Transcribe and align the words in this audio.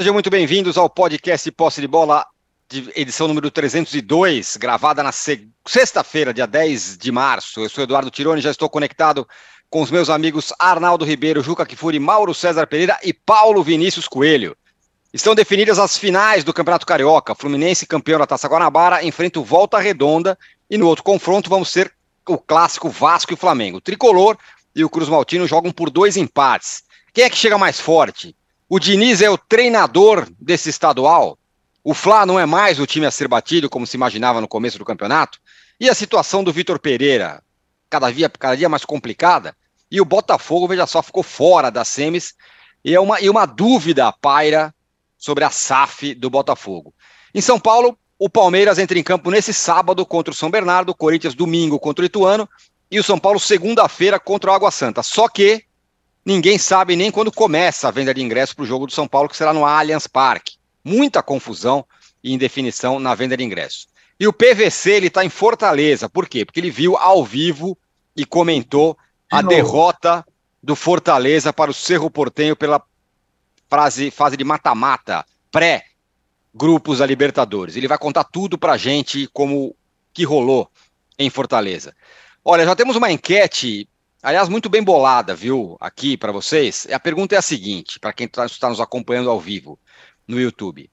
Sejam 0.00 0.14
muito 0.14 0.30
bem-vindos 0.30 0.78
ao 0.78 0.88
podcast 0.88 1.50
Posse 1.50 1.80
de 1.80 1.88
Bola, 1.88 2.24
de 2.68 2.88
edição 2.94 3.26
número 3.26 3.50
302, 3.50 4.56
gravada 4.56 5.02
na 5.02 5.10
sexta-feira, 5.10 6.32
dia 6.32 6.46
10 6.46 6.96
de 6.96 7.10
março. 7.10 7.58
Eu 7.58 7.68
sou 7.68 7.82
Eduardo 7.82 8.08
Tironi, 8.08 8.40
já 8.40 8.52
estou 8.52 8.70
conectado 8.70 9.26
com 9.68 9.82
os 9.82 9.90
meus 9.90 10.08
amigos 10.08 10.52
Arnaldo 10.56 11.04
Ribeiro, 11.04 11.42
Juca 11.42 11.66
Kifuri, 11.66 11.98
Mauro 11.98 12.32
César 12.32 12.64
Pereira 12.68 12.96
e 13.02 13.12
Paulo 13.12 13.60
Vinícius 13.60 14.06
Coelho. 14.06 14.56
Estão 15.12 15.34
definidas 15.34 15.80
as 15.80 15.98
finais 15.98 16.44
do 16.44 16.54
Campeonato 16.54 16.86
Carioca. 16.86 17.34
Fluminense, 17.34 17.84
campeão 17.84 18.20
da 18.20 18.26
Taça 18.26 18.46
Guanabara, 18.46 19.04
enfrenta 19.04 19.40
o 19.40 19.44
Volta 19.44 19.80
Redonda 19.80 20.38
e 20.70 20.78
no 20.78 20.86
outro 20.86 21.02
confronto 21.02 21.50
vamos 21.50 21.70
ser 21.70 21.92
o 22.24 22.38
clássico 22.38 22.88
Vasco 22.88 23.34
e 23.34 23.36
Flamengo. 23.36 23.78
O 23.78 23.80
Tricolor 23.80 24.38
e 24.76 24.84
o 24.84 24.88
Cruz 24.88 25.08
Maltino 25.08 25.44
jogam 25.44 25.72
por 25.72 25.90
dois 25.90 26.16
empates. 26.16 26.84
Quem 27.12 27.24
é 27.24 27.30
que 27.30 27.36
chega 27.36 27.58
mais 27.58 27.80
forte? 27.80 28.36
O 28.68 28.78
Diniz 28.78 29.22
é 29.22 29.30
o 29.30 29.38
treinador 29.38 30.28
desse 30.38 30.68
estadual. 30.68 31.38
O 31.82 31.94
Fla 31.94 32.26
não 32.26 32.38
é 32.38 32.44
mais 32.44 32.78
o 32.78 32.86
time 32.86 33.06
a 33.06 33.10
ser 33.10 33.26
batido, 33.26 33.70
como 33.70 33.86
se 33.86 33.96
imaginava 33.96 34.42
no 34.42 34.48
começo 34.48 34.78
do 34.78 34.84
campeonato. 34.84 35.40
E 35.80 35.88
a 35.88 35.94
situação 35.94 36.44
do 36.44 36.52
Vitor 36.52 36.78
Pereira, 36.78 37.42
cada 37.88 38.10
dia, 38.10 38.28
cada 38.28 38.54
dia 38.54 38.68
mais 38.68 38.84
complicada. 38.84 39.56
E 39.90 40.02
o 40.02 40.04
Botafogo, 40.04 40.68
veja 40.68 40.86
só, 40.86 41.02
ficou 41.02 41.22
fora 41.22 41.70
das 41.70 41.88
semis. 41.88 42.34
E, 42.84 42.94
é 42.94 43.00
uma, 43.00 43.18
e 43.22 43.30
uma 43.30 43.46
dúvida 43.46 44.12
paira 44.12 44.74
sobre 45.16 45.44
a 45.44 45.50
SAF 45.50 46.14
do 46.14 46.28
Botafogo. 46.28 46.92
Em 47.34 47.40
São 47.40 47.58
Paulo, 47.58 47.98
o 48.18 48.28
Palmeiras 48.28 48.78
entra 48.78 48.98
em 48.98 49.02
campo 49.02 49.30
nesse 49.30 49.54
sábado 49.54 50.04
contra 50.04 50.30
o 50.30 50.36
São 50.36 50.50
Bernardo, 50.50 50.94
Corinthians 50.94 51.34
domingo 51.34 51.78
contra 51.78 52.02
o 52.02 52.06
Ituano 52.06 52.46
e 52.90 52.98
o 52.98 53.02
São 53.02 53.18
Paulo 53.18 53.40
segunda-feira 53.40 54.20
contra 54.20 54.50
o 54.50 54.54
Água 54.54 54.70
Santa. 54.70 55.02
Só 55.02 55.26
que 55.26 55.64
Ninguém 56.28 56.58
sabe 56.58 56.94
nem 56.94 57.10
quando 57.10 57.32
começa 57.32 57.88
a 57.88 57.90
venda 57.90 58.12
de 58.12 58.20
ingressos 58.20 58.54
para 58.54 58.62
o 58.62 58.66
jogo 58.66 58.86
do 58.86 58.92
São 58.92 59.08
Paulo, 59.08 59.30
que 59.30 59.36
será 59.36 59.50
no 59.54 59.64
Allianz 59.64 60.06
Parque. 60.06 60.58
Muita 60.84 61.22
confusão 61.22 61.86
e 62.22 62.34
indefinição 62.34 63.00
na 63.00 63.14
venda 63.14 63.34
de 63.34 63.42
ingressos. 63.42 63.88
E 64.20 64.28
o 64.28 64.32
PVC 64.34 64.90
ele 64.90 65.06
está 65.06 65.24
em 65.24 65.30
Fortaleza. 65.30 66.06
Por 66.06 66.28
quê? 66.28 66.44
Porque 66.44 66.60
ele 66.60 66.70
viu 66.70 66.98
ao 66.98 67.24
vivo 67.24 67.78
e 68.14 68.26
comentou 68.26 68.94
a 69.32 69.40
derrota 69.40 70.22
do 70.62 70.76
Fortaleza 70.76 71.50
para 71.50 71.70
o 71.70 71.74
Cerro 71.74 72.10
Portenho 72.10 72.54
pela 72.54 72.82
fase, 73.66 74.10
fase 74.10 74.36
de 74.36 74.44
mata-mata, 74.44 75.24
pré-grupos 75.50 76.98
da 76.98 77.06
Libertadores. 77.06 77.74
Ele 77.74 77.88
vai 77.88 77.96
contar 77.96 78.24
tudo 78.24 78.58
para 78.58 78.74
a 78.74 78.76
gente 78.76 79.30
como 79.32 79.74
que 80.12 80.24
rolou 80.24 80.70
em 81.18 81.30
Fortaleza. 81.30 81.96
Olha, 82.44 82.66
já 82.66 82.76
temos 82.76 82.96
uma 82.96 83.10
enquete 83.10 83.88
Aliás, 84.22 84.48
muito 84.48 84.68
bem 84.68 84.82
bolada, 84.82 85.34
viu, 85.34 85.76
aqui 85.80 86.16
para 86.16 86.32
vocês. 86.32 86.86
A 86.90 86.98
pergunta 86.98 87.34
é 87.34 87.38
a 87.38 87.42
seguinte, 87.42 88.00
para 88.00 88.12
quem 88.12 88.26
está 88.26 88.48
tá 88.48 88.68
nos 88.68 88.80
acompanhando 88.80 89.30
ao 89.30 89.38
vivo 89.38 89.78
no 90.26 90.40
YouTube. 90.40 90.90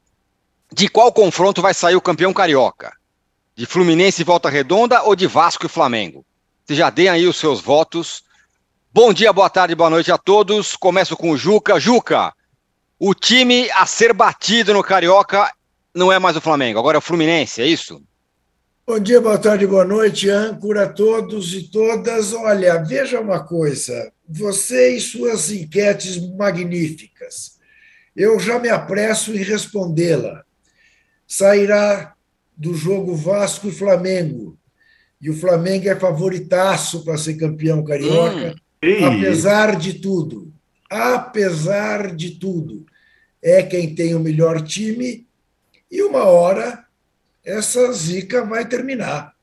De 0.72 0.88
qual 0.88 1.12
confronto 1.12 1.62
vai 1.62 1.74
sair 1.74 1.96
o 1.96 2.02
campeão 2.02 2.34
carioca? 2.34 2.96
De 3.56 3.66
Fluminense 3.66 4.22
e 4.22 4.26
Volta 4.26 4.50
Redonda 4.50 5.02
ou 5.04 5.16
de 5.16 5.26
Vasco 5.26 5.66
e 5.66 5.70
Flamengo? 5.70 6.26
Vocês 6.64 6.78
já 6.78 6.90
deem 6.90 7.10
aí 7.10 7.28
os 7.28 7.38
seus 7.38 7.62
votos. 7.62 8.24
Bom 8.94 9.12
dia, 9.12 9.34
boa 9.34 9.50
tarde, 9.50 9.74
boa 9.74 9.90
noite 9.90 10.12
a 10.12 10.18
todos. 10.18 10.76
Começo 10.76 11.18
com 11.18 11.32
o 11.32 11.38
Juca. 11.38 11.80
Juca, 11.80 12.34
o 13.00 13.14
time 13.14 13.70
a 13.72 13.86
ser 13.86 14.14
batido 14.14 14.74
no 14.74 14.84
Carioca 14.84 15.52
não 15.94 16.12
é 16.12 16.20
mais 16.20 16.36
o 16.36 16.42
Flamengo, 16.42 16.78
agora 16.78 16.98
é 16.98 17.00
o 17.00 17.02
Fluminense, 17.02 17.62
é 17.62 17.66
isso? 17.66 18.02
Bom 18.88 19.00
dia, 19.00 19.20
boa 19.20 19.40
tarde, 19.40 19.66
boa 19.66 19.84
noite, 19.84 20.30
âncora 20.30 20.84
a 20.84 20.88
todos 20.88 21.56
e 21.56 21.64
todas. 21.72 22.34
Olha, 22.34 22.78
veja 22.84 23.20
uma 23.20 23.44
coisa, 23.44 24.14
você 24.30 24.96
e 24.96 25.02
suas 25.02 25.50
enquetes 25.50 26.20
magníficas. 26.36 27.58
Eu 28.16 28.40
já 28.40 28.60
me 28.60 28.70
apresso 28.70 29.34
em 29.34 29.42
respondê-la. 29.42 30.46
Sairá 31.28 32.14
do 32.56 32.76
jogo 32.76 33.16
Vasco 33.16 33.70
e 33.70 33.72
Flamengo. 33.72 34.56
E 35.20 35.32
o 35.32 35.36
Flamengo 35.36 35.90
é 35.90 35.96
favoritaço 35.96 37.04
para 37.04 37.18
ser 37.18 37.38
campeão 37.38 37.84
carioca, 37.84 38.54
hum, 38.84 39.06
apesar 39.06 39.78
de 39.78 39.96
tudo. 39.96 40.54
Apesar 40.88 42.16
de 42.16 42.38
tudo. 42.38 42.86
É 43.42 43.64
quem 43.64 43.96
tem 43.96 44.14
o 44.14 44.20
melhor 44.20 44.62
time 44.62 45.26
e 45.90 46.04
uma 46.04 46.26
hora 46.26 46.85
essa 47.46 47.92
zica 47.94 48.44
vai 48.44 48.68
terminar. 48.68 49.34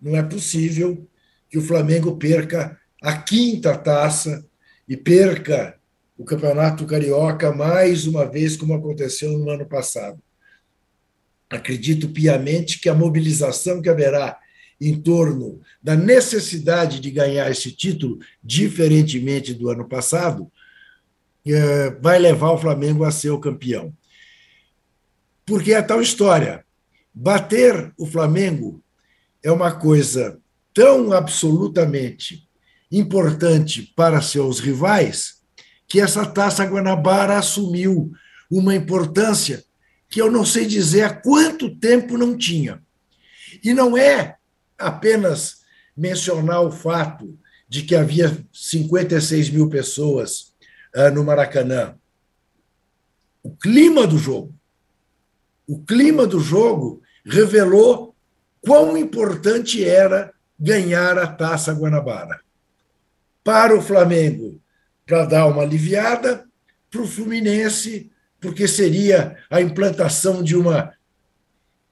Não 0.00 0.16
é 0.16 0.22
possível 0.22 1.08
que 1.48 1.58
o 1.58 1.62
Flamengo 1.62 2.16
perca 2.16 2.78
a 3.02 3.16
quinta 3.16 3.76
taça 3.76 4.46
e 4.86 4.96
perca 4.96 5.78
o 6.16 6.24
Campeonato 6.24 6.84
Carioca 6.84 7.52
mais 7.52 8.06
uma 8.06 8.26
vez, 8.26 8.56
como 8.56 8.74
aconteceu 8.74 9.38
no 9.38 9.48
ano 9.48 9.66
passado. 9.66 10.22
Acredito 11.48 12.10
piamente 12.10 12.78
que 12.78 12.88
a 12.88 12.94
mobilização 12.94 13.80
que 13.80 13.88
haverá 13.88 14.38
em 14.80 15.00
torno 15.00 15.60
da 15.82 15.96
necessidade 15.96 17.00
de 17.00 17.10
ganhar 17.10 17.50
esse 17.50 17.72
título, 17.72 18.18
diferentemente 18.42 19.52
do 19.52 19.68
ano 19.68 19.86
passado, 19.86 20.50
eh, 21.46 21.90
vai 22.00 22.18
levar 22.18 22.52
o 22.52 22.58
Flamengo 22.58 23.04
a 23.04 23.10
ser 23.10 23.30
o 23.30 23.40
campeão. 23.40 23.92
Porque 25.44 25.72
é 25.72 25.82
tal 25.82 26.00
história. 26.00 26.64
Bater 27.12 27.92
o 27.98 28.06
Flamengo 28.06 28.82
é 29.42 29.50
uma 29.50 29.72
coisa 29.72 30.38
tão 30.72 31.12
absolutamente 31.12 32.48
importante 32.90 33.92
para 33.96 34.20
seus 34.20 34.60
rivais 34.60 35.40
que 35.86 36.00
essa 36.00 36.24
taça 36.24 36.64
Guanabara 36.64 37.38
assumiu 37.38 38.12
uma 38.50 38.74
importância 38.74 39.64
que 40.08 40.20
eu 40.20 40.30
não 40.30 40.44
sei 40.44 40.66
dizer 40.66 41.02
há 41.02 41.14
quanto 41.14 41.76
tempo 41.76 42.18
não 42.18 42.36
tinha. 42.36 42.82
E 43.62 43.72
não 43.72 43.96
é 43.96 44.36
apenas 44.78 45.60
mencionar 45.96 46.62
o 46.62 46.72
fato 46.72 47.38
de 47.68 47.82
que 47.82 47.94
havia 47.94 48.36
56 48.52 49.50
mil 49.50 49.68
pessoas 49.68 50.52
uh, 50.94 51.14
no 51.14 51.24
Maracanã. 51.24 51.94
O 53.42 53.54
clima 53.56 54.06
do 54.06 54.18
jogo, 54.18 54.54
o 55.70 55.78
clima 55.84 56.26
do 56.26 56.40
jogo 56.40 57.00
revelou 57.24 58.12
quão 58.60 58.98
importante 58.98 59.84
era 59.84 60.34
ganhar 60.58 61.16
a 61.16 61.28
Taça 61.28 61.72
Guanabara. 61.72 62.40
Para 63.44 63.76
o 63.76 63.80
Flamengo, 63.80 64.60
para 65.06 65.24
dar 65.26 65.46
uma 65.46 65.62
aliviada, 65.62 66.44
para 66.90 67.00
o 67.00 67.06
Fluminense, 67.06 68.10
porque 68.40 68.66
seria 68.66 69.36
a 69.48 69.60
implantação 69.60 70.42
de 70.42 70.56
uma, 70.56 70.92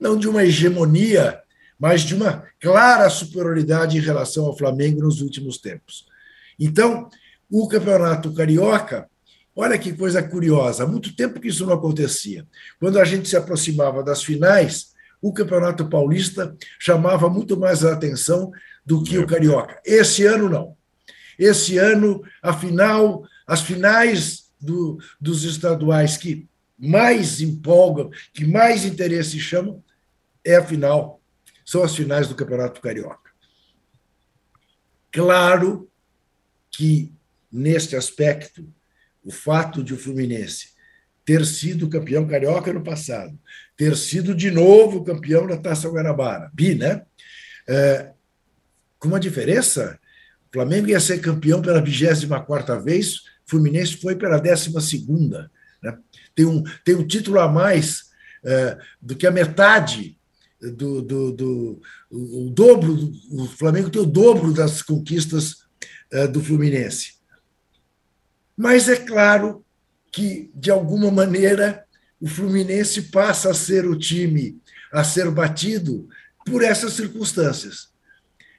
não 0.00 0.18
de 0.18 0.28
uma 0.28 0.42
hegemonia, 0.42 1.40
mas 1.78 2.00
de 2.00 2.16
uma 2.16 2.48
clara 2.58 3.08
superioridade 3.08 3.96
em 3.96 4.00
relação 4.00 4.46
ao 4.46 4.58
Flamengo 4.58 5.02
nos 5.02 5.20
últimos 5.20 5.56
tempos. 5.56 6.04
Então, 6.58 7.08
o 7.48 7.68
Campeonato 7.68 8.34
Carioca 8.34 9.08
Olha 9.60 9.76
que 9.76 9.92
coisa 9.92 10.22
curiosa, 10.22 10.84
há 10.84 10.86
muito 10.86 11.16
tempo 11.16 11.40
que 11.40 11.48
isso 11.48 11.66
não 11.66 11.72
acontecia. 11.72 12.46
Quando 12.78 12.96
a 12.96 13.04
gente 13.04 13.28
se 13.28 13.36
aproximava 13.36 14.04
das 14.04 14.22
finais, 14.22 14.94
o 15.20 15.32
Campeonato 15.32 15.88
Paulista 15.88 16.56
chamava 16.78 17.28
muito 17.28 17.58
mais 17.58 17.84
a 17.84 17.92
atenção 17.92 18.52
do 18.86 19.02
que 19.02 19.18
o 19.18 19.26
Carioca. 19.26 19.80
Esse 19.84 20.24
ano, 20.24 20.48
não. 20.48 20.76
Esse 21.36 21.76
ano, 21.76 22.22
a 22.40 22.52
final, 22.52 23.24
as 23.48 23.62
finais 23.62 24.48
do, 24.60 24.96
dos 25.20 25.42
estaduais 25.42 26.16
que 26.16 26.48
mais 26.78 27.40
empolgam, 27.40 28.10
que 28.32 28.46
mais 28.46 28.84
interesse 28.84 29.40
chamam, 29.40 29.82
é 30.44 30.54
a 30.54 30.64
final, 30.64 31.20
são 31.66 31.82
as 31.82 31.96
finais 31.96 32.28
do 32.28 32.36
Campeonato 32.36 32.80
Carioca. 32.80 33.32
Claro 35.10 35.90
que, 36.70 37.12
neste 37.50 37.96
aspecto, 37.96 38.64
o 39.24 39.30
fato 39.30 39.82
de 39.82 39.94
o 39.94 39.98
Fluminense 39.98 40.78
ter 41.24 41.44
sido 41.44 41.90
campeão 41.90 42.26
carioca 42.26 42.72
no 42.72 42.82
passado, 42.82 43.38
ter 43.76 43.94
sido 43.96 44.34
de 44.34 44.50
novo 44.50 45.04
campeão 45.04 45.46
da 45.46 45.58
Taça 45.58 45.86
Guanabara, 45.86 46.50
bi, 46.54 46.74
né? 46.74 47.02
É, 47.68 48.12
com 48.98 49.08
uma 49.08 49.20
diferença, 49.20 49.98
o 50.48 50.52
Flamengo 50.54 50.88
ia 50.88 50.98
ser 50.98 51.20
campeão 51.20 51.60
pela 51.60 51.82
24 51.82 52.82
vez, 52.82 53.16
o 53.16 53.20
Fluminense 53.44 53.98
foi 53.98 54.16
pela 54.16 54.38
12 54.38 54.72
né? 55.82 55.98
tem, 56.34 56.46
um, 56.46 56.62
tem 56.82 56.94
um 56.94 57.06
título 57.06 57.38
a 57.40 57.46
mais 57.46 58.04
é, 58.42 58.78
do 59.00 59.14
que 59.14 59.26
a 59.26 59.30
metade 59.30 60.16
do, 60.60 61.02
do, 61.02 61.32
do 61.32 61.82
o, 62.10 62.46
o 62.46 62.50
dobro, 62.50 63.12
o 63.30 63.46
Flamengo 63.46 63.90
tem 63.90 64.00
o 64.00 64.06
dobro 64.06 64.52
das 64.54 64.80
conquistas 64.80 65.58
é, 66.10 66.26
do 66.26 66.42
Fluminense. 66.42 67.17
Mas 68.58 68.88
é 68.88 68.96
claro 68.96 69.64
que, 70.10 70.50
de 70.52 70.68
alguma 70.68 71.12
maneira, 71.12 71.86
o 72.20 72.26
Fluminense 72.26 73.02
passa 73.02 73.52
a 73.52 73.54
ser 73.54 73.86
o 73.86 73.96
time 73.96 74.60
a 74.92 75.04
ser 75.04 75.30
batido 75.30 76.08
por 76.44 76.64
essas 76.64 76.94
circunstâncias. 76.94 77.92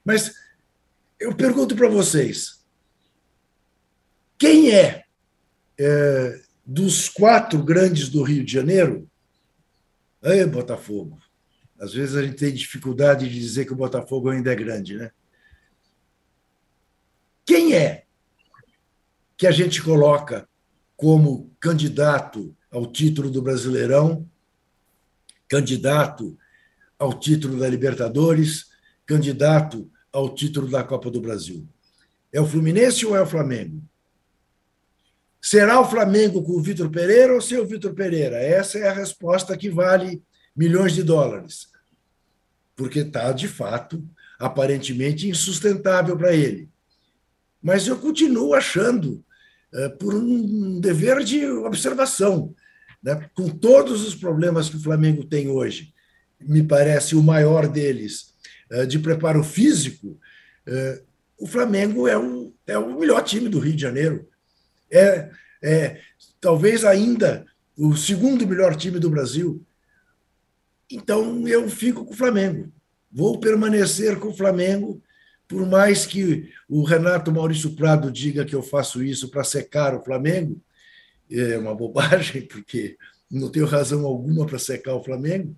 Mas 0.05 0.33
eu 1.19 1.35
pergunto 1.35 1.75
para 1.75 1.89
vocês: 1.89 2.63
quem 4.37 4.71
é, 4.71 5.03
é 5.77 6.41
dos 6.65 7.09
quatro 7.09 7.61
grandes 7.61 8.07
do 8.07 8.23
Rio 8.23 8.45
de 8.45 8.53
Janeiro, 8.53 9.05
é 10.21 10.45
Botafogo. 10.45 11.19
Às 11.77 11.93
vezes 11.93 12.15
a 12.15 12.23
gente 12.23 12.37
tem 12.37 12.53
dificuldade 12.53 13.27
de 13.27 13.37
dizer 13.37 13.65
que 13.65 13.73
o 13.73 13.75
Botafogo 13.77 14.29
ainda 14.29 14.53
é 14.53 14.55
grande, 14.55 14.95
né? 14.95 15.11
Quem 17.45 17.73
é 17.73 18.05
que 19.39 19.47
a 19.47 19.51
gente 19.51 19.81
coloca 19.81 20.45
como 20.97 21.49
candidato 21.61 22.53
ao 22.69 22.85
título 22.85 23.31
do 23.31 23.41
Brasileirão, 23.41 24.29
candidato 25.47 26.37
ao 26.99 27.17
título 27.17 27.57
da 27.57 27.69
Libertadores, 27.69 28.65
candidato 29.05 29.89
ao 30.11 30.35
título 30.35 30.69
da 30.69 30.83
Copa 30.83 31.09
do 31.09 31.21
Brasil? 31.21 31.65
É 32.33 32.41
o 32.41 32.45
Fluminense 32.45 33.05
ou 33.05 33.15
é 33.15 33.21
o 33.21 33.25
Flamengo? 33.25 33.81
Será 35.41 35.79
o 35.79 35.89
Flamengo 35.89 36.43
com 36.43 36.51
o 36.51 36.61
Vitor 36.61 36.89
Pereira 36.89 37.33
ou 37.33 37.39
sem 37.39 37.59
o 37.59 37.65
Vitor 37.65 37.93
Pereira? 37.93 38.35
Essa 38.35 38.77
é 38.77 38.89
a 38.89 38.93
resposta 38.93 39.55
que 39.55 39.69
vale 39.69 40.21
milhões 40.53 40.93
de 40.93 41.01
dólares. 41.01 41.69
Porque 42.75 42.99
está, 42.99 43.31
de 43.31 43.47
fato, 43.47 44.05
aparentemente 44.37 45.29
insustentável 45.29 46.17
para 46.17 46.33
ele. 46.33 46.69
Mas 47.63 47.87
eu 47.87 47.97
continuo 47.97 48.53
achando, 48.53 49.23
por 49.99 50.13
um 50.13 50.79
dever 50.79 51.23
de 51.23 51.45
observação, 51.45 52.53
né, 53.03 53.29
com 53.33 53.49
todos 53.49 54.05
os 54.05 54.15
problemas 54.15 54.69
que 54.69 54.77
o 54.77 54.81
Flamengo 54.81 55.23
tem 55.23 55.49
hoje, 55.49 55.93
me 56.39 56.63
parece 56.63 57.15
o 57.15 57.23
maior 57.23 57.67
deles, 57.67 58.33
eh, 58.71 58.85
de 58.85 58.99
preparo 58.99 59.43
físico, 59.43 60.19
eh, 60.65 61.01
o 61.37 61.47
Flamengo 61.47 62.07
é 62.07 62.17
o, 62.17 62.53
é 62.67 62.77
o 62.77 62.99
melhor 62.99 63.23
time 63.23 63.47
do 63.47 63.59
Rio 63.59 63.75
de 63.75 63.81
Janeiro 63.81 64.27
é, 64.91 65.29
é 65.61 66.01
talvez 66.41 66.83
ainda 66.83 67.45
o 67.77 67.95
segundo 67.95 68.47
melhor 68.47 68.75
time 68.75 68.99
do 68.99 69.09
Brasil. 69.09 69.63
Então 70.91 71.47
eu 71.47 71.69
fico 71.69 72.03
com 72.03 72.13
o 72.13 72.17
Flamengo. 72.17 72.71
Vou 73.11 73.39
permanecer 73.39 74.19
com 74.19 74.29
o 74.29 74.35
Flamengo, 74.35 75.01
por 75.49 75.65
mais 75.65 76.05
que 76.05 76.53
o 76.69 76.83
Renato 76.83 77.31
Maurício 77.31 77.75
Prado 77.75 78.11
diga 78.11 78.45
que 78.45 78.55
eu 78.55 78.61
faço 78.61 79.03
isso 79.03 79.29
para 79.29 79.43
secar 79.43 79.95
o 79.95 80.03
Flamengo. 80.03 80.61
É 81.29 81.57
uma 81.57 81.73
bobagem, 81.73 82.43
porque 82.47 82.95
não 83.29 83.49
tenho 83.49 83.65
razão 83.65 84.05
alguma 84.05 84.45
para 84.45 84.59
secar 84.59 84.93
o 84.93 85.03
Flamengo. 85.03 85.57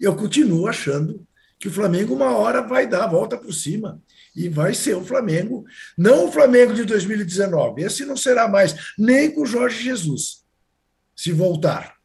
Eu 0.00 0.16
continuo 0.16 0.66
achando 0.66 1.24
que 1.56 1.68
o 1.68 1.72
Flamengo 1.72 2.12
uma 2.12 2.36
hora 2.36 2.62
vai 2.62 2.84
dar 2.84 3.04
a 3.04 3.06
volta 3.06 3.38
por 3.38 3.54
cima 3.54 4.02
e 4.34 4.48
vai 4.48 4.74
ser 4.74 4.96
o 4.96 5.04
Flamengo, 5.04 5.64
não 5.96 6.26
o 6.26 6.32
Flamengo 6.32 6.74
de 6.74 6.82
2019. 6.84 7.80
Esse 7.80 8.04
não 8.04 8.16
será 8.16 8.48
mais 8.48 8.74
nem 8.98 9.30
com 9.30 9.42
o 9.42 9.46
Jorge 9.46 9.84
Jesus, 9.84 10.44
se 11.14 11.30
voltar. 11.30 11.96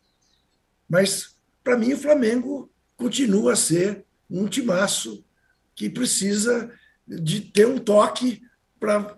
Mas, 0.87 1.35
para 1.63 1.75
mim, 1.75 1.93
o 1.93 1.97
Flamengo 1.97 2.71
continua 2.95 3.53
a 3.53 3.55
ser 3.55 4.05
um 4.29 4.47
timaço 4.47 5.25
que 5.73 5.89
precisa 5.89 6.71
de 7.07 7.41
ter 7.41 7.67
um 7.67 7.77
toque 7.77 8.41
para 8.79 9.17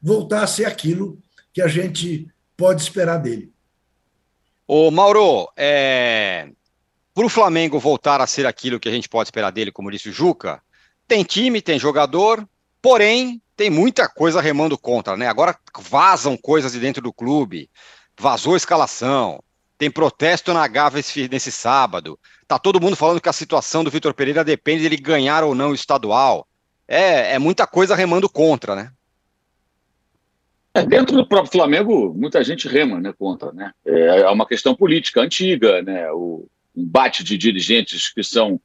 voltar 0.00 0.42
a 0.42 0.46
ser 0.46 0.64
aquilo 0.64 1.18
que 1.52 1.60
a 1.60 1.68
gente 1.68 2.26
pode 2.56 2.80
esperar 2.82 3.18
dele. 3.18 3.52
Ô, 4.66 4.90
Mauro, 4.90 5.48
é... 5.56 6.48
para 7.14 7.26
o 7.26 7.28
Flamengo 7.28 7.78
voltar 7.78 8.20
a 8.20 8.26
ser 8.26 8.46
aquilo 8.46 8.80
que 8.80 8.88
a 8.88 8.92
gente 8.92 9.08
pode 9.08 9.26
esperar 9.26 9.50
dele, 9.50 9.72
como 9.72 9.90
disse 9.90 10.08
o 10.08 10.12
Juca, 10.12 10.62
tem 11.06 11.24
time, 11.24 11.60
tem 11.60 11.78
jogador, 11.78 12.48
porém 12.80 13.42
tem 13.56 13.68
muita 13.68 14.08
coisa 14.08 14.40
remando 14.40 14.78
contra, 14.78 15.16
né? 15.16 15.28
Agora 15.28 15.56
vazam 15.78 16.36
coisas 16.36 16.72
de 16.72 16.80
dentro 16.80 17.02
do 17.02 17.12
clube, 17.12 17.68
vazou 18.18 18.56
escalação, 18.56 19.42
tem 19.76 19.90
protesto 19.90 20.54
na 20.54 20.66
Gávea 20.66 21.02
nesse 21.30 21.50
sábado. 21.50 22.18
Tá 22.46 22.58
todo 22.58 22.80
mundo 22.80 22.96
falando 22.96 23.20
que 23.20 23.28
a 23.28 23.32
situação 23.32 23.82
do 23.82 23.90
Vitor 23.90 24.14
Pereira 24.14 24.44
depende 24.44 24.82
dele 24.84 24.96
ganhar 24.96 25.44
ou 25.44 25.54
não 25.54 25.70
o 25.70 25.74
estadual. 25.74 26.46
É, 26.94 27.36
é 27.36 27.38
muita 27.38 27.66
coisa 27.66 27.96
remando 27.96 28.28
contra, 28.28 28.76
né? 28.76 28.92
É, 30.74 30.84
dentro 30.84 31.16
do 31.16 31.26
próprio 31.26 31.50
Flamengo, 31.50 32.12
muita 32.14 32.44
gente 32.44 32.68
rema 32.68 33.00
né, 33.00 33.14
contra. 33.18 33.50
Né? 33.50 33.72
É, 33.82 34.20
é 34.20 34.28
uma 34.28 34.46
questão 34.46 34.74
política 34.74 35.22
antiga, 35.22 35.80
né? 35.80 36.12
o 36.12 36.46
embate 36.76 37.24
de 37.24 37.38
dirigentes 37.38 38.12
que 38.12 38.22
são, 38.22 38.60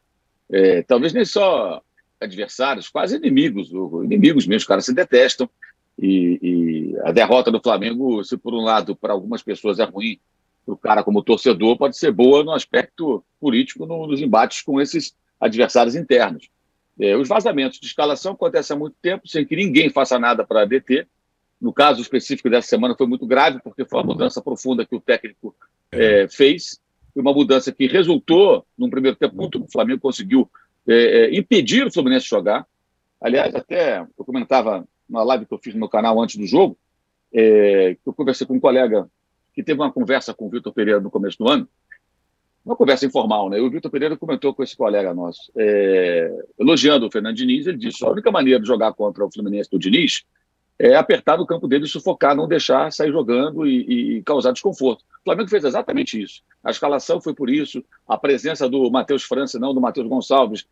é, 0.52 0.82
talvez 0.82 1.14
nem 1.14 1.24
só 1.24 1.82
adversários, 2.20 2.90
quase 2.90 3.16
inimigos, 3.16 3.70
inimigos 4.04 4.46
mesmo, 4.46 4.58
os 4.58 4.68
caras 4.68 4.84
se 4.84 4.94
detestam. 4.94 5.50
E, 5.98 6.40
e, 6.42 6.98
a 7.06 7.14
derrota 7.14 7.50
do 7.50 7.62
Flamengo, 7.62 8.22
se 8.26 8.36
por 8.36 8.54
um 8.54 8.62
lado 8.62 8.94
para 8.94 9.14
algumas 9.14 9.42
pessoas 9.42 9.80
é 9.80 9.86
ruim, 9.86 10.20
para 10.66 10.74
o 10.74 10.78
cara 10.78 11.02
como 11.02 11.24
torcedor, 11.24 11.78
pode 11.78 11.98
ser 11.98 12.12
boa 12.12 12.44
no 12.44 12.52
aspecto 12.52 13.24
político, 13.40 13.86
no, 13.86 14.06
nos 14.06 14.20
embates 14.20 14.62
com 14.62 14.82
esses 14.82 15.16
adversários 15.40 15.96
internos. 15.96 16.50
É, 17.00 17.16
os 17.16 17.28
vazamentos 17.28 17.80
de 17.80 17.86
escalação 17.86 18.34
acontecem 18.34 18.76
há 18.76 18.80
muito 18.80 18.96
tempo, 19.02 19.28
sem 19.28 19.46
que 19.46 19.56
ninguém 19.56 19.90
faça 19.90 20.18
nada 20.18 20.46
para 20.46 20.66
deter. 20.66 21.08
No 21.60 21.74
caso 21.74 22.02
específico 22.02 22.50
dessa 22.50 22.68
semana 22.68 22.96
foi 22.96 23.08
muito 23.08 23.26
grave, 23.26 23.60
porque 23.64 23.86
foi 23.86 24.00
uma 24.00 24.06
mudança 24.06 24.42
profunda 24.42 24.86
que 24.86 24.96
o 24.96 25.02
técnico 25.02 25.56
é, 25.92 26.28
fez, 26.28 26.80
uma 27.16 27.34
mudança 27.34 27.72
que 27.72 27.88
resultou, 27.88 28.66
num 28.78 28.90
primeiro 28.90 29.18
tempo, 29.18 29.36
muito 29.36 29.64
o 29.64 29.72
Flamengo 29.72 30.00
conseguiu 30.00 30.50
é, 30.88 30.94
é, 30.94 31.36
impedir 31.36 31.86
o 31.86 31.92
Fluminense 31.92 32.28
jogar. 32.28 32.66
Aliás, 33.20 33.54
até 33.56 34.00
eu 34.00 34.26
comentava 34.26 34.88
na 35.10 35.24
live 35.24 35.46
que 35.46 35.54
eu 35.54 35.58
fiz 35.58 35.74
no 35.74 35.80
meu 35.80 35.90
canal 35.90 36.22
antes 36.22 36.36
do 36.36 36.46
jogo, 36.46 36.78
é, 37.34 37.96
que 37.96 38.08
eu 38.08 38.14
conversei 38.14 38.46
com 38.46 38.56
um 38.56 38.60
colega 38.60 39.10
que 39.54 39.64
teve 39.64 39.82
uma 39.82 39.92
conversa 39.92 40.34
com 40.34 40.46
o 40.46 40.50
Vitor 40.50 40.72
Pereira 40.72 41.00
no 41.00 41.10
começo 41.10 41.38
do 41.40 41.50
ano, 41.50 41.68
uma 42.68 42.76
conversa 42.76 43.06
informal, 43.06 43.50
né? 43.50 43.60
O 43.62 43.70
Vitor 43.70 43.90
Pereira 43.90 44.18
comentou 44.18 44.54
com 44.54 44.62
esse 44.62 44.76
colega 44.76 45.14
nosso, 45.14 45.52
é, 45.58 46.30
elogiando 46.60 47.08
o 47.08 47.12
Fernando 47.12 47.36
Diniz, 47.36 47.66
ele 47.66 47.78
disse: 47.78 48.06
a 48.06 48.10
única 48.10 48.30
maneira 48.30 48.60
de 48.60 48.68
jogar 48.68 48.94
contra 48.94 49.26
o 49.26 49.32
Fluminense 49.32 49.70
do 49.72 49.80
Diniz 49.80 50.24
é 50.78 50.96
apertar 50.96 51.38
no 51.38 51.46
campo 51.46 51.68
dele, 51.68 51.88
sufocar, 51.88 52.36
não 52.36 52.48
deixar 52.48 52.92
sair 52.92 53.12
jogando 53.12 53.66
e, 53.66 54.18
e, 54.18 54.24
causar 54.24 54.52
desconforto. 54.52 55.02
O 55.02 55.24
Flamengo 55.24 55.50
fez 55.50 55.64
exatamente 55.64 56.22
isso. 56.22 56.44
A 56.64 56.70
escalação 56.70 57.20
foi 57.20 57.34
por 57.34 57.50
isso, 57.50 57.84
a 58.08 58.18
presença 58.18 58.70
do 58.70 58.92
Matheus 58.92 59.24
França, 59.24 59.58
não 59.58 59.74
do 59.74 59.82
Matheus 59.82 60.08
Gonçalves, 60.08 60.68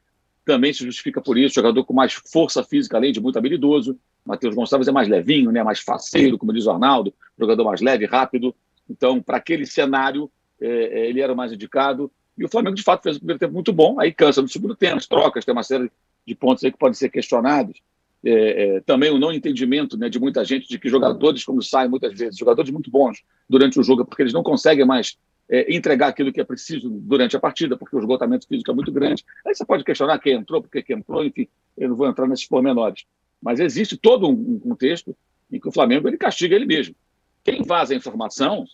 também 0.46 0.72
se 0.74 0.84
justifica 0.84 1.22
por 1.22 1.38
isso. 1.38 1.56
Jogador 1.56 1.84
com 1.86 1.94
mais 1.94 2.14
força 2.14 2.64
física, 2.64 2.98
além 2.98 3.12
de 3.12 3.20
muito 3.20 3.40
habilidoso. 3.40 3.98
Matheus 4.24 4.54
Gonçalves 4.54 4.88
é 4.88 4.92
mais 4.92 5.08
levinho, 5.08 5.50
né? 5.50 5.64
mais 5.64 5.80
faceiro, 5.80 6.38
como 6.38 6.54
diz 6.54 6.66
o 6.66 6.72
Arnaldo, 6.72 7.14
jogador 7.40 7.64
mais 7.64 7.82
leve, 7.82 8.06
rápido. 8.06 8.54
Então, 8.88 9.22
para 9.22 9.38
aquele 9.38 9.66
cenário, 9.66 10.30
é, 10.62 10.68
é, 10.68 11.10
ele 11.10 11.22
era 11.22 11.34
o 11.34 11.36
mais 11.36 11.52
indicado. 11.52 12.12
E 12.38 12.44
o 12.44 12.50
Flamengo, 12.50 12.76
de 12.76 12.84
fato, 12.84 13.04
fez 13.04 13.16
o 13.16 13.20
primeiro 13.20 13.40
tempo 13.40 13.54
muito 13.54 13.72
bom, 13.72 14.00
aí 14.00 14.12
cansa 14.12 14.42
no 14.42 14.48
segundo 14.48 14.76
tempo, 14.76 14.98
as 14.98 15.08
trocas, 15.08 15.46
tem 15.46 15.54
uma 15.54 15.64
série 15.64 15.92
de 16.26 16.36
pontos 16.36 16.64
aí 16.64 16.72
que 16.72 16.78
podem 16.78 16.94
ser 16.94 17.10
questionados. 17.10 17.82
É, 18.24 18.78
é, 18.78 18.80
também 18.82 19.12
o 19.12 19.20
não 19.20 19.32
entendimento 19.32 19.96
né, 19.98 20.10
de 20.10 20.20
muita 20.20 20.44
gente 20.44 20.68
de 20.68 20.80
que 20.80 20.90
jogadores, 20.90 21.44
como 21.44 21.62
saem 21.62 21.88
muitas 21.88 22.18
vezes, 22.18 22.38
jogadores 22.38 22.72
muito 22.72 22.90
bons 22.90 23.24
durante 23.48 23.80
o 23.80 23.84
jogo, 23.84 24.04
porque 24.04 24.24
eles 24.24 24.34
não 24.34 24.42
conseguem 24.42 24.84
mais 24.84 25.16
é, 25.48 25.74
entregar 25.74 26.08
aquilo 26.08 26.34
que 26.34 26.42
é 26.42 26.44
preciso 26.44 26.90
durante 26.90 27.38
a 27.38 27.40
partida, 27.40 27.78
porque 27.78 27.96
o 27.96 28.00
esgotamento 28.00 28.48
físico 28.48 28.72
é 28.72 28.74
muito 28.74 28.92
grande. 28.92 29.24
Aí 29.46 29.54
você 29.54 29.64
pode 29.64 29.84
questionar 29.84 30.18
quem 30.20 30.34
entrou, 30.34 30.62
por 30.62 30.70
que 30.70 30.94
entrou, 30.94 31.24
enfim, 31.24 31.48
eu 31.78 31.90
não 31.90 31.96
vou 31.96 32.08
entrar 32.08 32.28
nesses 32.28 32.48
pormenores. 32.48 33.06
Mas 33.42 33.60
existe 33.60 33.96
todo 33.96 34.28
um 34.28 34.60
contexto 34.60 35.16
em 35.52 35.60
que 35.60 35.70
o 35.70 35.72
Flamengo 35.72 36.08
ele 36.08 36.18
castiga 36.18 36.56
ele 36.56 36.66
mesmo. 36.66 36.96
Quem 37.44 37.62
vaza 37.62 37.94
a 37.94 37.98
informação, 37.98 38.66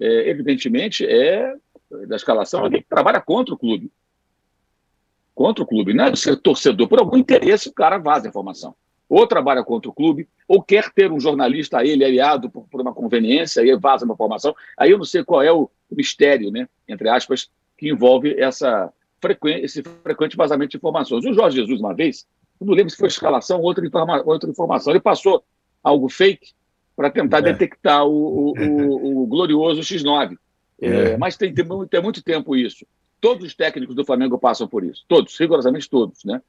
é, 0.00 0.28
evidentemente, 0.30 1.06
é 1.06 1.54
da 2.06 2.16
escalação 2.16 2.64
alguém 2.64 2.82
que 2.82 2.88
trabalha 2.88 3.20
contra 3.20 3.54
o 3.54 3.58
clube. 3.58 3.90
Contra 5.34 5.62
o 5.62 5.66
clube. 5.66 5.94
Não 5.94 6.04
é 6.04 6.16
ser 6.16 6.36
torcedor. 6.36 6.88
Por 6.88 6.98
algum 6.98 7.16
interesse, 7.16 7.68
o 7.68 7.72
cara 7.72 7.98
vaza 7.98 8.26
a 8.26 8.30
informação 8.30 8.74
ou 9.08 9.26
trabalha 9.26 9.62
contra 9.62 9.88
o 9.88 9.94
clube, 9.94 10.28
ou 10.48 10.62
quer 10.62 10.90
ter 10.92 11.10
um 11.10 11.20
jornalista 11.20 11.78
a 11.78 11.84
ele 11.84 12.04
aliado 12.04 12.50
por, 12.50 12.66
por 12.68 12.80
uma 12.80 12.92
conveniência, 12.92 13.62
aí 13.62 13.74
vaza 13.76 14.04
uma 14.04 14.14
informação. 14.14 14.54
Aí 14.76 14.90
eu 14.90 14.98
não 14.98 15.04
sei 15.04 15.24
qual 15.24 15.42
é 15.42 15.52
o 15.52 15.70
mistério, 15.90 16.50
né, 16.50 16.68
entre 16.88 17.08
aspas, 17.08 17.48
que 17.78 17.88
envolve 17.88 18.34
essa 18.38 18.92
frequen 19.20 19.62
esse 19.62 19.82
frequente 20.02 20.36
vazamento 20.36 20.72
de 20.72 20.76
informações. 20.76 21.24
O 21.24 21.32
Jorge 21.32 21.56
Jesus, 21.56 21.80
uma 21.80 21.94
vez, 21.94 22.26
não 22.60 22.74
lembro 22.74 22.90
se 22.90 22.96
foi 22.96 23.08
escalação 23.08 23.58
ou 23.60 23.64
outra, 23.64 23.86
informa 23.86 24.22
outra 24.24 24.50
informação, 24.50 24.92
ele 24.92 25.00
passou 25.00 25.44
algo 25.82 26.08
fake 26.08 26.52
para 26.96 27.10
tentar 27.10 27.38
é. 27.38 27.42
detectar 27.42 28.04
o, 28.06 28.54
o, 28.56 29.22
o, 29.22 29.26
glorioso 29.28 29.82
X9. 29.82 30.36
É. 30.80 30.88
É, 30.88 31.16
mas 31.16 31.36
tem, 31.36 31.52
tem, 31.52 31.66
tem 31.88 32.02
muito 32.02 32.22
tempo 32.22 32.56
isso. 32.56 32.86
Todos 33.20 33.46
os 33.46 33.54
técnicos 33.54 33.94
do 33.94 34.04
Flamengo 34.04 34.38
passam 34.38 34.66
por 34.66 34.82
isso. 34.82 35.04
Todos, 35.06 35.38
rigorosamente 35.38 35.88
todos, 35.88 36.24
né? 36.24 36.40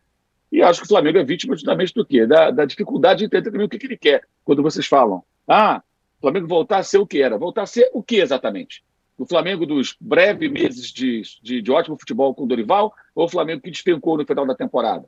E 0.52 0.62
acho 0.62 0.80
que 0.80 0.86
o 0.86 0.90
Flamengo 0.90 1.18
é 1.18 1.24
vítima 1.24 1.56
justamente 1.56 1.94
do 1.94 2.06
quê? 2.06 2.26
Da, 2.26 2.52
da 2.52 2.66
dificuldade 2.66 3.20
de 3.20 3.26
entender 3.26 3.52
também 3.52 3.66
o 3.66 3.70
que, 3.70 3.78
que, 3.78 3.86
ele 3.86 3.98
quer. 3.98 4.24
Quando 4.46 4.64
vocês 4.64 4.88
falam, 4.88 5.24
ah, 5.46 5.84
o 6.18 6.22
Flamengo 6.22 6.48
voltar 6.48 6.78
a 6.78 6.84
ser 6.84 6.98
o 6.98 7.06
que 7.06 7.22
era. 7.22 7.38
Voltar 7.38 7.64
a 7.64 7.68
ser 7.68 7.90
o 7.94 8.02
que 8.02 8.18
exatamente? 8.18 8.84
O 9.18 9.26
Flamengo 9.26 9.66
dos 9.66 9.96
breves 10.00 10.50
meses 10.50 10.92
de, 10.92 11.22
de, 11.42 11.62
de 11.62 11.72
ótimo 11.72 11.98
futebol 12.00 12.34
com 12.34 12.44
o 12.44 12.48
Dorival 12.48 12.94
ou 13.14 13.26
o 13.26 13.30
Flamengo 13.30 13.62
que 13.62 13.72
despencou 13.72 14.18
no 14.18 14.26
final 14.26 14.46
da 14.46 14.56
temporada? 14.56 15.06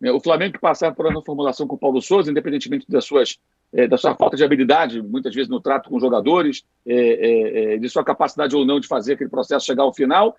Né, 0.00 0.10
o 0.10 0.20
Flamengo 0.20 0.54
que 0.54 0.60
passava 0.60 0.94
por 0.94 1.06
uma 1.06 1.22
formulação 1.22 1.66
com 1.66 1.76
o 1.76 1.78
Paulo 1.78 2.02
Souza, 2.02 2.30
independentemente 2.30 2.86
das 2.88 3.04
suas 3.04 3.38
é, 3.72 3.86
da 3.86 3.96
sua 3.96 4.14
falta 4.14 4.36
de 4.36 4.44
habilidade, 4.44 5.02
muitas 5.02 5.34
vezes 5.34 5.48
no 5.48 5.60
trato 5.60 5.88
com 5.88 5.98
jogadores, 6.00 6.64
é, 6.86 6.94
é, 6.94 7.74
é 7.74 7.78
de 7.78 7.88
sua 7.88 8.04
capacidade 8.04 8.54
ou 8.54 8.64
não 8.64 8.80
de 8.80 8.86
fazer 8.86 9.14
aquele 9.14 9.30
processo 9.30 9.66
chegar 9.66 9.82
ao 9.82 9.92
final. 9.92 10.36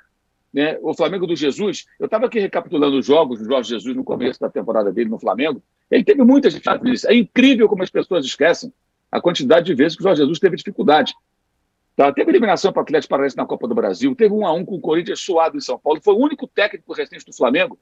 Né? 0.53 0.77
O 0.81 0.93
Flamengo 0.93 1.27
do 1.27 1.36
Jesus, 1.36 1.86
eu 2.00 2.05
estava 2.05 2.25
aqui 2.25 2.39
recapitulando 2.39 2.98
os 2.98 3.05
jogos 3.05 3.39
do 3.39 3.46
Jorge 3.46 3.69
Jesus 3.69 3.96
no 3.96 4.03
começo 4.03 4.39
da 4.39 4.50
temporada 4.50 4.91
dele 4.91 5.10
no 5.10 5.19
Flamengo, 5.19 5.62
ele 5.89 6.03
teve 6.03 6.24
muitas 6.24 6.53
dificuldades. 6.53 7.05
É 7.05 7.13
incrível 7.13 7.67
como 7.67 7.84
as 7.84 7.89
pessoas 7.89 8.25
esquecem 8.25 8.72
a 9.12 9.22
quantidade 9.22 9.65
de 9.65 9.74
vezes 9.74 9.96
que 9.96 10.01
o 10.01 10.03
Jorge 10.03 10.22
Jesus 10.22 10.39
teve 10.39 10.55
dificuldade. 10.55 11.13
Tá? 11.96 12.12
Teve 12.12 12.31
eliminação 12.31 12.72
para 12.72 12.81
o 12.81 12.84
Atlético 12.84 13.10
Paranaense 13.10 13.38
na 13.38 13.46
Copa 13.46 13.67
do 13.67 13.75
Brasil, 13.75 14.15
teve 14.15 14.34
um 14.34 14.46
a 14.46 14.53
um 14.53 14.63
com 14.63 14.75
o 14.75 14.81
Corinthians 14.81 15.19
suado 15.19 15.57
em 15.57 15.62
São 15.62 15.79
Paulo, 15.79 16.00
foi 16.01 16.13
o 16.13 16.19
único 16.19 16.48
técnico 16.48 16.93
recente 16.93 17.25
do 17.25 17.34
Flamengo 17.34 17.77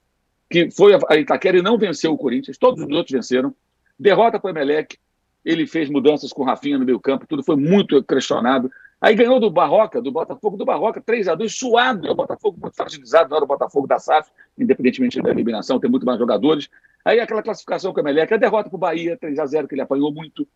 que 0.50 0.70
foi 0.72 0.94
a 0.94 1.16
Itaquera 1.18 1.58
e 1.58 1.62
não 1.62 1.78
venceu 1.78 2.14
o 2.14 2.18
Corinthians, 2.18 2.58
todos 2.58 2.84
os 2.84 2.90
outros 2.92 3.12
venceram. 3.12 3.54
Derrota 3.98 4.40
para 4.40 4.48
o 4.48 4.52
Emelec, 4.52 4.98
ele 5.46 5.68
fez 5.68 5.90
mudanças 5.90 6.34
com 6.34 6.42
o 6.42 6.46
Rafinha 6.46 6.80
no 6.80 6.86
meio 6.86 7.00
campo, 7.00 7.28
tudo 7.28 7.44
foi 7.44 7.56
muito 7.56 8.04
questionado. 8.04 8.72
Aí 9.00 9.14
ganhou 9.14 9.40
do 9.40 9.52
Barroca, 9.52 10.02
do 10.02 10.12
Botafogo 10.12 10.58
do 10.58 10.66
Barroca, 10.66 11.00
3 11.00 11.28
a 11.28 11.36
2 11.36 11.54
suado. 11.54 12.08
É 12.08 12.12
o 12.12 12.16
Botafogo 12.16 12.58
muito 12.60 12.76
fragilizado, 12.76 13.30
não 13.30 13.38
era 13.38 13.46
o 13.46 13.48
Botafogo 13.48 13.86
da 13.86 14.00
SAF, 14.00 14.32
independentemente 14.58 15.22
da 15.22 15.30
eliminação, 15.30 15.80
tem 15.80 15.90
muito 15.90 16.06
mais 16.06 16.18
jogadores. 16.18 16.70
Aí 17.04 17.20
aquela 17.20 17.44
classificação 17.44 17.94
com 17.94 18.00
o 18.00 18.02
Emelec, 18.02 18.34
a 18.34 18.38
derrota 18.38 18.70
para 18.70 18.76
o 18.76 18.80
Bahia, 18.80 19.16
3 19.16 19.38
a 19.38 19.46
0 19.46 19.68
que 19.68 19.76
ele 19.76 19.82
apanhou 19.82 20.12
muito. 20.12 20.48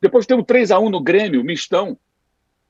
Depois 0.00 0.26
tem 0.26 0.36
um 0.36 0.42
3 0.42 0.70
a 0.72 0.78
1 0.78 0.90
no 0.90 1.00
Grêmio, 1.00 1.42
mistão. 1.42 1.96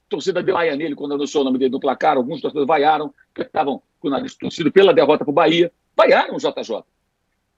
A 0.07 0.11
torcida 0.11 0.41
deu 0.41 0.57
aia 0.57 0.77
nele 0.77 0.95
quando 0.95 1.15
anunciou 1.15 1.43
o 1.43 1.45
nome 1.45 1.59
dele 1.59 1.73
no 1.73 1.81
placar. 1.81 2.17
Alguns 2.17 2.41
torcedores 2.41 2.69
vaiaram, 2.69 3.13
que 3.35 3.43
estavam 3.43 3.83
com 3.99 4.07
o 4.07 4.11
nariz 4.13 4.37
torcido 4.37 4.71
pela 4.71 4.95
derrota 4.95 5.25
para 5.25 5.33
o 5.33 5.35
Bahia. 5.35 5.73
Vaiaram 5.97 6.37
o 6.37 6.39
JJ. 6.39 6.85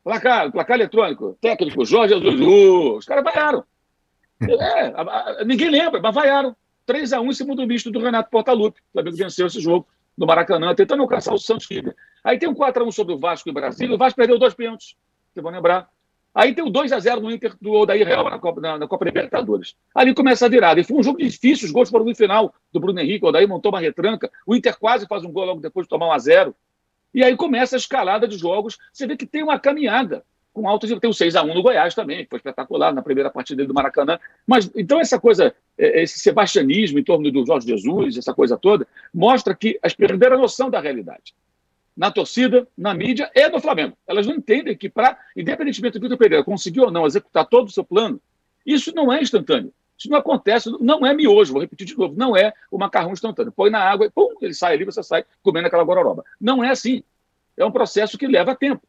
Placar, 0.03 0.51
placar 0.51 0.77
eletrônico, 0.77 1.37
técnico, 1.39 1.85
Jorge. 1.85 2.15
Uh, 2.15 2.97
os 2.97 3.05
caras 3.05 3.23
vaiaram. 3.23 3.63
É, 4.41 4.87
a, 4.95 5.01
a, 5.41 5.45
ninguém 5.45 5.71
lembra, 5.71 6.01
mas 6.01 6.15
vaiaram. 6.15 6.57
3 6.87 7.13
a 7.13 7.21
1 7.21 7.27
em 7.27 7.33
cima 7.35 7.55
do 7.55 7.67
misto 7.67 7.91
do 7.91 8.01
Renato 8.01 8.31
Portaluppi. 8.31 8.81
O 8.81 8.93
Flamengo 8.95 9.17
venceu 9.17 9.47
esse 9.47 9.61
jogo 9.61 9.87
no 10.17 10.27
Maracanã, 10.27 10.75
tentando 10.75 11.03
alcançar 11.03 11.35
o 11.35 11.39
Santos 11.39 11.67
River. 11.69 11.95
Aí 12.25 12.39
tem 12.39 12.49
um 12.49 12.55
4 12.55 12.83
a 12.83 12.87
1 12.87 12.93
sobre 12.93 13.15
o 13.15 13.19
Vasco 13.19 13.49
em 13.49 13.53
Brasília. 13.53 13.95
O 13.95 13.99
Vasco 13.99 14.17
perdeu 14.17 14.39
dois 14.39 14.55
pênaltis, 14.55 14.97
vocês 15.33 15.43
vão 15.43 15.53
lembrar. 15.53 15.89
Aí 16.35 16.55
tem 16.55 16.65
o 16.65 16.71
2 16.71 16.93
a 16.93 16.99
0 16.99 17.21
no 17.21 17.31
Inter 17.31 17.55
do 17.61 17.73
Odair 17.73 18.07
Real 18.07 18.29
na 18.31 18.39
Copa, 18.39 18.61
na, 18.61 18.79
na 18.79 18.87
Copa 18.87 19.05
Libertadores. 19.05 19.75
Ali 19.95 20.15
começa 20.15 20.47
a 20.47 20.49
virada. 20.49 20.81
E 20.81 20.85
foi 20.85 20.97
um 20.97 21.03
jogo 21.03 21.19
difícil, 21.19 21.67
os 21.67 21.73
gols 21.73 21.91
foram 21.91 22.05
no 22.05 22.15
final 22.15 22.55
do 22.73 22.81
Bruno 22.81 23.01
Henrique. 23.01 23.25
O 23.25 23.29
Odair 23.29 23.49
montou 23.49 23.73
uma 23.73 23.81
retranca. 23.81 24.31
O 24.47 24.55
Inter 24.55 24.79
quase 24.79 25.07
faz 25.07 25.25
um 25.25 25.33
gol 25.33 25.45
logo 25.45 25.61
depois 25.61 25.87
de 25.87 25.91
tomar 25.91 26.07
um 26.07 26.13
a 26.13 26.19
0 26.19 26.55
E 27.13 27.25
aí 27.25 27.37
começa 27.37 27.77
a 27.77 27.79
escalada 27.79 28.27
de 28.27 28.37
jogos. 28.39 28.79
Você 28.93 29.07
vê 29.07 29.17
que 29.17 29.27
tem 29.27 29.43
uma 29.43 29.59
caminhada 29.59 30.25
com 30.53 30.69
altos. 30.69 30.91
Tem 30.99 31.11
o 31.11 31.15
6 31.15 31.37
a 31.37 31.43
1 31.43 31.55
no 31.55 31.63
Goiás 31.63 31.95
também, 31.95 32.25
que 32.25 32.31
foi 32.31 32.39
espetacular 32.39 32.93
na 32.93 33.03
primeira 33.03 33.31
partida 33.31 33.65
do 33.65 33.75
Maracanã. 33.75 34.19
Mas 34.47 34.71
então 34.75 35.01
essa 35.01 35.19
coisa, 35.19 35.55
é, 35.77 36.03
esse 36.03 36.19
sebastianismo 36.19 36.99
em 36.99 37.05
torno 37.05 37.31
do 37.31 37.47
Jorge 37.47 37.67
Jesus, 37.67 38.17
essa 38.17 38.35
coisa 38.35 38.57
toda, 38.57 38.87
mostra 39.13 39.55
que 39.55 39.79
as 39.83 39.95
perderam 39.95 40.37
a 40.37 40.41
noção 40.41 40.71
da 40.71 40.81
realidade 40.81 41.35
na 41.99 42.13
torcida, 42.13 42.67
na 42.79 42.95
mídia 42.95 43.29
e 43.35 43.49
no 43.49 43.61
Flamengo. 43.61 43.97
Elas 44.07 44.25
não 44.25 44.37
entendem 44.37 44.77
que, 44.77 44.89
para, 44.89 45.19
independentemente 45.37 45.99
do 45.99 46.03
Vitor 46.03 46.17
Pereira 46.17 46.45
conseguir 46.45 46.81
ou 46.81 46.93
não 46.93 47.05
executar 47.05 47.45
todo 47.45 47.67
o 47.67 47.73
seu 47.73 47.83
plano, 47.83 48.21
isso 48.65 48.95
não 48.95 49.13
é 49.13 49.21
instantâneo. 49.21 49.73
Isso 49.99 50.09
não 50.09 50.17
acontece, 50.17 50.71
não 50.81 51.05
é 51.05 51.13
miojo, 51.13 51.53
vou 51.53 51.61
repetir 51.61 51.85
de 51.85 51.99
novo, 51.99 52.15
não 52.17 52.37
é 52.37 52.53
o 52.71 52.79
macarrão 52.79 53.13
instantâneo. 53.13 53.51
Põe 53.51 53.69
na 53.69 53.81
água 53.81 54.07
e 54.07 54.11
pum, 54.11 54.29
ele 54.41 54.55
sai 54.55 54.75
ali, 54.75 54.85
você 54.85 55.03
sai 55.03 55.25
comendo 55.43 55.67
aquela 55.67 55.83
gororoba. 55.83 56.25
Não 56.41 56.63
é 56.63 56.71
assim. 56.71 57.03
É 57.57 57.65
um 57.65 57.73
processo 57.73 58.17
que 58.17 58.29
leva 58.29 58.55
tempo. 58.55 58.81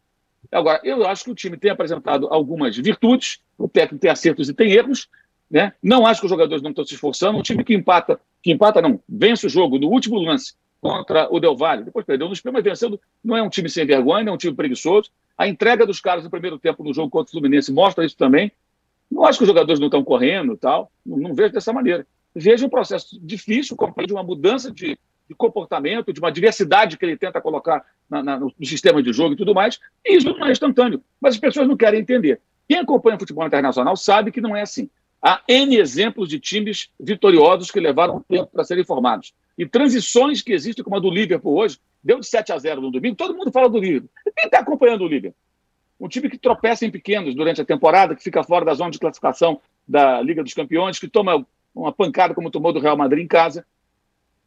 Agora, 0.51 0.81
eu 0.83 1.05
acho 1.07 1.23
que 1.23 1.31
o 1.31 1.35
time 1.35 1.57
tem 1.57 1.71
apresentado 1.71 2.27
algumas 2.27 2.75
virtudes, 2.75 3.39
o 3.57 3.67
técnico 3.67 4.01
tem 4.01 4.09
acertos 4.09 4.49
e 4.49 4.53
tem 4.53 4.71
erros, 4.71 5.07
né? 5.49 5.73
Não 5.81 6.05
acho 6.05 6.21
que 6.21 6.25
os 6.25 6.31
jogadores 6.31 6.61
não 6.61 6.71
estão 6.71 6.85
se 6.85 6.93
esforçando. 6.93 7.37
Um 7.37 7.41
time 7.41 7.63
que 7.63 7.73
empata, 7.73 8.19
que 8.41 8.51
empata 8.51 8.81
não, 8.81 8.99
vence 9.07 9.45
o 9.45 9.49
jogo 9.49 9.77
no 9.77 9.87
último 9.87 10.17
lance 10.17 10.53
contra 10.81 11.27
o 11.31 11.39
Del 11.39 11.55
Valle. 11.55 11.83
Depois 11.83 12.05
perdeu 12.05 12.29
nos 12.29 12.41
mas 12.43 12.63
vencendo. 12.63 12.99
Não 13.23 13.35
é 13.35 13.41
um 13.41 13.49
time 13.49 13.69
sem 13.69 13.85
vergonha, 13.85 14.23
não 14.23 14.33
é 14.33 14.35
um 14.35 14.37
time 14.37 14.55
preguiçoso. 14.55 15.11
A 15.37 15.47
entrega 15.47 15.85
dos 15.85 15.99
caras 15.99 16.23
no 16.23 16.29
primeiro 16.29 16.57
tempo 16.59 16.83
no 16.83 16.93
jogo 16.93 17.09
contra 17.09 17.29
o 17.29 17.31
Fluminense 17.31 17.71
mostra 17.71 18.05
isso 18.05 18.17
também. 18.17 18.51
Não 19.09 19.25
acho 19.25 19.39
que 19.39 19.43
os 19.43 19.47
jogadores 19.47 19.79
não 19.79 19.87
estão 19.87 20.03
correndo 20.03 20.55
tal. 20.55 20.91
Não, 21.05 21.17
não, 21.17 21.33
vejo 21.33 21.53
dessa 21.53 21.73
maneira. 21.73 22.05
Vejo 22.35 22.65
um 22.65 22.69
processo 22.69 23.19
difícil, 23.21 23.75
como 23.75 23.93
de 24.05 24.13
uma 24.13 24.23
mudança 24.23 24.71
de, 24.71 24.97
de, 25.29 25.35
comportamento, 25.35 26.11
de 26.11 26.19
uma 26.19 26.31
diversidade 26.31 26.97
que 26.97 27.05
ele 27.05 27.15
tenta 27.15 27.39
colocar 27.39 27.85
na, 28.09 28.23
na, 28.23 28.39
no 28.39 28.51
sistema 28.63 29.01
de 29.01 29.13
jogo 29.13 29.33
e 29.33 29.37
tudo 29.37 29.53
mais. 29.53 29.79
E 30.03 30.17
isso 30.17 30.33
não 30.33 30.47
é 30.47 30.51
instantâneo. 30.51 31.01
Mas 31.21 31.35
as 31.35 31.39
pessoas 31.39 31.67
não 31.67 31.77
querem 31.77 32.01
entender. 32.01 32.41
Quem 32.67 32.79
acompanha 32.79 33.15
o 33.15 33.19
futebol 33.19 33.45
internacional 33.45 33.95
sabe 33.95 34.31
que 34.31 34.41
não 34.41 34.55
é 34.55 34.61
assim. 34.61 34.89
Há 35.21 35.41
N 35.47 35.77
exemplos 35.77 36.29
de 36.29 36.39
times 36.39 36.89
vitoriosos 36.99 37.71
que 37.71 37.79
levaram 37.79 38.23
tempo 38.27 38.47
para 38.51 38.63
serem 38.63 38.83
formados 38.83 39.33
e 39.59 39.65
transições 39.65 40.41
que 40.41 40.53
existem, 40.53 40.81
como 40.81 40.95
a 40.95 40.99
do 40.99 41.09
Liverpool 41.09 41.57
hoje, 41.57 41.77
deu 42.01 42.21
de 42.21 42.25
7 42.25 42.53
a 42.53 42.57
0 42.57 42.79
no 42.79 42.89
domingo, 42.89 43.17
todo 43.17 43.35
mundo 43.35 43.51
fala 43.51 43.67
do 43.67 43.77
Liverpool. 43.77 44.09
Quem 44.23 44.45
está 44.45 44.59
acompanhando 44.59 45.01
o 45.01 45.07
Liverpool? 45.07 45.35
Um 45.99 46.07
time 46.07 46.29
que 46.29 46.37
tropeça 46.37 46.85
em 46.85 46.91
pequenos 46.91 47.35
durante 47.35 47.59
a 47.59 47.65
temporada, 47.65 48.15
que 48.15 48.23
fica 48.23 48.41
fora 48.41 48.63
da 48.63 48.73
zona 48.73 48.89
de 48.89 48.97
classificação 48.97 49.59
da 49.85 50.21
Liga 50.21 50.41
dos 50.41 50.53
Campeões, 50.53 50.97
que 50.97 51.09
toma 51.09 51.45
uma 51.75 51.91
pancada 51.91 52.33
como 52.33 52.49
tomou 52.49 52.71
do 52.71 52.79
Real 52.79 52.95
Madrid 52.95 53.25
em 53.25 53.27
casa. 53.27 53.65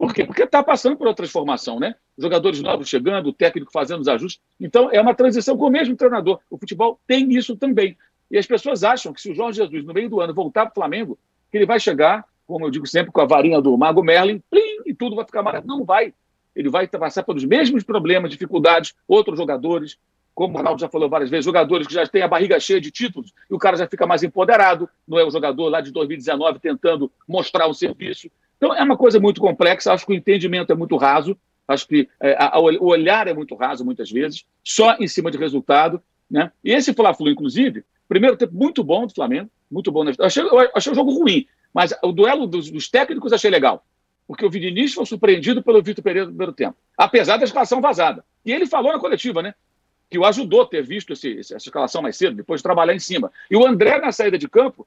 Por 0.03 0.13
quê? 0.13 0.25
Porque 0.25 0.43
está 0.43 0.65
passando 0.65 0.97
por 0.97 1.07
uma 1.07 1.15
transformação, 1.15 1.79
né? 1.79 1.95
Jogadores 2.19 2.61
novos 2.61 2.89
chegando, 2.89 3.29
o 3.29 3.33
técnico 3.33 3.71
fazendo 3.71 4.01
os 4.01 4.09
ajustes. 4.09 4.43
Então, 4.59 4.91
é 4.91 5.01
uma 5.01 5.15
transição 5.15 5.57
com 5.57 5.69
o 5.69 5.71
mesmo 5.71 5.95
treinador. 5.95 6.41
O 6.51 6.59
futebol 6.59 6.99
tem 7.07 7.33
isso 7.33 7.57
também. 7.57 7.97
E 8.29 8.37
as 8.37 8.45
pessoas 8.45 8.83
acham 8.83 9.13
que 9.13 9.23
se 9.23 9.31
o 9.31 9.35
Jorge 9.37 9.59
Jesus, 9.59 9.85
no 9.85 9.95
meio 9.95 10.11
do 10.11 10.21
ano, 10.21 10.35
voltar 10.35 10.63
para 10.63 10.73
o 10.73 10.75
Flamengo, 10.75 11.17
que 11.53 11.57
ele 11.57 11.67
vai 11.67 11.79
chegar, 11.79 12.25
como 12.49 12.67
eu 12.67 12.71
digo 12.73 12.85
sempre, 12.85 13.13
com 13.13 13.21
a 13.21 13.25
varinha 13.27 13.61
do 13.61 13.79
Mago 13.79 14.03
Merlin, 14.03 14.43
plim, 14.51 14.83
e 14.85 14.93
tudo 14.93 15.15
vai 15.15 15.25
ficar 15.25 15.41
maravilhoso. 15.41 15.79
Não 15.79 15.85
vai. 15.85 16.13
Ele 16.57 16.69
vai 16.69 16.89
passar 16.89 17.23
pelos 17.23 17.45
mesmos 17.45 17.85
problemas, 17.85 18.33
dificuldades, 18.33 18.97
outros 19.07 19.39
jogadores, 19.39 19.99
como 20.35 20.55
o 20.55 20.57
Ronaldo 20.57 20.81
já 20.81 20.89
falou 20.89 21.09
várias 21.09 21.31
vezes, 21.31 21.45
jogadores 21.45 21.87
que 21.87 21.95
já 21.95 22.05
têm 22.07 22.23
a 22.23 22.29
barriga 22.29 22.59
cheia 22.59 22.81
de 22.81 22.91
títulos 22.91 23.33
e 23.51 23.55
o 23.55 23.59
cara 23.59 23.77
já 23.77 23.87
fica 23.87 24.07
mais 24.07 24.23
empoderado, 24.23 24.89
não 25.07 25.19
é 25.19 25.25
o 25.25 25.31
jogador 25.31 25.69
lá 25.69 25.81
de 25.81 25.93
2019 25.93 26.59
tentando 26.59 27.09
mostrar 27.29 27.67
o 27.67 27.75
serviço. 27.75 28.29
Então 28.63 28.77
é 28.77 28.83
uma 28.85 28.97
coisa 28.97 29.19
muito 29.19 29.41
complexa, 29.41 29.93
acho 29.93 30.07
que 30.07 30.13
o 30.13 30.15
entendimento 30.15 30.71
é 30.71 30.77
muito 30.77 30.97
raso, 30.97 31.37
acho 31.67 31.89
que 31.89 32.09
é, 32.21 32.35
a, 32.35 32.57
a, 32.57 32.61
o 32.61 32.87
olhar 32.87 33.27
é 33.27 33.35
muito 33.35 33.57
raso 33.57 33.85
muitas 33.85 34.09
vezes, 34.09 34.47
só 34.63 34.95
em 35.01 35.09
cima 35.09 35.33
de 35.33 35.37
resultado. 35.37 36.01
Né? 36.31 36.53
E 36.63 36.71
esse 36.71 36.95
Fla-Flu, 36.95 37.29
inclusive, 37.29 37.85
primeiro 38.09 38.37
tempo 38.37 38.55
muito 38.55 38.85
bom 38.85 39.05
do 39.05 39.13
Flamengo, 39.13 39.51
muito 39.69 39.91
bom. 39.91 40.05
Eu 40.05 40.25
achei, 40.25 40.45
eu 40.45 40.71
achei 40.77 40.93
o 40.93 40.95
jogo 40.95 41.11
ruim, 41.11 41.45
mas 41.75 41.93
o 42.05 42.13
duelo 42.13 42.47
dos, 42.47 42.71
dos 42.71 42.89
técnicos 42.89 43.33
achei 43.33 43.51
legal 43.51 43.85
porque 44.25 44.47
o 44.47 44.51
Vinícius 44.51 44.95
foi 44.95 45.07
surpreendido 45.07 45.63
pelo 45.63 45.83
Vitor 45.83 46.03
Pereira 46.03 46.27
no 46.27 46.33
primeiro 46.33 46.53
tempo, 46.53 46.77
apesar 46.97 47.39
da 47.39 47.45
escalação 47.45 47.81
vazada. 47.81 48.25
E 48.47 48.53
ele 48.53 48.67
falou 48.67 48.93
na 48.93 48.99
coletiva, 49.01 49.43
né? 49.43 49.55
Que 50.09 50.17
o 50.17 50.25
ajudou 50.25 50.63
a 50.63 50.67
ter 50.67 50.83
visto 50.83 51.13
esse, 51.13 51.41
essa 51.41 51.57
escalação 51.57 52.01
mais 52.01 52.17
cedo, 52.17 52.37
depois 52.37 52.61
de 52.61 52.63
trabalhar 52.63 52.95
em 52.95 53.01
cima. 53.01 53.31
E 53.51 53.57
o 53.57 53.67
André, 53.67 53.99
na 53.99 54.13
saída 54.13 54.39
de 54.39 54.49
campo, 54.49 54.87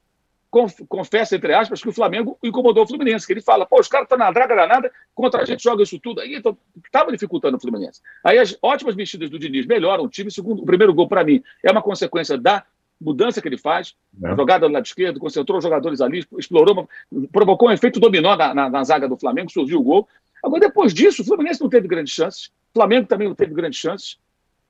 confessa, 0.88 1.36
entre 1.36 1.54
aspas, 1.54 1.82
que 1.82 1.90
o 1.90 1.94
Flamengo 1.94 2.38
incomodou 2.42 2.84
o 2.84 2.88
Fluminense, 2.88 3.28
que 3.28 3.34
ele 3.34 3.42
fala, 3.42 3.66
pô, 3.66 3.80
os 3.80 3.88
caras 3.88 4.06
estão 4.06 4.18
na 4.18 4.32
draga 4.32 4.56
danada, 4.56 4.92
contra 5.14 5.42
a 5.42 5.46
gente 5.46 5.62
joga 5.62 5.84
isso 5.84 6.00
tudo. 6.00 6.22
Aí 6.22 6.36
então, 6.36 6.58
estava 6.86 7.12
dificultando 7.12 7.58
o 7.58 7.60
Fluminense. 7.60 8.02
Aí 8.24 8.38
as 8.38 8.58
ótimas 8.62 8.96
mexidas 8.96 9.30
do 9.30 9.38
Diniz 9.38 9.66
melhoram 9.66 10.06
o 10.06 10.10
time. 10.10 10.32
Segundo, 10.32 10.62
o 10.62 10.66
primeiro 10.66 10.94
gol, 10.94 11.08
para 11.08 11.24
mim, 11.24 11.44
é 11.64 11.72
uma 11.72 11.82
consequência 11.82 12.38
da 12.38 12.64
mudança 13.00 13.42
que 13.42 13.48
ele 13.48 13.58
faz, 13.58 13.96
é. 14.24 14.36
jogada 14.36 14.68
do 14.68 14.74
lado 14.74 14.86
esquerdo, 14.86 15.20
concentrou 15.20 15.58
os 15.58 15.64
jogadores 15.64 16.00
ali, 16.00 16.26
explorou, 16.38 16.88
provocou 17.32 17.68
um 17.68 17.72
efeito 17.72 18.00
dominó 18.00 18.36
na, 18.36 18.54
na, 18.54 18.70
na, 18.70 18.84
zaga 18.84 19.08
do 19.08 19.18
Flamengo, 19.18 19.52
surgiu 19.52 19.80
o 19.80 19.84
gol. 19.84 20.08
Agora, 20.42 20.62
depois 20.62 20.94
disso, 20.94 21.22
o 21.22 21.26
Fluminense 21.26 21.62
não 21.62 21.70
teve 21.70 21.88
grandes 21.88 22.14
chances, 22.14 22.48
o 22.74 22.80
Flamengo 22.80 23.08
também 23.08 23.28
não 23.28 23.36
teve 23.36 23.54
grandes 23.54 23.80
chances. 23.80 24.18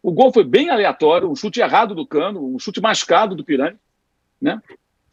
O 0.02 0.12
gol 0.12 0.32
foi 0.32 0.44
bem 0.44 0.70
aleatório, 0.70 1.30
um 1.30 1.36
chute 1.36 1.60
errado 1.60 1.94
do 1.94 2.06
Cano, 2.06 2.56
um 2.56 2.60
chute 2.60 2.82
mascado 2.82 3.36
do 3.36 3.44
Pirani. 3.44 3.78
Né? 4.42 4.62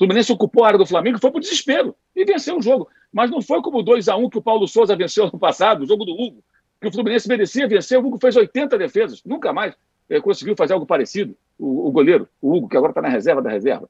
O 0.03 0.05
Fluminense 0.05 0.33
ocupou 0.33 0.65
a 0.65 0.67
área 0.67 0.79
do 0.79 0.85
Flamengo 0.85 1.21
foi 1.21 1.31
para 1.31 1.39
o 1.39 1.41
desespero 1.41 1.95
e 2.17 2.25
venceu 2.25 2.57
o 2.57 2.61
jogo. 2.61 2.89
Mas 3.13 3.31
não 3.31 3.41
foi 3.41 3.63
como 3.63 3.79
o 3.79 3.83
2 3.85 4.09
a 4.09 4.17
1 4.17 4.31
que 4.31 4.39
o 4.39 4.43
Paulo 4.43 4.67
Souza 4.67 4.97
venceu 4.97 5.31
no 5.33 5.39
passado, 5.39 5.85
o 5.85 5.87
jogo 5.87 6.05
do 6.05 6.11
Hugo, 6.11 6.43
que 6.81 6.89
o 6.89 6.93
Fluminense 6.93 7.29
merecia 7.29 7.69
vencer, 7.69 8.01
o 8.01 8.05
Hugo 8.05 8.19
fez 8.21 8.35
80 8.35 8.77
defesas, 8.79 9.23
nunca 9.25 9.53
mais 9.53 9.77
é, 10.11 10.21
conseguiu 10.21 10.57
fazer 10.57 10.73
algo 10.73 10.85
parecido, 10.85 11.37
o, 11.57 11.87
o 11.87 11.93
goleiro, 11.93 12.29
o 12.41 12.53
Hugo, 12.53 12.69
que 12.69 12.77
agora 12.77 12.91
está 12.91 13.01
na 13.01 13.09
reserva 13.09 13.41
da 13.41 13.49
reserva. 13.49 13.89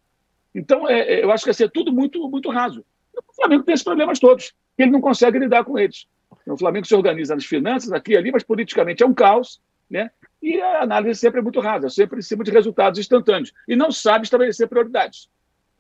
Então, 0.54 0.86
é, 0.86 1.00
é, 1.00 1.24
eu 1.24 1.32
acho 1.32 1.44
que 1.44 1.48
ia 1.48 1.54
ser 1.54 1.70
tudo 1.70 1.90
muito, 1.90 2.28
muito 2.28 2.50
raso. 2.50 2.84
O 3.16 3.34
Flamengo 3.34 3.62
tem 3.62 3.72
esses 3.72 3.84
problemas 3.84 4.20
todos, 4.20 4.52
que 4.76 4.82
ele 4.82 4.90
não 4.90 5.00
consegue 5.00 5.38
lidar 5.38 5.64
com 5.64 5.78
eles. 5.78 6.06
O 6.46 6.58
Flamengo 6.58 6.86
se 6.86 6.94
organiza 6.94 7.34
nas 7.34 7.46
finanças, 7.46 7.90
aqui 7.90 8.12
e 8.12 8.16
ali, 8.18 8.30
mas 8.30 8.42
politicamente 8.42 9.02
é 9.02 9.06
um 9.06 9.14
caos, 9.14 9.62
né? 9.88 10.10
E 10.42 10.60
a 10.60 10.82
análise 10.82 11.18
sempre 11.18 11.40
é 11.40 11.42
muito 11.42 11.58
rasa, 11.58 11.88
sempre 11.88 12.18
em 12.18 12.22
cima 12.22 12.44
de 12.44 12.50
resultados 12.50 13.00
instantâneos. 13.00 13.50
E 13.66 13.74
não 13.74 13.90
sabe 13.90 14.26
estabelecer 14.26 14.68
prioridades. 14.68 15.30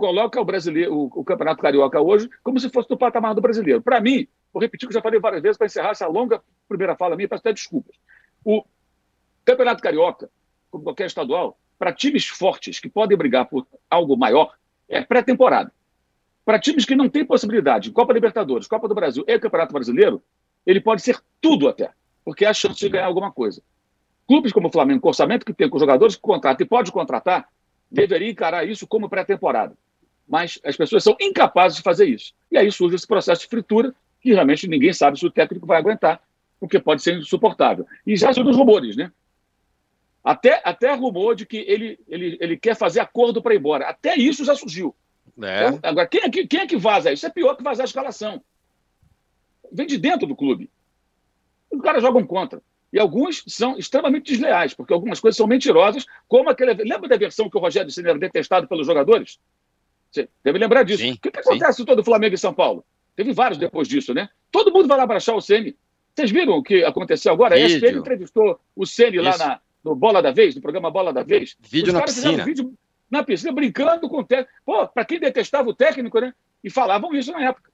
Coloca 0.02 0.40
o 0.40 0.44
brasileiro, 0.44 0.92
o, 0.92 1.04
o 1.20 1.24
Campeonato 1.24 1.62
Carioca 1.62 2.00
hoje 2.00 2.28
como 2.42 2.58
se 2.58 2.68
fosse 2.68 2.88
do 2.88 2.96
patamar 2.96 3.36
do 3.36 3.40
brasileiro. 3.40 3.80
Para 3.80 4.00
mim, 4.00 4.26
vou 4.52 4.60
repetir 4.60 4.84
o 4.84 4.88
que 4.88 4.94
já 4.94 5.00
falei 5.00 5.20
várias 5.20 5.40
vezes 5.40 5.56
para 5.56 5.68
encerrar 5.68 5.90
essa 5.90 6.08
longa 6.08 6.42
primeira 6.68 6.96
fala 6.96 7.14
minha, 7.14 7.28
peço 7.28 7.38
até 7.38 7.52
desculpas. 7.52 7.94
O 8.44 8.64
Campeonato 9.44 9.80
Carioca, 9.80 10.28
como 10.72 10.82
qualquer 10.82 11.06
estadual, 11.06 11.56
para 11.78 11.92
times 11.92 12.26
fortes 12.26 12.80
que 12.80 12.90
podem 12.90 13.16
brigar 13.16 13.46
por 13.46 13.64
algo 13.88 14.16
maior, 14.16 14.52
é 14.88 15.02
pré-temporada. 15.02 15.72
Para 16.44 16.58
times 16.58 16.84
que 16.84 16.96
não 16.96 17.08
têm 17.08 17.24
possibilidade, 17.24 17.92
Copa 17.92 18.12
Libertadores, 18.12 18.66
Copa 18.66 18.88
do 18.88 18.96
Brasil 18.96 19.22
e 19.28 19.38
Campeonato 19.38 19.72
Brasileiro, 19.72 20.20
ele 20.66 20.80
pode 20.80 21.02
ser 21.02 21.20
tudo 21.40 21.68
até, 21.68 21.92
porque 22.24 22.44
a 22.44 22.52
chance 22.52 22.74
de 22.76 22.88
ganhar 22.88 23.06
alguma 23.06 23.30
coisa. 23.30 23.62
Clubes 24.26 24.52
como 24.52 24.66
o 24.66 24.72
Flamengo, 24.72 25.00
com 25.00 25.08
orçamento 25.10 25.46
que 25.46 25.54
tem 25.54 25.70
com 25.70 25.78
jogadores 25.78 26.16
que 26.16 26.22
contratam 26.22 26.66
e 26.66 26.68
pode 26.68 26.90
contratar, 26.90 27.48
deveria 27.88 28.32
encarar 28.32 28.66
isso 28.66 28.84
como 28.84 29.08
pré-temporada. 29.08 29.76
Mas 30.32 30.58
as 30.64 30.74
pessoas 30.78 31.04
são 31.04 31.14
incapazes 31.20 31.76
de 31.76 31.82
fazer 31.82 32.06
isso. 32.06 32.32
E 32.50 32.56
aí 32.56 32.72
surge 32.72 32.96
esse 32.96 33.06
processo 33.06 33.42
de 33.42 33.48
fritura 33.48 33.94
que 34.18 34.32
realmente 34.32 34.66
ninguém 34.66 34.90
sabe 34.90 35.18
se 35.18 35.26
o 35.26 35.30
técnico 35.30 35.66
vai 35.66 35.76
aguentar, 35.76 36.22
porque 36.58 36.80
pode 36.80 37.02
ser 37.02 37.18
insuportável. 37.18 37.86
E 38.06 38.16
já 38.16 38.32
surgem 38.32 38.50
os 38.50 38.56
rumores, 38.56 38.96
né? 38.96 39.12
Até, 40.24 40.62
até 40.64 40.94
rumor 40.94 41.34
de 41.34 41.44
que 41.44 41.58
ele, 41.58 42.00
ele, 42.08 42.38
ele 42.40 42.56
quer 42.56 42.74
fazer 42.74 43.00
acordo 43.00 43.42
para 43.42 43.52
ir 43.52 43.58
embora. 43.58 43.86
Até 43.86 44.16
isso 44.16 44.42
já 44.42 44.54
surgiu. 44.54 44.94
É. 45.42 45.66
Então, 45.66 45.80
agora, 45.82 46.06
quem 46.06 46.22
é, 46.22 46.30
que, 46.30 46.46
quem 46.46 46.60
é 46.60 46.66
que 46.66 46.78
vaza 46.78 47.12
isso? 47.12 47.26
É 47.26 47.28
pior 47.28 47.54
que 47.54 47.62
vazar 47.62 47.84
a 47.84 47.84
escalação. 47.84 48.42
Vem 49.70 49.86
de 49.86 49.98
dentro 49.98 50.26
do 50.26 50.34
clube. 50.34 50.70
Os 51.70 51.82
caras 51.82 52.02
jogam 52.02 52.26
contra. 52.26 52.62
E 52.90 52.98
alguns 52.98 53.44
são 53.46 53.76
extremamente 53.76 54.32
desleais, 54.32 54.72
porque 54.72 54.94
algumas 54.94 55.20
coisas 55.20 55.36
são 55.36 55.46
mentirosas, 55.46 56.06
como 56.26 56.48
aquele. 56.48 56.72
Lembra 56.72 57.06
da 57.06 57.18
versão 57.18 57.50
que 57.50 57.56
o 57.58 57.60
Rogério 57.60 57.90
Senna 57.90 58.10
era 58.10 58.18
detestado 58.18 58.66
pelos 58.66 58.86
jogadores? 58.86 59.38
Você 60.12 60.28
deve 60.44 60.58
lembrar 60.58 60.82
disso. 60.82 61.02
Sim, 61.02 61.12
o 61.12 61.18
que, 61.18 61.30
que 61.30 61.40
acontece 61.40 61.78
sim. 61.78 61.84
todo 61.84 62.00
o 62.00 62.04
Flamengo 62.04 62.34
e 62.34 62.38
São 62.38 62.52
Paulo? 62.52 62.84
Teve 63.16 63.32
vários 63.32 63.58
depois 63.58 63.88
disso, 63.88 64.12
né? 64.12 64.28
Todo 64.50 64.72
mundo 64.72 64.86
vai 64.86 64.98
lá 64.98 65.04
achar 65.16 65.34
o 65.34 65.40
Ceni. 65.40 65.76
Vocês 66.14 66.30
viram 66.30 66.54
o 66.54 66.62
que 66.62 66.84
aconteceu 66.84 67.32
agora? 67.32 67.56
Vídeo. 67.56 67.74
A 67.74 67.88
ESPN 67.88 67.98
entrevistou 67.98 68.60
o 68.76 68.86
Ceni 68.86 69.18
lá 69.18 69.36
na, 69.38 69.60
no 69.82 69.94
Bola 69.94 70.22
da 70.22 70.30
Vez, 70.30 70.54
no 70.54 70.60
programa 70.60 70.90
Bola 70.90 71.12
da 71.12 71.22
Vez. 71.22 71.56
Vídeo 71.60 71.88
Os 71.88 71.94
na 71.94 72.02
piscina. 72.02 72.44
vídeo 72.44 72.74
na 73.10 73.22
piscina 73.22 73.52
brincando 73.52 74.08
com 74.08 74.20
o 74.20 74.24
técnico. 74.24 74.52
Pô, 74.64 74.86
para 74.86 75.04
quem 75.04 75.18
detestava 75.18 75.68
o 75.68 75.74
técnico, 75.74 76.20
né? 76.20 76.34
E 76.62 76.70
falavam 76.70 77.14
isso 77.14 77.32
na 77.32 77.42
época. 77.44 77.70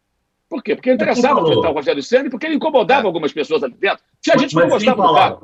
Por 0.49 0.62
quê? 0.62 0.75
Porque 0.75 0.92
interessava 0.92 1.40
enfrentar 1.40 1.71
o 1.71 1.75
Rogério 1.75 2.02
Senna 2.02 2.30
porque 2.30 2.47
ele 2.47 2.54
incomodava 2.54 3.02
é. 3.02 3.07
algumas 3.07 3.33
pessoas 3.33 3.62
ali 3.62 3.75
dentro. 3.75 4.02
Tinha 4.21 4.38
gente 4.38 4.54
que 4.54 4.61
não 4.61 4.68
gostava 4.68 5.07
do 5.07 5.14
cara. 5.14 5.38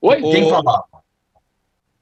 Oi? 0.00 0.20
Quem 0.20 0.48
falava? 0.48 0.93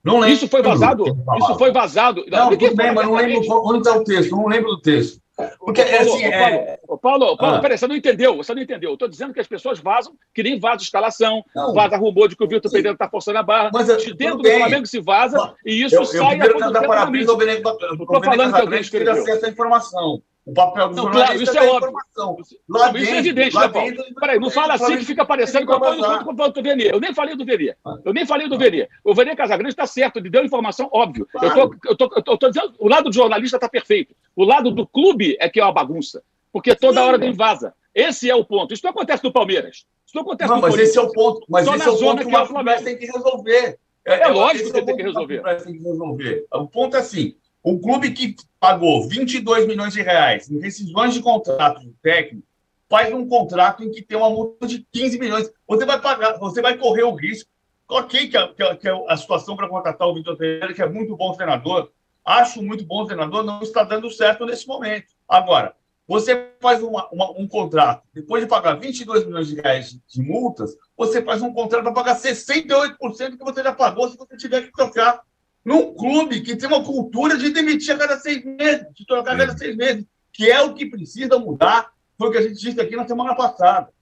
Não 0.04 0.18
lembro. 0.18 0.34
Isso 0.34 0.48
foi 0.48 0.62
vazado? 0.62 1.04
Isso 1.38 1.58
foi 1.58 1.72
vazado. 1.72 2.24
Não, 2.28 2.50
tudo 2.50 2.76
bem, 2.76 2.92
mas 2.92 3.06
não 3.06 3.14
lembro 3.14 3.42
onde 3.64 3.78
está 3.78 3.96
o 3.96 4.04
texto. 4.04 4.30
Não 4.32 4.46
lembro 4.46 4.70
do 4.70 4.80
texto. 4.80 5.22
Porque, 5.58 5.80
é 5.80 6.00
assim, 6.00 6.24
é... 6.24 6.78
Paulo, 6.86 7.00
Paulo, 7.00 7.36
Paulo 7.36 7.56
ah. 7.56 7.60
peraí, 7.60 7.78
você 7.78 7.86
não 7.86 7.96
entendeu, 7.96 8.36
você 8.36 8.54
não 8.54 8.62
entendeu. 8.62 8.90
Eu 8.90 8.94
estou 8.94 9.08
dizendo 9.08 9.32
que 9.32 9.40
as 9.40 9.46
pessoas 9.46 9.80
vazam, 9.80 10.12
que 10.34 10.42
nem 10.42 10.58
vaza 10.58 10.82
escalação, 10.82 11.42
não. 11.54 11.72
vaza 11.72 11.96
rumor 11.96 12.28
de 12.28 12.36
que 12.36 12.44
o 12.44 12.48
Vitor 12.48 12.70
Pereira 12.70 12.92
está 12.92 13.08
forçando 13.08 13.38
a 13.38 13.42
barra. 13.42 13.70
Mas, 13.72 13.86
de 13.86 14.14
dentro 14.14 14.38
do 14.38 14.50
Flamengo 14.50 14.86
se 14.86 15.00
vaza 15.00 15.54
e 15.64 15.82
isso 15.82 15.94
eu, 15.94 16.04
sai 16.04 16.38
eu 16.38 16.92
a 16.92 17.00
ao 17.02 17.10
Benedito 17.10 17.70
Estou 17.70 18.22
falando 18.22 18.54
que 18.54 18.60
alguém 18.60 18.80
escreveu. 18.80 19.26
essa 19.26 19.48
informação. 19.48 20.22
O 20.44 20.52
papel 20.52 20.88
do 20.88 20.96
não, 20.96 21.02
jornalista 21.04 21.32
claro, 21.32 21.42
isso 21.42 21.58
é, 21.58 21.66
é 21.66 21.70
óbvio. 21.70 21.88
informação. 21.90 22.36
Lá 22.68 22.86
isso 22.88 22.92
dentro, 22.92 23.14
é 23.14 23.18
evidente, 23.18 23.56
né, 23.56 23.68
Paulo? 23.68 23.92
Peraí, 24.18 24.40
não 24.40 24.50
fala 24.50 24.74
assim 24.74 24.98
que 24.98 25.04
fica 25.04 25.24
parecendo 25.24 25.66
que 25.66 25.72
eu 25.72 26.30
estou 26.30 26.52
do 26.52 26.62
Venier. 26.62 26.92
Eu 26.92 27.00
nem 27.00 27.14
falei 27.14 27.36
do 27.36 27.44
Venier. 27.44 27.76
Ah. 27.84 27.96
Eu 28.04 28.12
nem 28.12 28.26
falei 28.26 28.48
do 28.48 28.58
Venier. 28.58 28.88
O 29.04 29.14
Venier 29.14 29.36
Casagrande 29.36 29.72
está 29.72 29.86
certo, 29.86 30.18
ele 30.18 30.28
deu 30.28 30.44
informação, 30.44 30.88
óbvio. 30.92 31.28
Claro. 31.30 31.78
Eu 31.84 31.92
estou 31.92 32.50
dizendo, 32.50 32.74
o 32.80 32.88
lado 32.88 33.08
do 33.08 33.14
jornalista 33.14 33.56
está 33.56 33.68
perfeito. 33.68 34.16
O 34.34 34.44
lado 34.44 34.72
do 34.72 34.84
clube 34.84 35.36
é 35.38 35.48
que 35.48 35.60
é 35.60 35.64
uma 35.64 35.72
bagunça. 35.72 36.24
Porque 36.52 36.74
toda 36.74 37.00
Sim. 37.00 37.06
hora 37.06 37.18
tem 37.20 37.32
vaza. 37.32 37.72
Esse 37.94 38.28
é 38.28 38.34
o 38.34 38.44
ponto. 38.44 38.74
Isso 38.74 38.84
não 38.84 38.90
acontece 38.90 39.22
no 39.22 39.32
Palmeiras. 39.32 39.86
Isso 40.04 40.16
não 40.16 40.22
acontece 40.22 40.50
não, 40.50 40.56
no 40.56 40.62
mas 40.62 40.76
esse 40.76 40.98
é 40.98 41.00
o 41.00 41.12
ponto. 41.12 41.46
Mas 41.48 41.64
Só 41.64 41.76
esse 41.76 41.88
é 41.88 41.90
o 41.90 41.98
ponto 41.98 42.18
que, 42.18 42.30
que 42.30 42.36
o 42.36 42.46
Flamengo 42.46 42.84
tem 42.84 42.98
que 42.98 43.06
resolver. 43.06 43.78
É, 44.04 44.22
é 44.22 44.28
lógico 44.28 44.72
que 44.72 44.78
é 44.78 44.82
tem 44.82 44.96
que 44.96 45.02
resolver. 45.02 45.42
Tem 45.42 45.72
que 45.72 45.88
resolver. 45.88 46.46
O 46.52 46.66
ponto 46.66 46.96
é 46.96 47.00
assim: 47.00 47.36
o 47.62 47.78
clube 47.78 48.10
que 48.10 48.34
pagou 48.58 49.08
22 49.08 49.66
milhões 49.66 49.92
de 49.92 50.02
reais 50.02 50.50
em 50.50 50.58
rescisões 50.58 51.14
de 51.14 51.22
contrato 51.22 51.80
de 51.80 51.92
técnico 52.02 52.46
faz 52.88 53.12
um 53.14 53.26
contrato 53.26 53.82
em 53.82 53.90
que 53.90 54.02
tem 54.02 54.18
uma 54.18 54.28
multa 54.28 54.66
de 54.66 54.86
15 54.92 55.18
milhões. 55.18 55.50
Você 55.66 55.86
vai 55.86 55.98
pagar, 56.00 56.38
você 56.38 56.60
vai 56.60 56.76
correr 56.76 57.04
o 57.04 57.14
risco. 57.14 57.48
Ok, 57.88 58.28
que 58.28 58.36
a, 58.36 58.48
que 58.48 58.76
que 58.76 58.88
a 58.88 59.16
situação 59.16 59.56
para 59.56 59.68
contratar 59.68 60.08
o 60.08 60.14
Vitor 60.14 60.36
Pereira, 60.36 60.74
que 60.74 60.82
é 60.82 60.88
muito 60.88 61.16
bom 61.16 61.32
treinador, 61.32 61.90
acho 62.24 62.62
muito 62.62 62.84
bom 62.84 63.04
treinador, 63.04 63.42
não 63.42 63.62
está 63.62 63.82
dando 63.82 64.10
certo 64.10 64.44
nesse 64.44 64.66
momento. 64.66 65.06
Agora, 65.28 65.74
você 66.06 66.50
faz 66.60 66.82
uma, 66.82 67.08
uma, 67.10 67.30
um 67.30 67.46
contrato, 67.46 68.02
depois 68.12 68.42
de 68.42 68.48
pagar 68.48 68.74
22 68.74 69.24
milhões 69.24 69.48
de 69.48 69.60
reais 69.60 69.98
de 70.06 70.22
multas, 70.22 70.76
você 70.96 71.22
faz 71.22 71.40
um 71.42 71.52
contrato 71.52 71.84
para 71.84 71.92
pagar 71.92 72.16
68% 72.16 73.38
que 73.38 73.44
você 73.44 73.62
já 73.62 73.72
pagou 73.72 74.08
se 74.08 74.16
você 74.16 74.36
tiver 74.36 74.62
que 74.62 74.72
trocar 74.72 75.22
num 75.64 75.94
clube 75.94 76.40
que 76.40 76.56
tem 76.56 76.68
uma 76.68 76.84
cultura 76.84 77.36
de 77.38 77.50
demitir 77.50 77.94
a 77.94 77.98
cada 77.98 78.18
seis 78.18 78.44
meses, 78.44 78.86
de 78.94 79.06
trocar 79.06 79.34
a 79.34 79.38
cada 79.38 79.56
seis 79.56 79.76
meses, 79.76 80.04
que 80.32 80.50
é 80.50 80.60
o 80.60 80.74
que 80.74 80.86
precisa 80.86 81.38
mudar, 81.38 81.92
foi 82.18 82.28
o 82.28 82.32
que 82.32 82.38
a 82.38 82.42
gente 82.42 82.60
disse 82.60 82.80
aqui 82.80 82.96
na 82.96 83.06
semana 83.06 83.34
passada. 83.34 83.92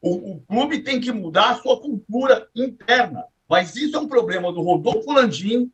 O, 0.00 0.32
o 0.32 0.40
clube 0.40 0.82
tem 0.82 1.00
que 1.00 1.12
mudar 1.12 1.50
a 1.50 1.56
sua 1.56 1.80
cultura 1.80 2.48
interna, 2.54 3.24
mas 3.48 3.76
isso 3.76 3.96
é 3.96 4.00
um 4.00 4.08
problema 4.08 4.52
do 4.52 4.62
Rodolfo 4.62 5.12
Landim, 5.12 5.70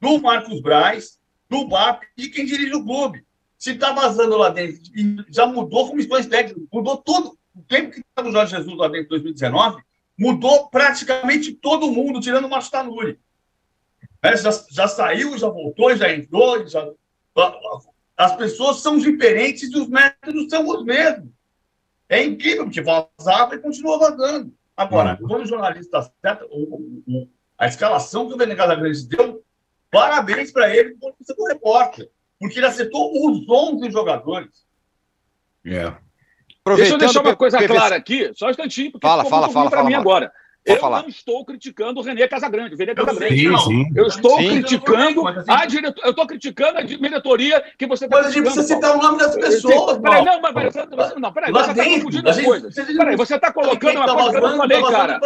do 0.00 0.20
Marcos 0.20 0.60
Braz, 0.60 1.18
do 1.48 1.66
BAP 1.66 2.04
e 2.16 2.28
quem 2.28 2.46
dirige 2.46 2.74
o 2.74 2.84
clube. 2.84 3.24
Se 3.58 3.72
está 3.72 3.92
vazando 3.92 4.36
lá 4.36 4.50
dentro, 4.50 4.80
já 5.28 5.46
mudou 5.46 5.88
comissões 5.88 6.26
técnicas, 6.26 6.62
mudou 6.72 6.98
tudo. 6.98 7.38
O 7.54 7.62
tempo 7.62 7.92
que 7.92 8.00
estava 8.00 8.28
o 8.28 8.32
Jorge 8.32 8.56
Jesus 8.56 8.76
lá 8.76 8.88
dentro 8.88 9.06
em 9.06 9.20
2019, 9.20 9.82
mudou 10.18 10.68
praticamente 10.68 11.52
todo 11.52 11.90
mundo, 11.90 12.20
tirando 12.20 12.44
o 12.44 12.50
Márcio 12.50 12.72
Tanuri. 12.72 13.18
Né? 14.24 14.36
Já, 14.38 14.50
já 14.70 14.88
saiu, 14.88 15.36
já 15.36 15.48
voltou, 15.48 15.94
já 15.94 16.10
entrou, 16.10 16.66
já... 16.66 16.88
as 18.16 18.34
pessoas 18.36 18.80
são 18.80 18.98
diferentes 18.98 19.70
e 19.70 19.76
os 19.76 19.86
métodos 19.86 20.48
são 20.48 20.66
os 20.66 20.82
mesmos. 20.82 21.28
É 22.08 22.22
incrível, 22.24 22.64
porque 22.64 22.80
vazava 22.80 23.54
e 23.54 23.58
continua 23.58 23.98
vazando. 23.98 24.52
Agora, 24.74 25.18
uhum. 25.20 25.28
quando 25.28 25.42
o 25.42 25.46
jornalista 25.46 26.10
o, 26.50 27.28
a 27.58 27.66
escalação 27.66 28.26
que 28.26 28.34
o 28.34 28.36
Vene 28.38 28.56
Casagrande 28.56 29.06
deu, 29.06 29.44
parabéns 29.90 30.50
para 30.50 30.74
ele 30.74 30.94
por 30.96 31.14
ser 31.22 31.34
do 31.34 31.44
repórter, 31.44 32.10
porque 32.40 32.58
ele 32.58 32.66
acertou 32.66 33.12
os 33.28 33.48
11 33.48 33.90
jogadores. 33.90 34.64
Yeah. 35.64 35.98
É. 36.66 36.76
Deixa 36.76 36.94
eu 36.94 36.98
deixar 36.98 37.20
uma 37.20 37.36
coisa 37.36 37.64
clara 37.66 37.94
aqui, 37.94 38.32
só 38.34 38.46
um 38.46 38.50
instantinho, 38.50 38.90
porque 38.90 39.06
fala, 39.06 39.24
fala, 39.26 39.50
fala, 39.50 39.70
para 39.70 39.84
mim 39.84 39.94
agora. 39.94 40.32
Eu 40.64 40.78
falar. 40.78 41.02
não 41.02 41.08
estou 41.08 41.44
criticando 41.44 42.00
o 42.00 42.02
René 42.02 42.26
Casagrande, 42.26 42.74
o 42.74 42.78
René 42.78 42.94
Casagrande. 42.94 43.36
Sim, 43.36 43.58
sim. 43.58 43.92
Eu 43.94 44.06
estou 44.06 44.38
sim. 44.38 44.48
criticando 44.48 45.22
a 45.26 45.66
diretoria. 45.66 46.04
Eu 46.04 46.10
estou 46.10 46.26
criticando 46.26 46.78
a 46.78 46.82
diretoria 46.82 47.64
que 47.76 47.86
você 47.86 48.06
está 48.06 48.16
Mas 48.16 48.26
a 48.26 48.30
gente 48.30 48.42
precisa 48.42 48.62
citar 48.62 48.96
o 48.96 49.02
nome 49.02 49.18
das 49.18 49.34
pessoas. 49.34 49.98
Peraí, 49.98 50.24
não, 50.24 50.40
mas 50.40 50.52
peraí, 50.54 51.18
não, 51.18 51.32
peraí, 51.32 51.52
você 51.52 51.70
está 51.70 51.84
confundindo 51.84 52.30
as 52.30 52.40
coisas. 52.40 52.74
Peraí, 52.74 53.16
você 53.16 53.34
está 53.36 53.52
colocando 53.52 53.96
uma 53.98 54.14
coisa 54.14 54.30
que 54.30 54.36
eu 54.36 54.48
não 54.48 54.56
falei, 54.56 54.82
cara. 54.82 55.20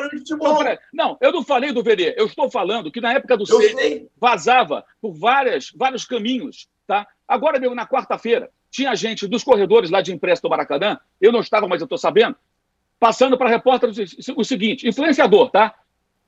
Não, 0.93 1.17
eu 1.21 1.33
não 1.33 1.45
falei 1.45 1.73
do 1.73 1.83
Verê. 1.85 2.15
Eu 2.17 2.27
estou 2.27 2.51
falando 2.51 2.91
que 2.91 3.01
na 3.01 3.13
época 3.13 3.37
do 3.37 3.47
C 3.47 4.09
vazava 4.21 4.85
por 5.01 5.13
várias, 5.13 5.71
vários 5.75 6.05
caminhos. 6.05 6.69
Tá? 6.85 7.07
Agora 7.29 7.61
mesmo, 7.61 7.75
na 7.75 7.87
quarta-feira, 7.87 8.51
tinha 8.71 8.95
gente 8.95 9.27
dos 9.29 9.45
corredores 9.45 9.91
lá 9.91 10.01
de 10.01 10.13
empréstimo 10.13 10.49
do 10.49 10.51
Maracanã, 10.51 10.99
eu 11.21 11.31
não 11.31 11.41
estava, 11.41 11.69
mas 11.69 11.81
eu 11.81 11.85
estou 11.85 11.99
sabendo, 11.99 12.37
passando 12.99 13.37
para 13.37 13.49
repórteres 13.49 14.29
o 14.37 14.45
seguinte: 14.45 14.89
influenciador, 14.89 15.51
tá? 15.51 15.75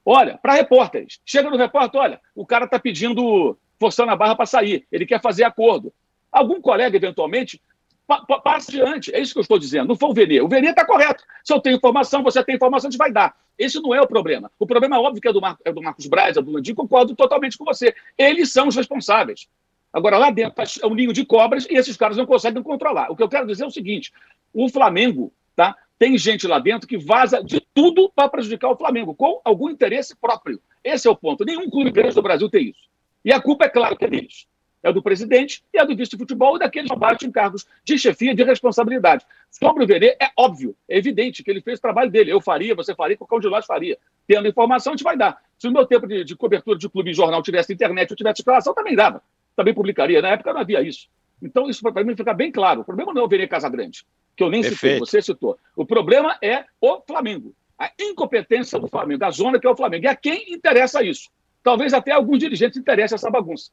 Olha, 0.04 0.38
para 0.38 0.54
repórteres. 0.54 1.20
Chega 1.24 1.50
no 1.50 1.56
repórter, 1.56 2.00
olha, 2.00 2.20
o 2.34 2.46
cara 2.46 2.64
está 2.64 2.78
pedindo, 2.78 3.56
forçando 3.78 4.10
a 4.10 4.16
barra 4.16 4.34
para 4.34 4.46
sair, 4.46 4.86
ele 4.90 5.06
quer 5.06 5.20
fazer 5.20 5.44
acordo. 5.44 5.92
Algum 6.32 6.60
colega, 6.60 6.96
eventualmente, 6.96 7.60
pa 8.06 8.24
pa 8.24 8.40
passa 8.40 8.70
adiante. 8.70 9.14
É 9.14 9.20
isso 9.20 9.32
que 9.32 9.38
eu 9.38 9.42
estou 9.42 9.58
dizendo. 9.58 9.88
Não 9.88 9.96
foi 9.96 10.08
o 10.08 10.14
Venier. 10.14 10.42
O 10.42 10.48
Venier 10.48 10.70
está 10.70 10.84
correto. 10.84 11.22
Se 11.44 11.52
eu 11.52 11.60
tenho 11.60 11.76
informação, 11.76 12.22
você 12.22 12.42
tem 12.42 12.54
informação, 12.54 12.88
a 12.88 12.90
gente 12.90 12.98
vai 12.98 13.12
dar. 13.12 13.36
Esse 13.58 13.80
não 13.80 13.94
é 13.94 14.00
o 14.00 14.06
problema. 14.06 14.50
O 14.58 14.66
problema, 14.66 14.98
óbvio, 14.98 15.20
que 15.20 15.28
é 15.28 15.32
do, 15.32 15.40
Mar 15.40 15.56
é 15.64 15.72
do 15.72 15.82
Marcos 15.82 16.06
Braz, 16.06 16.36
é 16.36 16.42
do 16.42 16.50
Landim, 16.50 16.74
concordo 16.74 17.14
totalmente 17.14 17.58
com 17.58 17.64
você. 17.64 17.94
Eles 18.16 18.52
são 18.52 18.68
os 18.68 18.76
responsáveis. 18.76 19.48
Agora, 19.92 20.16
lá 20.16 20.30
dentro 20.30 20.54
tá, 20.54 20.62
é 20.82 20.86
um 20.86 20.94
ninho 20.94 21.12
de 21.12 21.24
cobras 21.26 21.66
e 21.68 21.74
esses 21.74 21.96
caras 21.96 22.16
não 22.16 22.26
conseguem 22.26 22.62
controlar. 22.62 23.10
O 23.10 23.16
que 23.16 23.22
eu 23.22 23.28
quero 23.28 23.46
dizer 23.46 23.64
é 23.64 23.66
o 23.66 23.70
seguinte: 23.70 24.12
o 24.52 24.68
Flamengo 24.68 25.32
tá, 25.54 25.76
tem 26.00 26.16
gente 26.16 26.46
lá 26.46 26.58
dentro 26.58 26.88
que 26.88 26.96
vaza 26.96 27.44
de 27.44 27.60
tudo 27.74 28.10
para 28.16 28.26
prejudicar 28.26 28.70
o 28.70 28.76
Flamengo, 28.76 29.14
com 29.14 29.38
algum 29.44 29.68
interesse 29.68 30.16
próprio. 30.16 30.58
Esse 30.82 31.06
é 31.06 31.10
o 31.10 31.14
ponto. 31.14 31.44
Nenhum 31.44 31.68
clube 31.68 31.90
grande 31.90 32.14
do 32.14 32.22
Brasil 32.22 32.48
tem 32.48 32.70
isso. 32.70 32.88
E 33.22 33.30
a 33.30 33.38
culpa, 33.38 33.66
é 33.66 33.68
claro, 33.68 33.94
que 33.94 34.06
é 34.06 34.08
deles. 34.08 34.46
É 34.82 34.90
do 34.90 35.02
presidente 35.02 35.62
e 35.74 35.78
é 35.78 35.84
do 35.84 35.94
vice-futebol 35.94 36.56
e 36.56 36.58
daqueles 36.58 36.90
abaixo 36.90 37.26
em 37.26 37.30
cargos 37.30 37.66
de 37.84 37.98
chefia 37.98 38.34
de 38.34 38.42
responsabilidade. 38.42 39.26
Sobre 39.50 39.84
o 39.84 39.86
Verê, 39.86 40.16
é 40.18 40.30
óbvio, 40.38 40.74
é 40.88 40.96
evidente 40.96 41.44
que 41.44 41.50
ele 41.50 41.60
fez 41.60 41.78
o 41.78 41.82
trabalho 41.82 42.10
dele. 42.10 42.32
Eu 42.32 42.40
faria, 42.40 42.74
você 42.74 42.94
faria, 42.94 43.14
qualquer 43.14 43.36
um 43.36 43.40
de 43.40 43.50
nós 43.50 43.66
faria. 43.66 43.98
Tendo 44.26 44.48
informação, 44.48 44.94
a 44.94 44.96
gente 44.96 45.04
vai 45.04 45.18
dar. 45.18 45.36
Se 45.58 45.68
o 45.68 45.70
meu 45.70 45.84
tempo 45.84 46.06
de, 46.06 46.24
de 46.24 46.34
cobertura 46.34 46.78
de 46.78 46.88
clube 46.88 47.10
e 47.10 47.14
jornal 47.14 47.42
tivesse 47.42 47.74
internet, 47.74 48.10
eu 48.10 48.16
tivesse 48.16 48.40
escalação, 48.40 48.72
também 48.72 48.96
dava. 48.96 49.22
Também 49.54 49.74
publicaria. 49.74 50.22
Na 50.22 50.30
época 50.30 50.50
não 50.54 50.62
havia 50.62 50.80
isso. 50.80 51.10
Então, 51.42 51.68
isso 51.68 51.82
para 51.82 52.04
mim 52.04 52.16
fica 52.16 52.34
bem 52.34 52.52
claro. 52.52 52.82
O 52.82 52.84
problema 52.84 53.12
não 53.12 53.22
é 53.22 53.24
o 53.24 53.28
Verê 53.28 53.46
Casagrande 53.46 54.04
que 54.40 54.44
eu 54.44 54.48
nem 54.50 54.62
Perfeito. 54.62 54.80
citei, 54.80 54.98
você 54.98 55.20
citou. 55.20 55.58
O 55.76 55.84
problema 55.84 56.38
é 56.42 56.64
o 56.80 57.02
Flamengo. 57.06 57.54
A 57.78 57.90
incompetência 58.00 58.78
do 58.78 58.88
Flamengo, 58.88 59.20
da 59.20 59.30
zona 59.30 59.60
que 59.60 59.66
é 59.66 59.70
o 59.70 59.76
Flamengo. 59.76 60.06
E 60.06 60.08
a 60.08 60.16
quem 60.16 60.54
interessa 60.54 61.02
isso? 61.02 61.28
Talvez 61.62 61.92
até 61.92 62.12
alguns 62.12 62.38
dirigentes 62.38 62.78
interessem 62.78 63.16
essa 63.16 63.30
bagunça. 63.30 63.70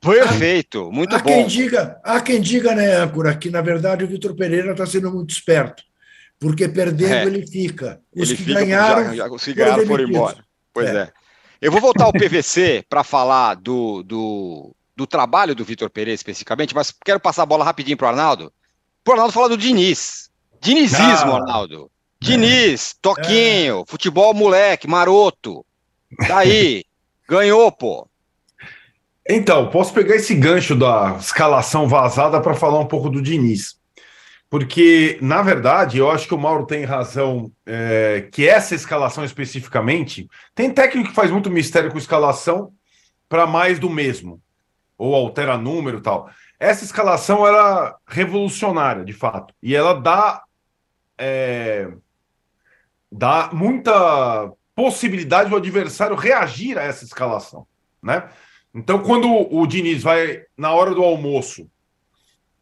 Perfeito, 0.00 0.90
muito 0.90 1.14
há 1.14 1.18
bom. 1.20 1.28
Quem 1.28 1.46
diga, 1.46 2.00
há 2.02 2.20
quem 2.20 2.40
diga, 2.40 2.74
né, 2.74 2.96
âncora, 2.96 3.36
que 3.36 3.48
na 3.48 3.60
verdade 3.60 4.02
o 4.02 4.08
Vitor 4.08 4.34
Pereira 4.34 4.72
está 4.72 4.86
sendo 4.86 5.12
muito 5.12 5.30
esperto, 5.30 5.84
porque 6.40 6.68
perdendo 6.68 7.12
é. 7.12 7.24
ele 7.26 7.46
fica. 7.46 8.00
Os 8.16 8.30
ele 8.30 8.38
que 8.38 8.44
fica, 8.44 8.60
ganharam, 8.60 9.04
já, 9.04 9.14
já, 9.14 9.28
os 9.28 9.44
que 9.44 9.52
ganharam 9.52 9.86
foram 9.86 10.04
embora. 10.04 10.44
Pois 10.72 10.88
é. 10.88 11.02
é. 11.02 11.12
Eu 11.60 11.70
vou 11.70 11.80
voltar 11.80 12.06
ao 12.06 12.12
PVC 12.12 12.84
para 12.88 13.04
falar 13.04 13.54
do, 13.54 14.02
do, 14.02 14.74
do, 15.00 15.06
trabalho 15.06 15.54
do 15.54 15.64
Vitor 15.64 15.88
Pereira 15.90 16.14
especificamente, 16.14 16.74
mas 16.74 16.92
quero 17.04 17.18
passar 17.18 17.42
a 17.42 17.46
bola 17.46 17.64
rapidinho 17.64 17.96
para 17.96 18.06
o 18.06 18.10
Arnaldo. 18.10 18.52
Para 19.02 19.12
o 19.12 19.14
Arnaldo 19.14 19.32
falar 19.32 19.48
do 19.48 19.56
Diniz. 19.56 20.30
Dinizismo, 20.60 21.32
ah, 21.32 21.36
Arnaldo. 21.36 21.90
Diniz, 22.20 22.94
Toquinho, 23.00 23.80
é. 23.80 23.84
futebol 23.86 24.34
moleque, 24.34 24.86
maroto. 24.86 25.64
Daí, 26.28 26.84
ganhou, 27.26 27.72
pô. 27.72 28.06
Então, 29.28 29.70
posso 29.70 29.92
pegar 29.92 30.16
esse 30.16 30.34
gancho 30.34 30.74
da 30.74 31.16
escalação 31.18 31.88
vazada 31.88 32.40
para 32.40 32.54
falar 32.54 32.80
um 32.80 32.86
pouco 32.86 33.08
do 33.08 33.22
Diniz. 33.22 33.78
Porque, 34.50 35.16
na 35.22 35.40
verdade, 35.40 35.98
eu 35.98 36.10
acho 36.10 36.26
que 36.26 36.34
o 36.34 36.38
Mauro 36.38 36.66
tem 36.66 36.84
razão 36.84 37.52
é, 37.64 38.28
que 38.32 38.48
essa 38.48 38.74
escalação 38.74 39.24
especificamente. 39.24 40.28
Tem 40.54 40.68
técnico 40.70 41.10
que 41.10 41.14
faz 41.14 41.30
muito 41.30 41.48
mistério 41.48 41.90
com 41.92 41.96
escalação 41.96 42.72
para 43.28 43.46
mais 43.46 43.78
do 43.78 43.88
mesmo, 43.88 44.42
ou 45.00 45.14
altera 45.14 45.56
número 45.56 45.98
e 45.98 46.02
tal. 46.02 46.30
Essa 46.58 46.84
escalação 46.84 47.46
era 47.46 47.96
revolucionária, 48.06 49.02
de 49.02 49.14
fato, 49.14 49.54
e 49.62 49.74
ela 49.74 49.94
dá, 49.94 50.42
é, 51.16 51.90
dá 53.10 53.48
muita 53.50 54.52
possibilidade 54.74 55.48
do 55.48 55.56
adversário 55.56 56.14
reagir 56.14 56.78
a 56.78 56.82
essa 56.82 57.02
escalação, 57.02 57.66
né? 58.02 58.28
Então, 58.74 59.02
quando 59.02 59.26
o 59.28 59.66
Diniz 59.66 60.02
vai, 60.02 60.42
na 60.56 60.72
hora 60.72 60.94
do 60.94 61.02
almoço, 61.02 61.66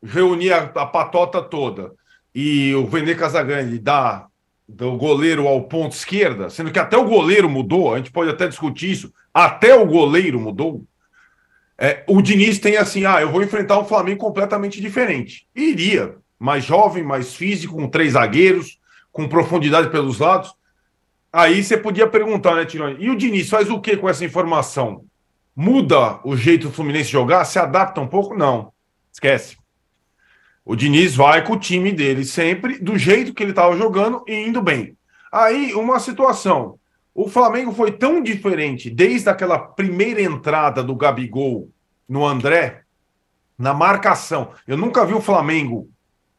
reunir 0.02 0.52
a, 0.52 0.62
a 0.62 0.86
patota 0.86 1.42
toda 1.42 1.92
e 2.32 2.72
o 2.74 2.86
Vene 2.86 3.16
Casagrande 3.16 3.78
dá 3.78 4.26
do 4.66 4.96
goleiro 4.96 5.48
ao 5.48 5.62
ponto 5.62 5.92
esquerda, 5.92 6.48
sendo 6.48 6.70
que 6.70 6.78
até 6.78 6.96
o 6.96 7.04
goleiro 7.04 7.48
mudou, 7.50 7.92
a 7.92 7.96
gente 7.96 8.12
pode 8.12 8.30
até 8.30 8.46
discutir 8.46 8.92
isso, 8.92 9.12
até 9.34 9.74
o 9.74 9.84
goleiro 9.84 10.38
mudou. 10.38 10.84
É, 11.78 12.02
o 12.08 12.20
Diniz 12.20 12.58
tem 12.58 12.76
assim: 12.76 13.04
ah, 13.04 13.20
eu 13.20 13.30
vou 13.30 13.42
enfrentar 13.42 13.78
um 13.78 13.84
Flamengo 13.84 14.18
completamente 14.18 14.80
diferente. 14.80 15.46
E 15.54 15.70
iria, 15.70 16.16
mais 16.38 16.64
jovem, 16.64 17.04
mais 17.04 17.34
físico, 17.34 17.76
com 17.76 17.88
três 17.88 18.14
zagueiros, 18.14 18.78
com 19.12 19.28
profundidade 19.28 19.90
pelos 19.90 20.18
lados. 20.18 20.52
Aí 21.32 21.62
você 21.62 21.76
podia 21.76 22.08
perguntar, 22.08 22.56
né, 22.56 22.64
Tironi? 22.64 22.96
E 22.98 23.10
o 23.10 23.16
Diniz 23.16 23.48
faz 23.48 23.70
o 23.70 23.80
que 23.80 23.96
com 23.96 24.08
essa 24.08 24.24
informação? 24.24 25.04
Muda 25.54 26.20
o 26.24 26.36
jeito 26.36 26.68
do 26.68 26.72
Fluminense 26.72 27.10
jogar? 27.10 27.44
Se 27.44 27.58
adapta 27.58 28.00
um 28.00 28.06
pouco? 28.06 28.34
Não. 28.34 28.72
Esquece. 29.12 29.56
O 30.64 30.76
Diniz 30.76 31.14
vai 31.14 31.44
com 31.44 31.54
o 31.54 31.58
time 31.58 31.92
dele 31.92 32.24
sempre 32.24 32.78
do 32.78 32.98
jeito 32.98 33.34
que 33.34 33.42
ele 33.42 33.50
estava 33.50 33.76
jogando 33.76 34.22
e 34.26 34.34
indo 34.34 34.62
bem. 34.62 34.96
Aí, 35.32 35.74
uma 35.74 35.98
situação. 35.98 36.78
O 37.18 37.28
Flamengo 37.28 37.72
foi 37.72 37.90
tão 37.90 38.22
diferente 38.22 38.88
desde 38.88 39.28
aquela 39.28 39.58
primeira 39.58 40.22
entrada 40.22 40.84
do 40.84 40.94
Gabigol 40.94 41.68
no 42.08 42.24
André, 42.24 42.82
na 43.58 43.74
marcação. 43.74 44.52
Eu 44.66 44.76
nunca 44.76 45.04
vi 45.04 45.14
o 45.14 45.20
Flamengo 45.20 45.90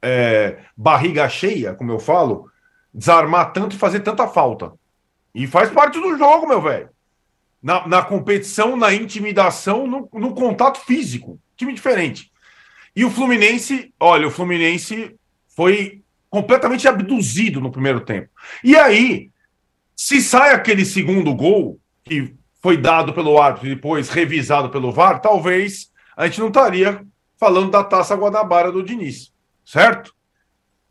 é, 0.02 0.60
barriga 0.78 1.28
cheia, 1.28 1.74
como 1.74 1.92
eu 1.92 2.00
falo, 2.00 2.50
desarmar 2.94 3.52
tanto 3.52 3.76
e 3.76 3.80
fazer 3.80 4.00
tanta 4.00 4.26
falta. 4.28 4.72
E 5.36 5.46
faz 5.46 5.70
parte 5.70 6.00
do 6.00 6.18
jogo, 6.18 6.48
meu 6.48 6.62
velho 6.62 6.90
na, 7.62 7.86
na 7.88 8.02
competição, 8.02 8.76
na 8.76 8.94
intimidação, 8.94 9.86
no, 9.86 10.10
no 10.14 10.34
contato 10.34 10.80
físico. 10.80 11.40
Time 11.56 11.74
diferente. 11.74 12.32
E 12.96 13.04
o 13.04 13.12
Fluminense, 13.12 13.94
olha, 14.00 14.28
o 14.28 14.32
Fluminense 14.32 15.16
foi 15.56 16.02
completamente 16.30 16.88
abduzido 16.88 17.60
no 17.60 17.72
primeiro 17.72 18.02
tempo. 18.02 18.30
E 18.64 18.76
aí, 18.76 19.30
se 20.00 20.22
sai 20.22 20.54
aquele 20.54 20.86
segundo 20.86 21.34
gol, 21.34 21.80
que 22.04 22.34
foi 22.62 22.78
dado 22.78 23.14
pelo 23.14 23.42
árbitro 23.42 23.68
e 23.68 23.76
depois 23.76 24.10
revisado 24.10 24.70
pelo 24.70 24.92
VAR, 24.92 25.20
talvez 25.20 25.92
a 26.16 26.26
gente 26.26 26.40
não 26.40 26.48
estaria 26.48 27.06
falando 27.38 27.72
da 27.72 27.84
taça 27.84 28.16
Guanabara 28.16 28.72
do 28.72 28.84
Diniz, 28.84 29.34
certo? 29.66 30.14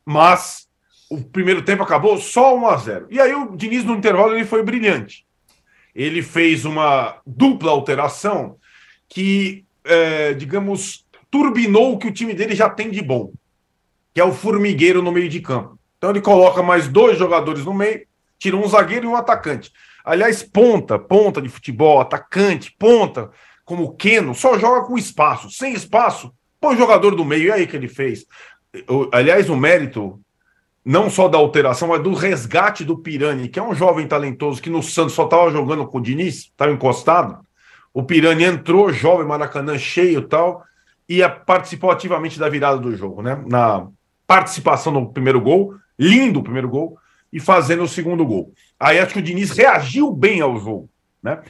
Mas 0.05 0.69
o 1.11 1.23
primeiro 1.23 1.63
tempo 1.63 1.83
acabou 1.83 2.19
só 2.19 2.55
1 2.57 2.67
a 2.67 2.77
0 2.77 3.07
E 3.11 3.21
aí 3.21 3.35
o 3.35 3.57
Diniz 3.57 3.85
no 3.85 3.95
intervalo 3.95 4.35
ele 4.35 4.45
foi 4.45 4.63
brilhante 4.63 5.27
ele 5.95 6.23
fez 6.23 6.65
uma 6.65 7.21
dupla 7.27 7.73
alteração 7.73 8.57
que, 9.09 9.65
é, 9.83 10.33
digamos, 10.35 11.05
turbinou 11.29 11.95
o 11.95 11.99
que 11.99 12.07
o 12.07 12.13
time 12.13 12.35
dele 12.35 12.55
já 12.55 12.71
tem 12.71 12.89
de 12.89 13.03
bom, 13.03 13.33
que 14.15 14.21
é 14.21 14.25
o 14.25 14.33
formigueiro 14.33 15.03
no 15.03 15.11
meio 15.11 15.29
de 15.29 15.41
campo. 15.41 15.77
Então 15.97 16.11
ele 16.11 16.21
coloca 16.21 16.63
mais 16.63 16.87
dois 16.87 17.19
jogadores 17.19 17.65
no 17.65 17.75
meio, 17.75 18.07
tira 18.39 18.57
um 18.57 18.69
zagueiro 18.69 19.07
e 19.07 19.09
um 19.09 19.17
atacante. 19.17 19.73
Aliás, 20.05 20.43
ponta, 20.43 20.99
ponta 20.99 21.43
de 21.43 21.49
futebol, 21.49 22.01
atacante, 22.01 22.75
ponta, 22.79 23.31
como 23.65 23.85
o 23.85 23.95
Keno, 23.95 24.35
só 24.35 24.59
joga 24.59 24.87
com 24.87 24.97
espaço. 24.97 25.51
Sem 25.51 25.75
espaço, 25.75 26.33
põe 26.61 26.75
o 26.75 26.79
jogador 26.79 27.15
do 27.15 27.25
meio. 27.25 27.49
E 27.49 27.53
aí 27.53 27.67
que 27.67 27.77
ele 27.77 27.89
fez? 27.89 28.25
Aliás, 29.13 29.51
o 29.51 29.57
mérito 29.57 30.21
não 30.85 31.11
só 31.11 31.29
da 31.29 31.37
alteração, 31.37 31.89
mas 31.89 32.03
do 32.03 32.15
resgate 32.15 32.83
do 32.83 32.97
Pirani, 32.97 33.49
que 33.49 33.59
é 33.59 33.63
um 33.63 33.75
jovem 33.75 34.07
talentoso 34.07 34.63
que 34.63 34.71
no 34.71 34.83
Santos 34.83 35.13
só 35.13 35.25
estava 35.25 35.51
jogando 35.51 35.87
com 35.87 35.99
o 35.99 36.01
Diniz, 36.01 36.45
estava 36.45 36.73
encostado. 36.73 37.39
O 37.93 38.03
Pirani 38.03 38.45
entrou, 38.45 38.91
jovem, 38.91 39.27
Maracanã 39.27 39.77
cheio 39.77 40.23
tal, 40.23 40.65
e 41.07 41.21
participou 41.45 41.91
ativamente 41.91 42.39
da 42.39 42.49
virada 42.49 42.79
do 42.79 42.97
jogo, 42.97 43.21
né? 43.21 43.43
Na 43.47 43.87
participação 44.27 44.93
no 44.93 45.13
primeiro 45.13 45.41
gol, 45.41 45.75
lindo 45.99 46.41
o 46.41 46.43
primeiro 46.43 46.69
gol, 46.69 46.99
e 47.33 47.41
fazendo 47.41 47.83
o 47.83 47.89
segundo 47.89 48.25
gol. 48.25 48.53
Aí 48.79 48.99
acho 48.99 49.13
que 49.13 49.19
o 49.19 49.23
Diniz 49.23 49.51
reagiu 49.51 50.13
bem 50.13 50.41
ao 50.41 50.59
jogo, 50.59 50.89
né? 51.23 51.43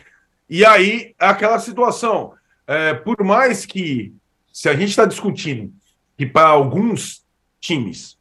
E 0.49 0.65
aí, 0.65 1.15
aquela 1.19 1.59
situação, 1.59 2.33
é, 2.67 2.95
por 2.95 3.23
mais 3.23 3.67
que, 3.67 4.15
se 4.53 4.69
a 4.69 4.75
gente 4.75 4.91
está 4.91 5.05
discutindo 5.05 5.73
que 6.17 6.27
para 6.27 6.49
alguns 6.49 7.23
times 7.61 8.19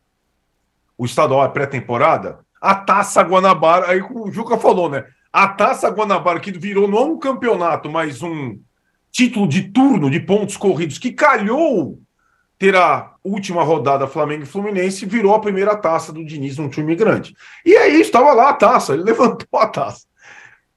o 0.98 1.06
estadual 1.06 1.46
é 1.46 1.50
pré-temporada, 1.50 2.39
a 2.62 2.76
Taça 2.76 3.22
Guanabara, 3.22 3.89
aí 3.89 4.02
o 4.02 4.32
Juca 4.32 4.58
falou, 4.58 4.89
né? 4.89 5.06
A 5.32 5.48
Taça 5.48 5.89
Guanabara, 5.89 6.39
que 6.39 6.52
virou 6.52 6.88
não 6.88 7.13
um 7.13 7.20
campeonato, 7.20 7.89
mas 7.89 8.22
um 8.22 8.60
título 9.12 9.48
de 9.48 9.70
turno 9.70 10.10
de 10.10 10.20
pontos 10.20 10.58
corridos, 10.58 10.98
que 10.98 11.12
calhou 11.12 12.00
ter 12.58 12.76
a 12.76 13.13
última 13.27 13.63
rodada 13.63 14.07
Flamengo 14.07 14.43
e 14.43 14.47
Fluminense, 14.47 15.05
virou 15.05 15.35
a 15.35 15.39
primeira 15.39 15.75
taça 15.75 16.11
do 16.11 16.25
Diniz 16.25 16.57
num 16.57 16.69
time 16.69 16.95
grande. 16.95 17.35
E 17.65 17.75
aí 17.75 18.01
estava 18.01 18.33
lá 18.33 18.49
a 18.49 18.53
taça, 18.53 18.93
ele 18.93 19.03
levantou 19.03 19.59
a 19.59 19.67
taça. 19.67 20.07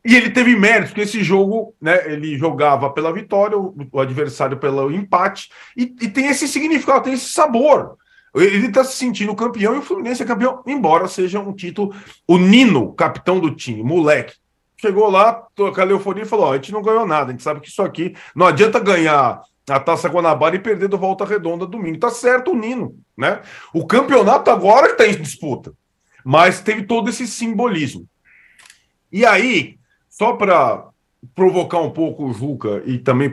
E 0.05 0.17
ele 0.17 0.31
teve 0.31 0.57
mérito, 0.57 0.89
porque 0.89 1.03
esse 1.03 1.23
jogo, 1.23 1.75
né, 1.81 2.11
ele 2.11 2.39
jogava 2.39 2.89
pela 2.91 3.13
vitória, 3.13 3.59
o, 3.59 4.01
adversário 4.01 4.57
pelo 4.57 4.91
empate, 4.91 5.51
e, 5.77 5.83
e, 6.01 6.09
tem 6.09 6.29
esse 6.29 6.49
significado, 6.49 7.05
tem 7.05 7.13
esse 7.13 7.29
sabor. 7.29 7.99
Ele 8.35 8.69
está 8.69 8.83
se 8.83 8.97
sentindo 8.97 9.35
campeão 9.35 9.75
e 9.75 9.79
o 9.79 9.83
Fluminense 9.83 10.23
é 10.23 10.27
campeão, 10.27 10.63
embora 10.67 11.07
seja 11.07 11.41
um 11.41 11.53
título. 11.53 11.95
O 12.27 12.39
Nino, 12.39 12.95
capitão 12.95 13.41
do 13.41 13.55
time, 13.55 13.83
moleque, 13.83 14.35
chegou 14.81 15.11
lá, 15.11 15.47
com 15.55 15.67
a 15.67 15.85
euforia 15.85 16.23
e 16.23 16.27
falou: 16.27 16.47
Ó, 16.47 16.53
a 16.53 16.57
gente 16.57 16.73
não 16.73 16.81
ganhou 16.81 17.07
nada, 17.07 17.29
a 17.29 17.31
gente 17.33 17.43
sabe 17.43 17.61
que 17.61 17.69
isso 17.69 17.83
aqui 17.83 18.15
não 18.35 18.47
adianta 18.47 18.79
ganhar 18.79 19.43
a 19.71 19.81
Taça 19.81 20.09
Guanabara 20.09 20.57
e 20.57 20.61
perder 20.61 20.89
do 20.89 20.99
Volta 20.99 21.25
Redonda 21.25 21.67
domingo. 21.67 21.99
Tá 21.99 22.11
certo 22.11 22.53
o 22.53 22.57
Nino, 22.57 22.99
né? 23.17 23.41
O 23.73 23.87
campeonato 23.87 24.51
agora 24.51 24.93
está 24.93 25.07
em 25.07 25.17
disputa, 25.17 25.73
mas 26.25 26.61
teve 26.61 26.83
todo 26.83 27.11
esse 27.11 27.27
simbolismo. 27.27 28.07
E 29.13 29.25
aí, 29.25 29.79
só 30.09 30.35
para 30.35 30.89
provocar 31.35 31.81
um 31.81 31.91
pouco 31.91 32.25
o 32.25 32.33
Juca 32.33 32.83
e 32.87 32.99
também 32.99 33.31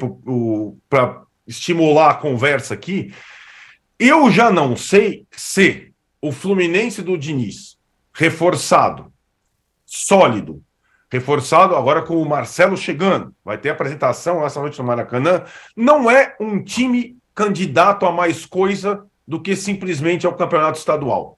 para 0.89 1.23
estimular 1.45 2.11
a 2.11 2.15
conversa 2.15 2.73
aqui, 2.73 3.13
eu 3.99 4.29
já 4.29 4.51
não 4.51 4.75
sei 4.75 5.25
se 5.31 5.93
o 6.21 6.31
Fluminense 6.31 7.01
do 7.01 7.17
Diniz, 7.17 7.77
reforçado, 8.13 9.11
sólido, 9.85 10.63
reforçado 11.11 11.75
agora 11.75 12.01
com 12.01 12.21
o 12.21 12.27
Marcelo 12.27 12.75
chegando, 12.75 13.33
vai 13.43 13.57
ter 13.57 13.69
apresentação 13.69 14.45
essa 14.45 14.59
noite 14.59 14.79
no 14.79 14.85
Maracanã, 14.85 15.43
não 15.75 16.11
é 16.11 16.35
um 16.39 16.61
time 16.63 17.17
candidato 17.33 18.05
a 18.05 18.11
mais 18.11 18.45
coisa 18.45 19.05
do 19.27 19.41
que 19.41 19.55
simplesmente 19.55 20.25
ao 20.25 20.35
campeonato 20.35 20.77
estadual. 20.77 21.37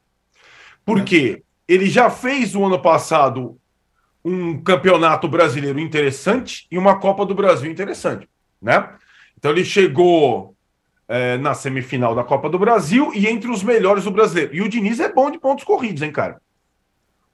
Porque 0.86 1.44
ele 1.68 1.88
já 1.88 2.10
fez 2.10 2.56
o 2.56 2.66
ano 2.66 2.82
passado 2.82 3.58
um 4.24 4.62
campeonato 4.62 5.28
brasileiro 5.28 5.80
interessante 5.80 6.68
e 6.72 6.78
uma 6.78 7.00
Copa 7.00 7.26
do 7.26 7.36
Brasil 7.36 7.72
interessante, 7.72 8.28
né? 8.62 8.90
Então 9.38 9.52
ele 9.52 9.64
chegou 9.64 10.56
é, 11.08 11.38
na 11.38 11.54
semifinal 11.54 12.14
da 12.14 12.24
Copa 12.24 12.50
do 12.50 12.60
Brasil 12.60 13.12
e 13.14 13.28
entre 13.28 13.50
os 13.50 13.64
melhores 13.64 14.04
do 14.04 14.12
brasileiro. 14.12 14.56
E 14.56 14.62
o 14.62 14.70
Diniz 14.70 15.00
é 15.00 15.12
bom 15.12 15.32
de 15.32 15.40
pontos 15.40 15.64
corridos, 15.64 16.02
hein, 16.02 16.12
cara? 16.12 16.42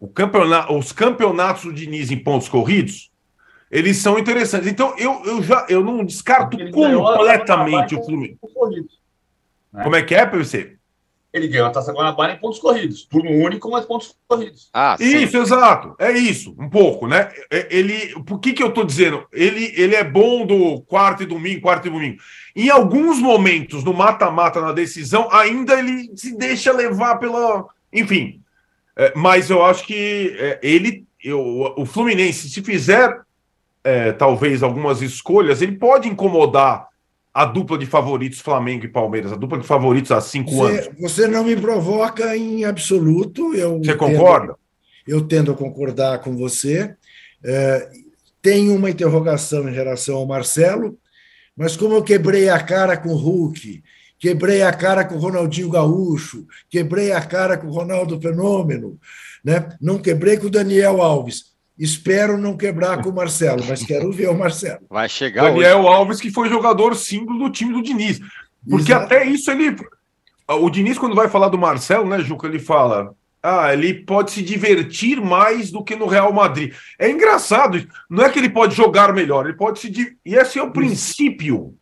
O 0.06 0.08
campeonato, 0.08 0.78
os 0.78 0.92
campeonatos 0.92 1.64
do 1.64 1.74
Diniz 1.74 2.12
em 2.12 2.18
pontos 2.18 2.48
corridos 2.48 3.12
eles 3.72 3.98
são 3.98 4.20
interessantes. 4.20 4.68
Então, 4.68 4.94
eu, 4.98 5.24
eu 5.26 5.42
já 5.42 5.66
eu 5.68 5.84
não 5.84 6.06
descarto 6.06 6.56
completamente 6.72 7.96
o 7.96 8.04
Fluminense. 8.04 8.40
Né? 9.74 9.84
Como 9.84 9.96
é 9.96 10.04
que 10.04 10.14
é, 10.14 10.26
PVC? 10.26 10.78
Ele 11.34 11.48
ganhou 11.48 11.68
a 11.68 11.72
Taça 11.72 11.92
Guanabara 11.92 12.34
em 12.34 12.38
pontos 12.38 12.60
corridos. 12.60 13.04
Turno 13.06 13.32
único, 13.32 13.70
mas 13.70 13.84
pontos 13.86 14.16
corridos. 14.28 14.70
Ah, 14.72 14.96
isso, 15.00 15.36
exato. 15.36 15.96
É 16.00 16.12
isso, 16.12 16.56
um 16.58 16.70
pouco, 16.70 17.08
né? 17.08 17.30
É, 17.52 17.68
ele, 17.76 18.14
por 18.24 18.40
que, 18.40 18.54
que 18.54 18.64
eu 18.64 18.70
estou 18.70 18.86
dizendo? 18.86 19.26
Ele, 19.34 19.74
ele 19.76 19.96
é 19.96 20.04
bom 20.04 20.46
do 20.46 20.82
quarto 20.84 21.24
e 21.24 21.26
domingo, 21.26 21.62
quarto 21.62 21.88
e 21.88 21.92
domingo. 21.92 22.18
Em 22.56 22.70
alguns 22.70 23.20
momentos, 23.20 23.84
no 23.84 23.94
mata-mata, 23.94 24.62
na 24.62 24.72
decisão, 24.72 25.28
ainda 25.30 25.78
ele 25.78 26.10
se 26.16 26.38
deixa 26.38 26.72
levar 26.72 27.18
pela. 27.18 27.66
Enfim. 27.92 28.45
É, 28.98 29.14
mas 29.16 29.50
eu 29.50 29.64
acho 29.64 29.86
que 29.86 30.36
é, 30.40 30.60
ele, 30.64 31.06
eu, 31.24 31.74
o 31.78 31.86
Fluminense, 31.86 32.50
se 32.50 32.62
fizer 32.62 33.22
é, 33.84 34.12
talvez 34.12 34.64
algumas 34.64 35.02
escolhas, 35.02 35.62
ele 35.62 35.74
pode 35.74 36.08
incomodar 36.08 36.88
a 37.34 37.44
dupla 37.44 37.78
de 37.78 37.86
favoritos 37.86 38.40
Flamengo 38.40 38.86
e 38.86 38.88
Palmeiras, 38.90 39.34
a 39.34 39.36
dupla 39.36 39.60
de 39.60 39.68
favoritos 39.68 40.12
há 40.12 40.22
cinco 40.22 40.52
você, 40.52 40.80
anos. 40.80 40.90
Você 41.00 41.28
não 41.28 41.44
me 41.44 41.56
provoca 41.56 42.36
em 42.36 42.64
absoluto. 42.64 43.54
Eu 43.54 43.78
você 43.80 43.94
concorda? 43.94 44.56
Tendo, 45.06 45.20
eu 45.20 45.28
tendo 45.28 45.52
a 45.52 45.56
concordar 45.56 46.20
com 46.20 46.36
você. 46.38 46.96
É, 47.44 47.90
tenho 48.42 48.74
uma 48.76 48.90
interrogação 48.90 49.68
em 49.68 49.74
relação 49.74 50.16
ao 50.16 50.26
Marcelo, 50.26 50.98
mas 51.58 51.76
como 51.76 51.94
eu 51.94 52.04
quebrei 52.04 52.48
a 52.48 52.60
cara 52.60 52.96
com 52.96 53.10
o 53.10 53.18
Hulk, 53.18 53.84
quebrei 54.20 54.62
a 54.62 54.72
cara 54.74 55.04
com 55.06 55.16
o 55.16 55.20
Ronaldinho 55.20 55.70
Gaúcho, 55.70 56.46
quebrei 56.70 57.12
a 57.12 57.22
cara 57.22 57.58
com 57.58 57.68
o 57.68 57.72
Ronaldo 57.72 58.20
Fenômeno, 58.20 59.00
né? 59.44 59.70
não 59.82 60.00
quebrei 60.00 60.38
com 60.38 60.48
o 60.48 60.52
Daniel 60.52 61.02
Alves. 61.02 61.56
Espero 61.78 62.38
não 62.38 62.56
quebrar 62.56 63.04
com 63.04 63.10
o 63.10 63.14
Marcelo, 63.14 63.62
mas 63.68 63.84
quero 63.84 64.10
ver 64.10 64.30
o 64.30 64.38
Marcelo. 64.38 64.86
Vai 64.90 65.10
chegar. 65.10 65.44
Daniel 65.44 65.80
hoje. 65.80 65.88
Alves, 65.90 66.22
que 66.22 66.32
foi 66.32 66.48
jogador 66.48 66.96
símbolo 66.96 67.40
do 67.40 67.50
time 67.50 67.74
do 67.74 67.84
Diniz. 67.84 68.22
Porque 68.68 68.94
Exato. 68.94 69.06
até 69.06 69.26
isso 69.26 69.52
ele. 69.52 69.76
O 70.48 70.70
Diniz, 70.70 70.98
quando 70.98 71.16
vai 71.16 71.28
falar 71.28 71.50
do 71.50 71.58
Marcelo, 71.58 72.08
né, 72.08 72.20
Juca, 72.20 72.48
ele 72.48 72.60
fala. 72.60 73.14
Ah, 73.44 73.74
ele 73.74 73.94
pode 73.94 74.32
se 74.32 74.42
divertir 74.42 75.22
mais 75.22 75.70
do 75.70 75.84
que 75.84 75.96
no 75.96 76.08
Real 76.08 76.34
Madrid. 76.34 76.74
É 76.98 77.10
engraçado. 77.10 77.86
Não 78.10 78.24
é 78.24 78.30
que 78.30 78.40
ele 78.40 78.50
pode 78.50 78.74
jogar 78.74 79.14
melhor, 79.14 79.46
ele 79.46 79.58
pode 79.58 79.80
se. 79.80 80.18
E 80.26 80.34
esse 80.34 80.58
é 80.58 80.64
o 80.64 80.72
princípio. 80.72 81.76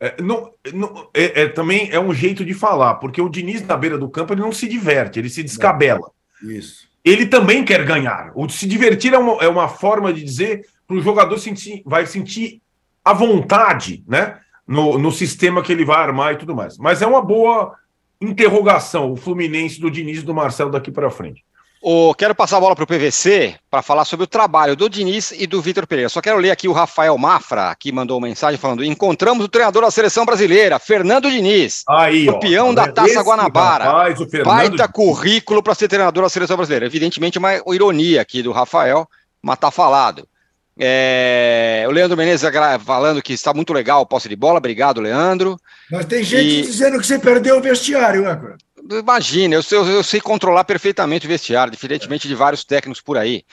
É, 0.00 0.22
não, 0.22 0.50
não, 0.72 1.10
é, 1.12 1.42
é, 1.42 1.48
também 1.48 1.90
é 1.90 2.00
um 2.00 2.12
jeito 2.14 2.44
de 2.44 2.54
falar, 2.54 2.94
porque 2.94 3.20
o 3.20 3.28
Diniz 3.28 3.64
na 3.66 3.76
beira 3.76 3.98
do 3.98 4.08
campo 4.08 4.32
ele 4.32 4.40
não 4.40 4.50
se 4.50 4.66
diverte, 4.66 5.18
ele 5.18 5.28
se 5.28 5.42
descabela. 5.42 6.10
Isso 6.42 6.90
ele 7.04 7.26
também 7.26 7.64
quer 7.64 7.84
ganhar. 7.84 8.32
O 8.34 8.48
se 8.48 8.66
divertir 8.66 9.12
é 9.14 9.18
uma, 9.18 9.42
é 9.42 9.48
uma 9.48 9.68
forma 9.68 10.12
de 10.12 10.22
dizer 10.22 10.66
para 10.86 10.96
o 10.96 11.00
jogador 11.00 11.38
sentir, 11.38 11.82
vai 11.84 12.06
sentir 12.06 12.60
a 13.04 13.12
vontade, 13.12 14.04
né? 14.06 14.38
No, 14.66 14.98
no 14.98 15.10
sistema 15.10 15.62
que 15.62 15.72
ele 15.72 15.84
vai 15.84 16.00
armar 16.00 16.34
e 16.34 16.38
tudo 16.38 16.54
mais. 16.54 16.78
Mas 16.78 17.02
é 17.02 17.06
uma 17.06 17.22
boa 17.22 17.74
interrogação 18.20 19.10
o 19.10 19.16
Fluminense 19.16 19.80
do 19.80 19.90
Diniz 19.90 20.20
e 20.20 20.24
do 20.24 20.34
Marcelo 20.34 20.70
daqui 20.70 20.92
para 20.92 21.10
frente. 21.10 21.44
O, 21.82 22.14
quero 22.14 22.34
passar 22.34 22.58
a 22.58 22.60
bola 22.60 22.76
para 22.76 22.84
o 22.84 22.86
PVC 22.86 23.54
para 23.70 23.80
falar 23.80 24.04
sobre 24.04 24.24
o 24.24 24.26
trabalho 24.26 24.76
do 24.76 24.86
Diniz 24.86 25.32
e 25.32 25.46
do 25.46 25.62
Vitor 25.62 25.86
Pereira. 25.86 26.10
Só 26.10 26.20
quero 26.20 26.36
ler 26.36 26.50
aqui 26.50 26.68
o 26.68 26.72
Rafael 26.72 27.16
Mafra, 27.16 27.74
que 27.78 27.90
mandou 27.90 28.18
uma 28.18 28.26
mensagem 28.26 28.58
falando: 28.58 28.84
encontramos 28.84 29.42
o 29.42 29.48
treinador 29.48 29.82
da 29.82 29.90
seleção 29.90 30.26
brasileira, 30.26 30.78
Fernando 30.78 31.30
Diniz, 31.30 31.82
Aí, 31.88 32.26
campeão 32.26 32.68
ó, 32.68 32.72
da 32.74 32.92
Taça 32.92 33.22
Guanabara. 33.22 33.84
Rapaz, 33.84 34.20
o 34.20 34.26
Baita 34.44 34.86
currículo 34.88 35.62
para 35.62 35.74
ser 35.74 35.88
treinador 35.88 36.24
da 36.24 36.28
seleção 36.28 36.56
brasileira. 36.56 36.84
Evidentemente, 36.84 37.38
uma 37.38 37.54
ironia 37.72 38.20
aqui 38.20 38.42
do 38.42 38.52
Rafael, 38.52 39.08
mas 39.42 39.58
tá 39.58 39.70
falado. 39.70 40.28
É, 40.78 41.84
o 41.86 41.90
Leandro 41.90 42.16
Menezes 42.16 42.48
falando 42.84 43.22
que 43.22 43.34
está 43.34 43.52
muito 43.52 43.72
legal 43.72 44.02
o 44.02 44.06
posse 44.06 44.28
de 44.28 44.36
bola. 44.36 44.58
Obrigado, 44.58 45.00
Leandro. 45.00 45.58
Mas 45.90 46.06
tem 46.06 46.22
gente 46.22 46.60
e... 46.60 46.62
dizendo 46.62 46.98
que 46.98 47.06
você 47.06 47.18
perdeu 47.18 47.58
o 47.58 47.60
vestiário, 47.60 48.28
Âncora. 48.28 48.56
Imagina, 48.90 49.54
eu, 49.54 49.62
eu, 49.70 49.86
eu, 49.86 50.02
sei 50.02 50.20
controlar 50.20 50.64
perfeitamente 50.64 51.26
o 51.26 51.28
vestiário, 51.28 51.70
diferentemente 51.70 52.26
de 52.26 52.34
vários 52.34 52.64
técnicos 52.64 53.00
por 53.00 53.16
aí. 53.16 53.44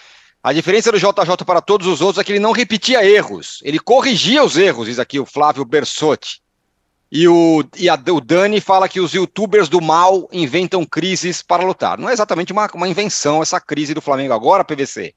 A 0.41 0.52
diferença 0.52 0.91
do 0.91 0.97
JJ 0.97 1.45
para 1.45 1.62
todos 1.62 1.86
os 1.86 2.02
outros 2.02 2.19
é 2.19 2.23
que 2.23 2.32
ele 2.32 2.39
não 2.39 2.52
repetia 2.52 3.06
erros, 3.06 3.60
ele 3.63 3.80
corrigia 3.80 4.43
os 4.43 4.58
erros, 4.58 4.88
diz 4.88 4.97
aqui 4.97 5.19
o 5.19 5.26
Flávio 5.26 5.63
Bersotti. 5.65 6.41
E, 7.12 7.28
o, 7.28 7.63
e 7.78 7.88
a, 7.88 7.93
o 7.93 8.19
Dani 8.19 8.60
fala 8.60 8.89
que 8.89 9.00
os 9.00 9.13
youtubers 9.13 9.69
do 9.69 9.80
mal 9.80 10.28
inventam 10.32 10.86
crises 10.86 11.41
para 11.41 11.63
lutar. 11.63 11.97
Não 11.97 12.10
é 12.10 12.13
exatamente 12.13 12.52
uma, 12.52 12.67
uma 12.73 12.88
invenção 12.88 13.41
essa 13.41 13.62
crise 13.62 13.93
do 13.93 14.02
Flamengo 14.02 14.34
agora, 14.34 14.63
PVC. 14.63 15.13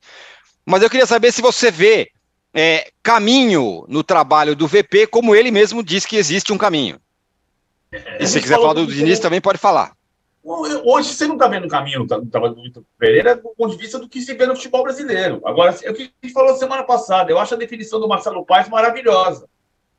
Mas 0.65 0.83
eu 0.83 0.91
queria 0.91 1.07
saber 1.07 1.33
se 1.33 1.43
você 1.43 1.71
vê 1.71 2.13
é, 2.55 2.91
caminho 3.03 3.85
no 3.89 4.05
trabalho 4.05 4.55
do 4.55 4.69
VP, 4.69 5.09
como 5.09 5.35
ele 5.35 5.51
mesmo 5.51 5.83
diz 5.83 6.07
que 6.07 6.17
existe 6.17 6.53
um 6.53 6.59
caminho. 6.59 7.01
E 8.21 8.27
se 8.27 8.41
quiser 8.41 8.57
falar 8.57 8.75
do 8.75 8.87
Diniz, 8.87 9.19
também 9.19 9.41
pode 9.41 9.59
falar. 9.59 9.93
Hoje 10.43 11.13
você 11.13 11.27
não 11.27 11.35
está 11.35 11.47
vendo 11.49 11.67
o 11.67 11.69
caminho 11.69 12.07
do 12.07 12.27
trabalho 12.27 12.55
do 12.55 12.63
Vitor 12.63 12.83
Pereira 12.99 13.37
do 13.37 13.51
ponto 13.51 13.73
de 13.73 13.77
vista 13.77 13.99
do 13.99 14.09
que 14.09 14.23
se 14.23 14.33
vê 14.35 14.47
no 14.47 14.57
futebol 14.57 14.83
brasileiro. 14.83 15.43
Agora, 15.45 15.77
é 15.83 15.91
o 15.91 15.95
que 15.95 16.03
a 16.03 16.27
gente 16.27 16.33
falou 16.33 16.57
semana 16.57 16.83
passada, 16.83 17.31
eu 17.31 17.39
acho 17.39 17.55
a 17.55 17.59
definição 17.59 18.01
do 18.01 18.09
Marcelo 18.09 18.45
Paes 18.47 18.69
maravilhosa. 18.69 19.47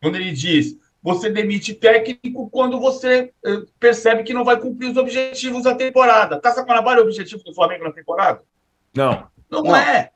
Quando 0.01 0.15
ele 0.15 0.31
diz: 0.31 0.75
você 1.01 1.29
demite 1.29 1.75
técnico 1.75 2.49
quando 2.49 2.79
você 2.79 3.31
eh, 3.45 3.61
percebe 3.79 4.23
que 4.23 4.33
não 4.33 4.43
vai 4.43 4.59
cumprir 4.59 4.89
os 4.89 4.97
objetivos 4.97 5.63
da 5.63 5.75
temporada. 5.75 6.39
Taça 6.39 6.63
Guanabara 6.63 6.99
é 6.99 7.03
o 7.03 7.05
objetivo 7.05 7.43
do 7.43 7.53
Flamengo 7.53 7.83
na 7.83 7.91
temporada? 7.91 8.43
Não. 8.95 9.27
Não, 9.49 9.63
não. 9.63 9.75
é. 9.75 10.11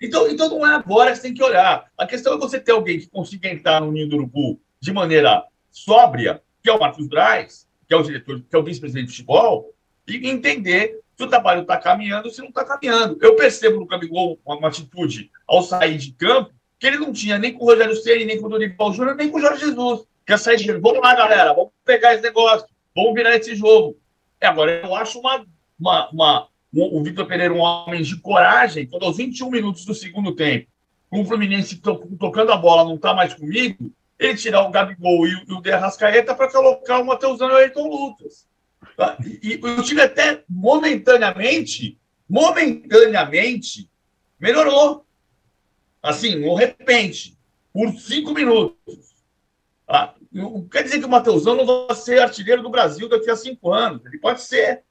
Então, 0.00 0.28
então 0.28 0.48
não 0.50 0.66
é 0.66 0.74
agora 0.74 1.10
que 1.10 1.16
você 1.16 1.22
tem 1.22 1.34
que 1.34 1.42
olhar. 1.42 1.90
A 1.96 2.06
questão 2.06 2.34
é 2.34 2.38
você 2.38 2.60
ter 2.60 2.72
alguém 2.72 2.98
que 2.98 3.08
consiga 3.08 3.48
entrar 3.48 3.80
no 3.80 3.90
ninho 3.90 4.08
do 4.08 4.16
urubu 4.16 4.60
de 4.80 4.92
maneira 4.92 5.44
sóbria, 5.70 6.42
que 6.62 6.68
é 6.68 6.72
o 6.72 6.78
Marcos 6.78 7.08
Braz, 7.08 7.66
que 7.86 7.94
é 7.94 7.96
o 7.96 8.02
diretor, 8.02 8.42
que 8.48 8.56
é 8.56 8.58
o 8.58 8.62
vice-presidente 8.62 9.06
de 9.06 9.12
futebol, 9.12 9.74
e 10.06 10.28
entender 10.28 11.00
se 11.16 11.24
o 11.24 11.28
trabalho 11.28 11.62
está 11.62 11.76
caminhando 11.76 12.26
ou 12.26 12.30
se 12.30 12.40
não 12.40 12.48
está 12.48 12.64
caminhando. 12.64 13.18
Eu 13.20 13.36
percebo 13.36 13.80
no 13.80 13.86
Gabigol 13.86 14.38
uma, 14.44 14.56
uma, 14.56 14.68
atitude 14.68 15.30
ao 15.46 15.62
sair 15.62 15.96
de 15.96 16.12
campo 16.12 16.52
que 16.78 16.86
ele 16.86 16.98
não 16.98 17.12
tinha 17.12 17.38
nem 17.38 17.52
com 17.52 17.64
o 17.64 17.68
Rogério 17.68 17.96
Ceni, 17.96 18.24
nem 18.24 18.40
com 18.40 18.46
o 18.46 18.50
Dorival 18.50 18.92
Júnior, 18.92 19.16
nem 19.16 19.30
com 19.30 19.38
o 19.38 19.40
Jorge 19.40 19.64
Jesus. 19.64 20.06
Que 20.26 20.32
é 20.32 20.36
sair 20.36 20.56
de 20.56 20.72
vamos 20.72 21.00
lá, 21.00 21.14
galera, 21.14 21.52
vamos 21.54 21.70
pegar 21.84 22.14
esse 22.14 22.22
negócio, 22.22 22.66
vamos 22.94 23.14
virar 23.14 23.36
esse 23.36 23.54
jogo. 23.54 23.96
É, 24.40 24.46
agora, 24.46 24.82
eu 24.82 24.94
acho 24.94 25.20
uma, 25.20 25.46
uma, 25.78 26.10
uma 26.10 26.48
um, 26.74 26.98
o 26.98 27.02
Vitor 27.02 27.26
Pereira 27.26 27.54
um 27.54 27.60
homem 27.60 28.02
de 28.02 28.16
coragem, 28.16 28.86
quando 28.86 29.04
aos 29.04 29.16
21 29.16 29.48
minutos 29.50 29.84
do 29.84 29.94
segundo 29.94 30.34
tempo, 30.34 30.66
com 31.08 31.22
o 31.22 31.24
Fluminense 31.24 31.76
to, 31.76 31.96
tocando 32.18 32.50
a 32.52 32.56
bola, 32.56 32.84
não 32.84 32.96
está 32.96 33.14
mais 33.14 33.32
comigo, 33.32 33.92
ele 34.18 34.36
tirar 34.36 34.62
o 34.62 34.70
Gabigol 34.70 35.26
e, 35.26 35.34
o 35.52 35.60
De 35.60 35.72
Arrascaeta 35.72 36.34
para 36.34 36.50
colocar 36.50 36.98
o 37.00 37.06
Mateusão 37.06 37.48
e 37.48 37.52
o 37.52 37.56
Ayrton 37.56 37.88
Lucas. 37.88 38.48
Tá? 38.96 39.16
E, 39.20 39.54
e 39.54 39.56
o 39.56 39.82
time 39.82 40.00
até 40.00 40.44
momentaneamente, 40.48 41.98
momentaneamente, 42.28 43.90
melhorou. 44.38 45.04
Assim, 46.02 46.40
de 46.40 46.54
repente, 46.54 47.36
por 47.72 47.92
cinco 47.94 48.32
minutos. 48.32 49.14
Tá? 49.86 50.14
Quer 50.70 50.82
dizer 50.82 50.98
que 50.98 51.06
o 51.06 51.10
Mateusão 51.10 51.56
não 51.56 51.66
vai 51.66 51.96
ser 51.96 52.20
artilheiro 52.20 52.62
do 52.62 52.70
Brasil 52.70 53.08
daqui 53.08 53.30
a 53.30 53.36
cinco 53.36 53.72
anos. 53.72 54.04
Ele 54.04 54.18
pode 54.18 54.42
ser. 54.42 54.82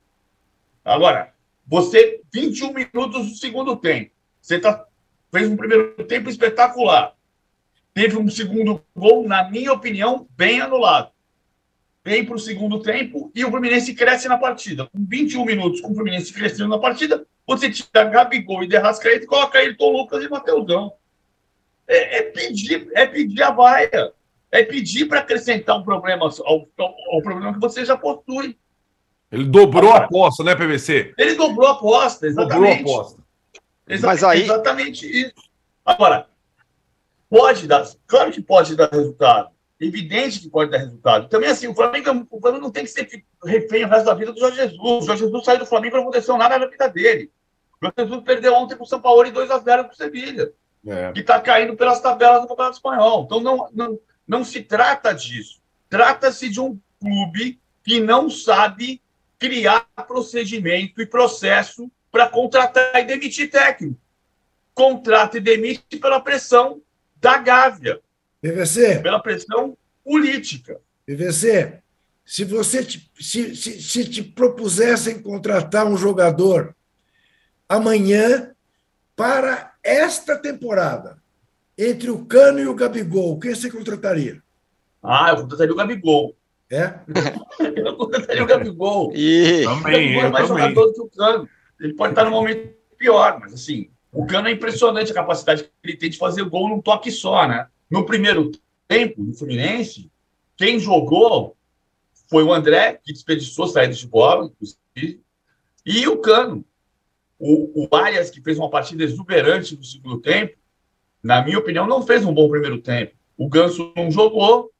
Agora, 0.84 1.34
você, 1.66 2.22
21 2.34 2.74
minutos 2.74 3.30
do 3.30 3.36
segundo 3.36 3.76
tempo, 3.78 4.12
você 4.42 4.60
tá, 4.60 4.86
fez 5.32 5.50
um 5.50 5.56
primeiro 5.56 6.04
tempo 6.06 6.30
espetacular 6.30 7.16
teve 7.94 8.18
um 8.18 8.30
segundo 8.30 8.84
gol, 8.96 9.28
na 9.28 9.50
minha 9.50 9.72
opinião, 9.72 10.28
bem 10.32 10.62
anulado. 10.62 11.12
Vem 12.04 12.26
para 12.26 12.36
o 12.36 12.40
segundo 12.40 12.82
tempo 12.82 13.32
e 13.34 13.46
o 13.46 13.50
Fluminense 13.50 13.94
cresce 13.94 14.28
na 14.28 14.38
partida. 14.38 14.88
Com 14.88 15.06
21 15.08 15.46
minutos, 15.46 15.80
com 15.80 15.92
o 15.92 15.96
Fluminense 15.96 16.34
crescendo 16.34 16.70
na 16.70 16.78
partida, 16.78 17.26
você 17.48 17.70
tira 17.70 18.04
Gabigol 18.06 18.64
e 18.64 18.68
Derrascaeta 18.68 19.24
e 19.24 19.28
coloca 19.28 19.58
Ayrton 19.58 19.90
Lucas 19.90 20.24
e 20.24 20.30
Mateusão. 20.30 20.94
É, 21.88 22.18
é, 22.18 22.22
pedir, 22.24 22.90
é 22.94 23.06
pedir 23.06 23.42
a 23.42 23.52
vaia. 23.52 24.12
É 24.52 24.64
pedir 24.64 25.06
para 25.06 25.20
acrescentar 25.20 25.78
um 25.78 25.84
problema 25.84 26.26
ao, 26.26 26.46
ao, 26.46 26.96
ao, 27.12 27.22
problema 27.22 27.54
que 27.54 27.60
você 27.60 27.84
já 27.86 27.98
possui. 27.98 28.58
Ele 29.32 29.46
dobrou 29.46 29.92
a 29.92 29.98
aposta, 29.98 30.44
né, 30.44 30.56
PVC? 30.56 31.14
Ele 31.18 31.34
dobrou 31.36 31.68
a 31.68 31.72
aposta, 31.72 32.28
exatamente. 32.28 32.54
Dobrou 32.54 32.72
a 32.72 33.00
aposta. 33.02 33.24
Exa 33.88 34.08
Mas 34.08 34.24
aí... 34.24 34.44
Exatamente 34.44 35.08
isso. 35.08 35.34
Agora, 35.84 36.28
Pode 37.34 37.66
dar, 37.66 37.84
claro 38.06 38.32
que 38.32 38.44
pode 38.44 38.76
dar 38.76 38.92
resultado. 38.92 39.50
Evidente 39.80 40.40
que 40.40 40.48
pode 40.52 40.70
dar 40.70 40.78
resultado. 40.78 41.28
Também 41.28 41.50
assim, 41.50 41.66
o 41.66 41.74
Flamengo, 41.74 42.28
o 42.30 42.40
Flamengo 42.40 42.66
não 42.66 42.72
tem 42.72 42.84
que 42.84 42.92
ser 42.92 43.10
refém 43.44 43.84
o 43.84 43.88
resto 43.88 44.06
da 44.06 44.14
vida 44.14 44.32
do 44.32 44.40
Jorge 44.40 44.58
Jesus. 44.58 44.80
O 44.80 45.02
Jorge 45.02 45.24
Jesus 45.24 45.44
saiu 45.44 45.58
do 45.58 45.66
Flamengo 45.66 45.96
e 45.96 45.98
não 45.98 46.04
aconteceu 46.04 46.38
nada 46.38 46.60
na 46.60 46.68
vida 46.68 46.88
dele. 46.88 47.32
O 47.82 47.86
Jorge 47.88 47.96
Jesus 47.98 48.24
perdeu 48.24 48.54
ontem 48.54 48.76
para 48.76 48.84
o 48.84 48.88
São 48.88 49.02
Paulo 49.02 49.26
e 49.26 49.32
2 49.32 49.50
a 49.50 49.58
0 49.58 49.86
para 49.86 49.94
o 49.94 49.96
Sevilha. 49.96 50.54
É. 50.86 51.12
Que 51.12 51.22
está 51.22 51.42
caindo 51.42 51.76
pelas 51.76 52.00
tabelas 52.00 52.44
do 52.44 52.48
Campeonato 52.50 52.76
Espanhol. 52.76 53.24
Então 53.24 53.40
não, 53.40 53.68
não, 53.74 54.00
não 54.28 54.46
se 54.46 54.62
trata 54.62 55.12
disso. 55.12 55.60
Trata-se 55.90 56.48
de 56.50 56.62
um 56.62 56.80
clube 57.02 57.60
que 57.84 58.00
não 58.00 58.30
sabe 58.30 59.02
criar 59.40 59.88
procedimento 60.08 61.02
e 61.02 61.06
processo 61.08 61.92
para 62.12 62.30
contratar 62.30 63.02
e 63.02 63.06
demitir 63.06 63.50
técnico. 63.50 64.00
contrata 64.76 65.38
e 65.38 65.42
demite 65.42 65.98
pela 65.98 66.20
pressão 66.20 66.80
da 67.24 67.38
Gávea. 67.38 68.02
PVC. 68.42 69.00
Pela 69.00 69.22
pressão 69.22 69.78
política. 70.04 70.82
PVC, 71.06 71.80
se 72.26 72.44
você 72.44 72.84
te, 72.84 73.10
se, 73.18 73.56
se, 73.56 73.82
se 73.82 74.10
te 74.10 74.22
propusessem 74.22 75.22
contratar 75.22 75.88
um 75.88 75.96
jogador 75.96 76.76
amanhã 77.68 78.52
para 79.16 79.74
esta 79.82 80.38
temporada, 80.38 81.18
entre 81.78 82.10
o 82.10 82.26
Cano 82.26 82.60
e 82.60 82.68
o 82.68 82.76
Gabigol, 82.76 83.40
quem 83.40 83.56
você 83.56 83.72
contrataria? 83.72 84.44
Ah, 85.02 85.30
eu 85.30 85.38
contrataria 85.38 85.74
o 85.74 85.78
Gabigol. 85.78 86.36
É? 86.70 86.94
eu 87.80 87.96
contrataria 87.96 88.44
o 88.44 88.48
Gabigol. 88.48 89.14
E... 89.16 89.66
o 89.66 89.82
Gabigol 89.82 90.24
é 90.24 90.30
mais 90.30 90.48
também. 90.48 90.64
jogador 90.64 90.88
do 90.88 90.94
que 90.94 91.02
o 91.02 91.10
Cano. 91.10 91.50
Ele 91.80 91.94
pode 91.94 92.12
estar 92.12 92.26
no 92.26 92.32
momento 92.32 92.74
pior, 92.98 93.40
mas 93.40 93.54
assim, 93.54 93.90
o 94.14 94.26
Cano 94.26 94.48
é 94.48 94.52
impressionante 94.52 95.12
a 95.12 95.16
capacidade 95.16 95.64
que 95.64 95.70
ele 95.84 95.98
tem 95.98 96.10
de 96.10 96.18
fazer 96.18 96.44
gol 96.44 96.70
num 96.70 96.82
toque 96.82 97.12
só, 97.12 97.48
né? 97.48 97.68
No 97.90 98.06
primeiro 98.06 98.52
tempo 98.88 99.24
do 99.24 99.34
Fluminense, 99.34 100.12
quem 100.56 100.80
jogou 100.80 101.58
foi 102.30 102.44
o 102.44 102.54
André, 102.54 103.00
que 103.04 103.12
desperdiçou 103.12 103.68
saída 103.68 103.94
de 103.94 104.08
bola, 104.08 104.46
inclusive, 104.46 105.22
e 105.86 106.08
o 106.08 106.18
Cano. 106.18 106.64
O, 107.40 107.88
o 107.88 107.96
Arias, 107.96 108.30
que 108.30 108.42
fez 108.42 108.58
uma 108.58 108.70
partida 108.70 109.04
exuberante 109.04 109.76
no 109.76 109.84
segundo 109.84 110.22
tempo, 110.22 110.56
na 111.22 111.44
minha 111.44 111.60
opinião, 111.60 111.88
não 111.88 112.02
fez 112.02 112.24
um 112.24 112.34
bom 112.34 112.48
primeiro 112.48 112.80
tempo. 112.80 113.14
O 113.36 113.50
Ganso 113.50 113.92
não 113.96 114.10
jogou, 114.12 114.72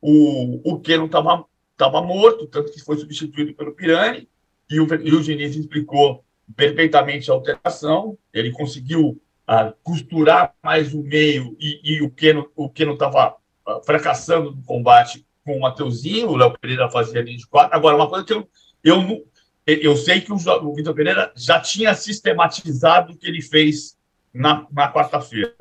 o, 0.00 0.60
o 0.64 0.80
Keno 0.80 1.06
estava 1.06 1.44
tava 1.76 2.02
morto, 2.02 2.46
tanto 2.46 2.70
que 2.72 2.80
foi 2.80 2.98
substituído 2.98 3.54
pelo 3.54 3.72
Pirani, 3.72 4.28
e 4.70 4.78
o, 4.78 4.86
e 5.02 5.14
o 5.14 5.22
Diniz 5.22 5.56
explicou 5.56 6.22
perfeitamente 6.56 7.30
a 7.30 7.34
alteração. 7.34 8.16
Ele 8.32 8.52
conseguiu 8.52 9.20
uh, 9.48 9.74
costurar 9.82 10.54
mais 10.62 10.94
o 10.94 11.02
meio 11.02 11.56
e, 11.58 11.80
e 11.82 12.02
o 12.02 12.10
Keno 12.10 12.50
o 12.54 12.70
estava 12.74 13.36
uh, 13.66 13.84
fracassando 13.84 14.52
no 14.52 14.62
combate 14.62 15.26
com 15.44 15.56
o 15.56 15.60
Mateuzinho, 15.60 16.28
o 16.28 16.36
Léo 16.36 16.56
Pereira 16.58 16.90
fazia 16.90 17.22
linha 17.22 17.36
de 17.36 17.46
quatro. 17.46 17.76
Agora, 17.76 17.96
uma 17.96 18.08
coisa 18.08 18.24
que 18.24 18.32
eu, 18.32 18.48
eu, 18.84 19.26
eu 19.66 19.96
sei 19.96 20.20
que 20.20 20.32
o, 20.32 20.36
o 20.36 20.74
Vitor 20.74 20.94
Pereira 20.94 21.32
já 21.34 21.60
tinha 21.60 21.94
sistematizado 21.94 23.12
o 23.12 23.16
que 23.16 23.26
ele 23.26 23.40
fez 23.40 23.96
na, 24.32 24.66
na 24.70 24.92
quarta-feira, 24.92 25.54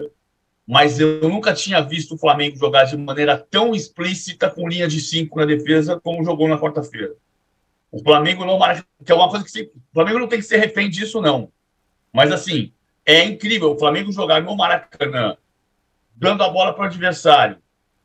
mas 0.68 1.00
eu 1.00 1.28
nunca 1.28 1.54
tinha 1.54 1.82
visto 1.82 2.14
o 2.14 2.18
Flamengo 2.18 2.58
jogar 2.58 2.84
de 2.84 2.96
maneira 2.96 3.38
tão 3.38 3.74
explícita 3.74 4.50
com 4.50 4.68
linha 4.68 4.88
de 4.88 5.00
cinco 5.00 5.40
na 5.40 5.46
defesa 5.46 6.00
como 6.00 6.24
jogou 6.24 6.48
na 6.48 6.60
quarta-feira. 6.60 7.16
O 7.92 8.04
Flamengo 8.04 8.46
não 8.46 8.60
marca, 8.60 8.86
que 9.04 9.12
é 9.12 9.16
uma 9.16 9.30
coisa 9.30 9.44
que 9.44 9.52
se, 9.52 9.64
o 9.64 9.94
Flamengo 9.94 10.20
não 10.20 10.28
tem 10.28 10.40
que 10.40 10.46
ser 10.46 10.58
refém 10.58 10.90
disso, 10.90 11.22
não. 11.22 11.52
Mas 12.14 12.32
assim, 12.32 12.72
é 13.06 13.24
incrível 13.24 13.72
o 13.72 13.80
Flamengo 13.80 14.12
jogar 14.12 14.42
no 14.42 14.56
Maracanã, 14.56 15.36
dando 16.16 16.44
a 16.44 16.50
bola 16.50 16.74
para 16.74 16.84
o 16.84 16.88
adversário 16.88 17.58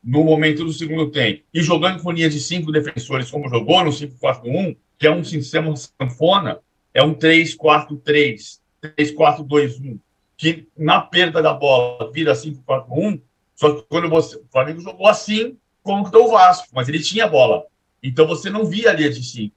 no 0.03 0.23
momento 0.23 0.63
do 0.63 0.71
segundo 0.71 1.09
tempo 1.09 1.43
e 1.53 1.61
jogando 1.61 2.01
com 2.01 2.11
linha 2.11 2.29
de 2.29 2.39
cinco 2.39 2.71
defensores, 2.71 3.29
como 3.29 3.49
jogou 3.49 3.83
no 3.83 3.89
5-4-1, 3.89 4.77
que 4.97 5.07
é 5.07 5.11
um 5.11 5.23
sistema 5.23 5.73
sanfona, 5.75 6.59
é 6.93 7.03
um 7.03 7.13
3-4-3, 7.13 8.59
3-4-2-1, 8.81 9.99
que 10.37 10.67
na 10.77 11.01
perda 11.01 11.41
da 11.41 11.53
bola 11.53 12.11
vira 12.11 12.33
5-4-1, 12.33 13.19
só 13.55 13.73
que 13.73 13.83
quando 13.89 14.09
você, 14.09 14.37
o 14.37 14.45
Flamengo 14.51 14.81
jogou 14.81 15.07
assim 15.07 15.57
contra 15.81 16.19
o 16.19 16.29
Vasco, 16.29 16.67
mas 16.73 16.87
ele 16.87 17.01
tinha 17.01 17.27
bola. 17.27 17.63
Então 18.01 18.27
você 18.27 18.49
não 18.49 18.65
via 18.65 18.91
a 18.91 18.93
linha 18.93 19.09
de 19.09 19.23
5. 19.23 19.55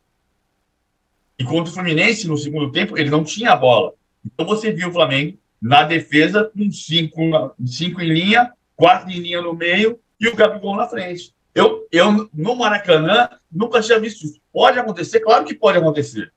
E 1.38 1.44
contra 1.44 1.70
o 1.70 1.74
Fluminense, 1.74 2.27
no 2.27 2.37
segundo 2.37 2.72
tempo, 2.72 2.98
ele 2.98 3.11
não 3.11 3.22
tinha 3.22 3.53
a 3.53 3.57
bola. 3.57 3.94
Então 4.24 4.44
você 4.44 4.72
viu 4.72 4.88
o 4.88 4.92
Flamengo 4.92 5.38
na 5.61 5.85
defesa 5.85 6.44
com 6.44 6.70
cinco, 6.70 7.55
cinco 7.64 8.01
em 8.01 8.09
linha, 8.09 8.53
quatro 8.77 9.11
em 9.11 9.20
linha 9.20 9.40
no 9.40 9.55
meio 9.55 9.98
e 10.20 10.29
o 10.29 10.35
Gabigol 10.35 10.77
na 10.77 10.88
frente. 10.88 11.33
Eu, 11.55 11.87
eu, 11.90 12.29
no 12.33 12.55
Maracanã, 12.55 13.29
nunca 13.51 13.81
tinha 13.81 13.98
visto 13.98 14.24
isso. 14.24 14.40
Pode 14.53 14.79
acontecer? 14.79 15.20
Claro 15.20 15.44
que 15.44 15.55
pode 15.55 15.79
acontecer. 15.79 16.33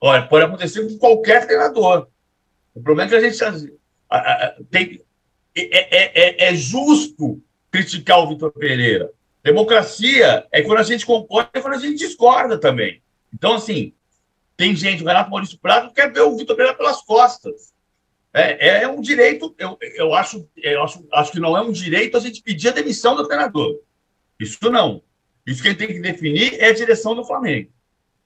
Olha, 0.00 0.22
pode 0.22 0.44
acontecer 0.44 0.86
com 0.86 0.98
qualquer 0.98 1.46
treinador. 1.46 2.08
O 2.74 2.82
problema 2.82 3.08
é 3.08 3.10
que 3.10 3.26
a 3.26 3.30
gente 3.30 3.42
a, 4.08 4.16
a, 4.16 4.54
tem, 4.70 5.02
é, 5.54 5.96
é, 5.96 6.12
é, 6.14 6.48
é 6.48 6.54
justo 6.54 7.40
criticar 7.70 8.20
o 8.20 8.28
Vitor 8.28 8.52
Pereira. 8.52 9.10
Democracia 9.42 10.46
é 10.52 10.62
quando 10.62 10.78
a 10.78 10.84
gente 10.84 11.04
concorda 11.04 11.50
e 11.54 11.60
quando 11.60 11.74
a 11.74 11.78
gente 11.78 11.98
discorda 11.98 12.58
também. 12.58 13.02
Então, 13.32 13.54
assim, 13.54 13.92
tem 14.56 14.74
gente, 14.76 15.02
o 15.02 15.06
Renato 15.06 15.30
Maurício 15.30 15.58
Prado 15.58 15.92
quer 15.92 16.12
ver 16.12 16.20
o 16.20 16.36
Vitor 16.36 16.56
Pereira 16.56 16.76
pelas 16.76 17.02
costas. 17.02 17.72
É, 18.34 18.82
é 18.82 18.88
um 18.88 19.00
direito, 19.00 19.54
eu, 19.58 19.76
eu, 19.80 20.14
acho, 20.14 20.48
eu 20.56 20.82
acho, 20.82 21.06
acho 21.12 21.32
que 21.32 21.40
não 21.40 21.56
é 21.56 21.60
um 21.60 21.70
direito 21.70 22.16
a 22.16 22.20
gente 22.20 22.42
pedir 22.42 22.68
a 22.68 22.72
demissão 22.72 23.14
do 23.14 23.26
treinador. 23.26 23.78
Isso 24.40 24.70
não. 24.70 25.02
Isso 25.46 25.62
quem 25.62 25.74
tem 25.74 25.88
que 25.88 26.00
definir 26.00 26.54
é 26.58 26.68
a 26.68 26.74
direção 26.74 27.14
do 27.14 27.24
Flamengo. 27.24 27.70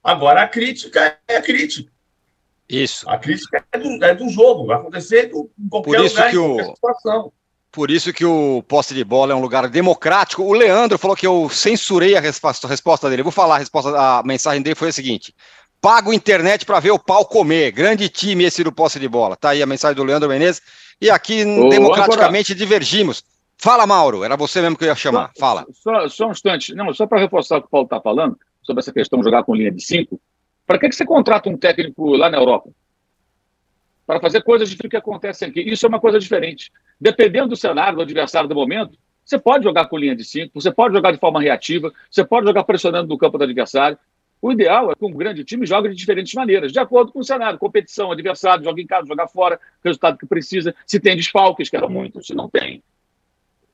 Agora, 0.03 0.43
a 0.43 0.49
crítica 0.49 1.19
é 1.27 1.37
a 1.37 1.43
crítica. 1.43 1.91
Isso. 2.69 3.09
A 3.09 3.19
crítica 3.19 3.65
é 3.73 3.79
do, 3.79 4.05
é 4.05 4.15
do 4.15 4.29
jogo, 4.29 4.67
vai 4.67 4.77
acontecer 4.77 5.31
em 5.33 5.69
qualquer 5.69 5.97
Por 5.97 6.05
isso 6.05 6.15
lugar, 6.15 6.31
que 6.31 6.39
o... 6.39 6.75
situação. 6.75 7.33
Por 7.71 7.91
isso 7.91 8.13
que 8.13 8.25
o 8.25 8.63
poste 8.63 8.95
de 8.95 9.05
bola 9.05 9.33
é 9.33 9.37
um 9.37 9.41
lugar 9.41 9.69
democrático. 9.69 10.43
O 10.43 10.53
Leandro 10.53 10.97
falou 10.97 11.17
que 11.17 11.27
eu 11.27 11.49
censurei 11.51 12.17
a 12.17 12.21
resposta, 12.21 12.67
a 12.67 12.71
resposta 12.71 13.09
dele. 13.11 13.21
Eu 13.21 13.25
vou 13.25 13.33
falar 13.33 13.57
a 13.57 13.59
resposta, 13.59 13.91
a 13.91 14.23
mensagem 14.23 14.63
dele 14.63 14.75
foi 14.75 14.89
a 14.89 14.93
seguinte: 14.93 15.35
pago 15.81 16.13
internet 16.13 16.65
para 16.65 16.81
ver 16.81 16.91
o 16.91 16.99
pau 16.99 17.25
comer. 17.25 17.73
Grande 17.73 18.09
time 18.09 18.45
esse 18.45 18.65
do 18.65 18.73
posse 18.73 18.99
de 18.99 19.09
bola. 19.09 19.37
Tá 19.37 19.51
aí 19.51 19.63
a 19.63 19.67
mensagem 19.67 19.97
do 19.97 20.05
Leandro 20.05 20.29
Menezes. 20.29 20.63
E 21.01 21.11
aqui, 21.11 21.45
Ô, 21.45 21.69
democraticamente, 21.69 22.53
agora... 22.53 22.67
divergimos. 22.67 23.25
Fala, 23.59 23.87
Mauro. 23.87 24.25
Era 24.25 24.37
você 24.37 24.61
mesmo 24.61 24.77
que 24.77 24.85
eu 24.85 24.89
ia 24.89 24.95
chamar. 24.95 25.31
Só, 25.35 25.41
Fala. 25.41 25.67
Só, 25.73 26.09
só 26.09 26.29
um 26.29 26.33
instante. 26.33 26.75
Não, 26.75 26.93
só 26.93 27.07
para 27.07 27.21
reforçar 27.21 27.59
o 27.59 27.61
que 27.63 27.67
o 27.67 27.71
Paulo 27.71 27.87
está 27.87 28.01
falando, 28.01 28.39
sobre 28.63 28.81
essa 28.81 28.93
questão 28.93 29.19
de 29.21 29.25
jogar 29.25 29.45
com 29.45 29.55
linha 29.55 29.71
de 29.71 29.83
cinco. 29.83 30.21
Para 30.67 30.79
que, 30.79 30.89
que 30.89 30.97
você 30.97 31.05
contrata 31.05 31.49
um 31.49 31.57
técnico 31.57 32.17
lá 32.17 32.29
na 32.29 32.39
Europa? 32.39 32.71
Para 34.07 34.21
fazer 34.21 34.43
coisas 34.43 34.69
diferentes 34.69 34.91
que 34.91 34.97
acontecem 34.97 35.49
aqui. 35.49 35.61
Isso 35.61 35.87
é 35.87 35.89
uma 35.89 36.01
coisa 36.01 36.19
diferente. 36.19 36.73
Dependendo 37.01 37.49
do 37.49 37.57
cenário, 37.57 37.97
do 37.97 38.03
adversário 38.03 38.49
do 38.49 38.55
momento, 38.55 38.99
você 39.25 39.39
pode 39.39 39.65
jogar 39.65 39.87
com 39.87 39.97
linha 39.97 40.15
de 40.15 40.25
cinco, 40.25 40.61
você 40.61 40.73
pode 40.73 40.95
jogar 40.95 41.11
de 41.11 41.19
forma 41.19 41.41
reativa, 41.41 41.93
você 42.09 42.25
pode 42.25 42.47
jogar 42.47 42.63
pressionando 42.65 43.09
no 43.09 43.19
campo 43.19 43.37
do 43.39 43.45
adversário. 43.45 43.99
O 44.41 44.53
ideal 44.53 44.91
é 44.91 44.95
que 44.95 45.05
um 45.05 45.11
grande 45.11 45.45
time 45.45 45.67
jogue 45.67 45.89
de 45.89 45.95
diferentes 45.95 46.35
maneiras, 46.35 46.73
de 46.73 46.79
acordo 46.79 47.13
com 47.13 47.21
o 47.21 47.25
cenário, 47.25 47.59
competição, 47.59 48.13
adversário, 48.13 48.65
joga 48.65 48.81
em 48.81 48.87
casa, 48.87 49.07
joga 49.07 49.27
fora, 49.27 49.59
resultado 49.83 50.19
que 50.19 50.27
precisa, 50.27 50.75
se 50.87 51.01
tem 51.01 51.17
desfalques, 51.17 51.71
que 51.71 51.77
era 51.77 51.89
muito, 51.89 52.25
se 52.25 52.35
não 52.35 52.49
tem. 52.49 52.83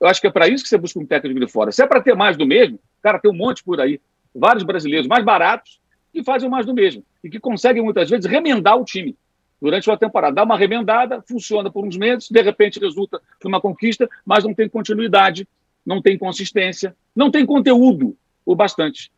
Eu 0.00 0.08
acho 0.08 0.20
que 0.20 0.26
é 0.26 0.30
para 0.30 0.48
isso 0.48 0.64
que 0.64 0.68
você 0.68 0.78
busca 0.78 0.98
um 0.98 1.06
técnico 1.06 1.38
de 1.38 1.46
fora. 1.46 1.70
Se 1.70 1.82
é 1.82 1.86
para 1.86 2.00
ter 2.00 2.14
mais 2.14 2.36
do 2.36 2.46
mesmo, 2.46 2.78
cara, 3.02 3.18
tem 3.18 3.30
um 3.30 3.34
monte 3.34 3.62
por 3.62 3.80
aí. 3.80 4.00
Vários 4.34 4.64
brasileiros 4.64 5.06
mais 5.06 5.24
baratos 5.24 5.80
que 6.12 6.24
fazem 6.24 6.48
mais 6.48 6.66
do 6.66 6.74
mesmo 6.74 7.04
e 7.22 7.30
que 7.30 7.38
conseguem 7.38 7.82
muitas 7.82 8.08
vezes 8.08 8.26
remendar 8.26 8.76
o 8.76 8.84
time 8.84 9.16
durante 9.60 9.88
uma 9.88 9.96
temporada. 9.96 10.34
Dá 10.34 10.42
uma 10.42 10.58
remendada, 10.58 11.22
funciona 11.22 11.70
por 11.70 11.84
uns 11.84 11.96
meses, 11.96 12.28
de 12.28 12.42
repente 12.42 12.80
resulta 12.80 13.20
numa 13.44 13.60
conquista, 13.60 14.08
mas 14.24 14.42
não 14.42 14.52
tem 14.52 14.68
continuidade, 14.68 15.46
não 15.86 16.02
tem 16.02 16.18
consistência, 16.18 16.96
não 17.14 17.30
tem 17.30 17.46
conteúdo 17.46 18.16
o 18.44 18.56
bastante. 18.56 19.12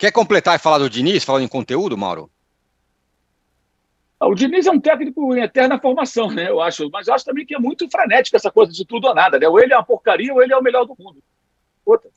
Quer 0.00 0.12
completar 0.12 0.56
e 0.56 0.58
falar 0.58 0.78
do 0.78 0.88
Diniz, 0.88 1.22
falando 1.22 1.42
em 1.42 1.48
conteúdo, 1.48 1.94
Mauro? 1.94 2.30
Ah, 4.18 4.28
o 4.28 4.34
Diniz 4.34 4.64
é 4.64 4.70
um 4.70 4.80
técnico 4.80 5.36
em 5.36 5.42
eterna 5.42 5.78
formação, 5.78 6.30
né? 6.30 6.48
Eu 6.48 6.58
acho, 6.58 6.88
mas 6.90 7.06
eu 7.06 7.12
acho 7.12 7.26
também 7.26 7.44
que 7.44 7.54
é 7.54 7.58
muito 7.58 7.86
frenético 7.90 8.34
essa 8.34 8.50
coisa 8.50 8.72
de 8.72 8.86
tudo 8.86 9.08
ou 9.08 9.14
nada, 9.14 9.38
né? 9.38 9.46
Ou 9.46 9.60
ele 9.60 9.74
é 9.74 9.76
uma 9.76 9.84
porcaria 9.84 10.32
ou 10.32 10.42
ele 10.42 10.54
é 10.54 10.56
o 10.56 10.62
melhor 10.62 10.86
do 10.86 10.96
mundo. 10.98 11.22
Outra. 11.84 12.10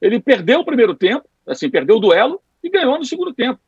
Ele 0.00 0.20
perdeu 0.20 0.60
o 0.60 0.64
primeiro 0.64 0.94
tempo, 0.94 1.28
assim, 1.44 1.68
perdeu 1.68 1.96
o 1.96 2.00
duelo 2.00 2.40
e 2.62 2.70
ganhou 2.70 2.96
no 2.96 3.04
segundo 3.04 3.34
tempo. 3.34 3.58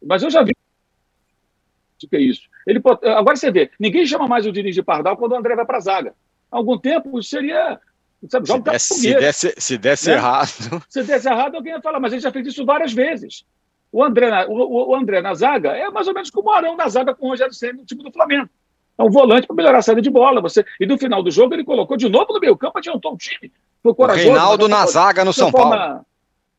Mas 0.00 0.22
eu 0.22 0.30
já 0.30 0.40
vi 0.44 0.52
o 0.52 2.08
que 2.08 2.16
é 2.16 2.20
isso. 2.20 2.48
Ele, 2.64 2.80
agora 3.16 3.34
você 3.34 3.50
vê, 3.50 3.68
ninguém 3.80 4.06
chama 4.06 4.28
mais 4.28 4.46
o 4.46 4.52
Diniz 4.52 4.76
de 4.76 4.82
Pardal 4.84 5.16
quando 5.16 5.32
o 5.32 5.36
André 5.36 5.56
vai 5.56 5.66
para 5.66 5.78
a 5.78 5.80
zaga. 5.80 6.14
Há 6.52 6.56
algum 6.56 6.78
tempo 6.78 7.20
seria 7.20 7.80
Sabe, 8.28 8.46
se, 8.46 8.58
desse, 8.60 8.94
se, 8.94 9.14
desse, 9.14 9.54
se 9.56 9.78
desse 9.78 10.10
né? 10.10 10.16
errado. 10.16 10.82
Se 10.88 11.02
desse 11.02 11.28
errado, 11.28 11.54
alguém 11.54 11.72
ia 11.72 11.80
falar, 11.80 11.98
mas 11.98 12.12
ele 12.12 12.20
já 12.20 12.30
fez 12.30 12.46
isso 12.46 12.66
várias 12.66 12.92
vezes. 12.92 13.44
O 13.90 14.04
André, 14.04 14.30
na, 14.30 14.46
o, 14.46 14.90
o 14.90 14.94
André 14.94 15.22
na 15.22 15.34
zaga 15.34 15.70
é 15.70 15.90
mais 15.90 16.06
ou 16.06 16.14
menos 16.14 16.30
como 16.30 16.50
o 16.50 16.52
Arão 16.52 16.76
na 16.76 16.88
zaga 16.88 17.14
com 17.14 17.26
o 17.26 17.30
Rogério 17.30 17.54
Senna 17.54 17.78
no 17.78 17.84
time 17.84 18.02
do 18.02 18.12
Flamengo. 18.12 18.48
É 18.98 19.02
um 19.02 19.10
volante 19.10 19.46
para 19.46 19.56
melhorar 19.56 19.78
a 19.78 19.82
saída 19.82 20.02
de 20.02 20.10
bola. 20.10 20.40
Você... 20.42 20.64
E 20.78 20.86
no 20.86 20.98
final 20.98 21.22
do 21.22 21.30
jogo 21.30 21.54
ele 21.54 21.64
colocou 21.64 21.96
de 21.96 22.08
novo 22.08 22.32
no 22.32 22.40
meio 22.40 22.56
campo, 22.56 22.78
adiantou 22.78 23.14
o 23.14 23.16
time. 23.16 23.50
Foi 23.82 23.94
corajoso. 23.94 24.28
O 24.28 24.32
Reinaldo 24.32 24.68
na 24.68 24.86
zaga 24.86 25.24
no 25.24 25.32
São 25.32 25.50
forma... 25.50 25.76
Paulo. 25.76 26.06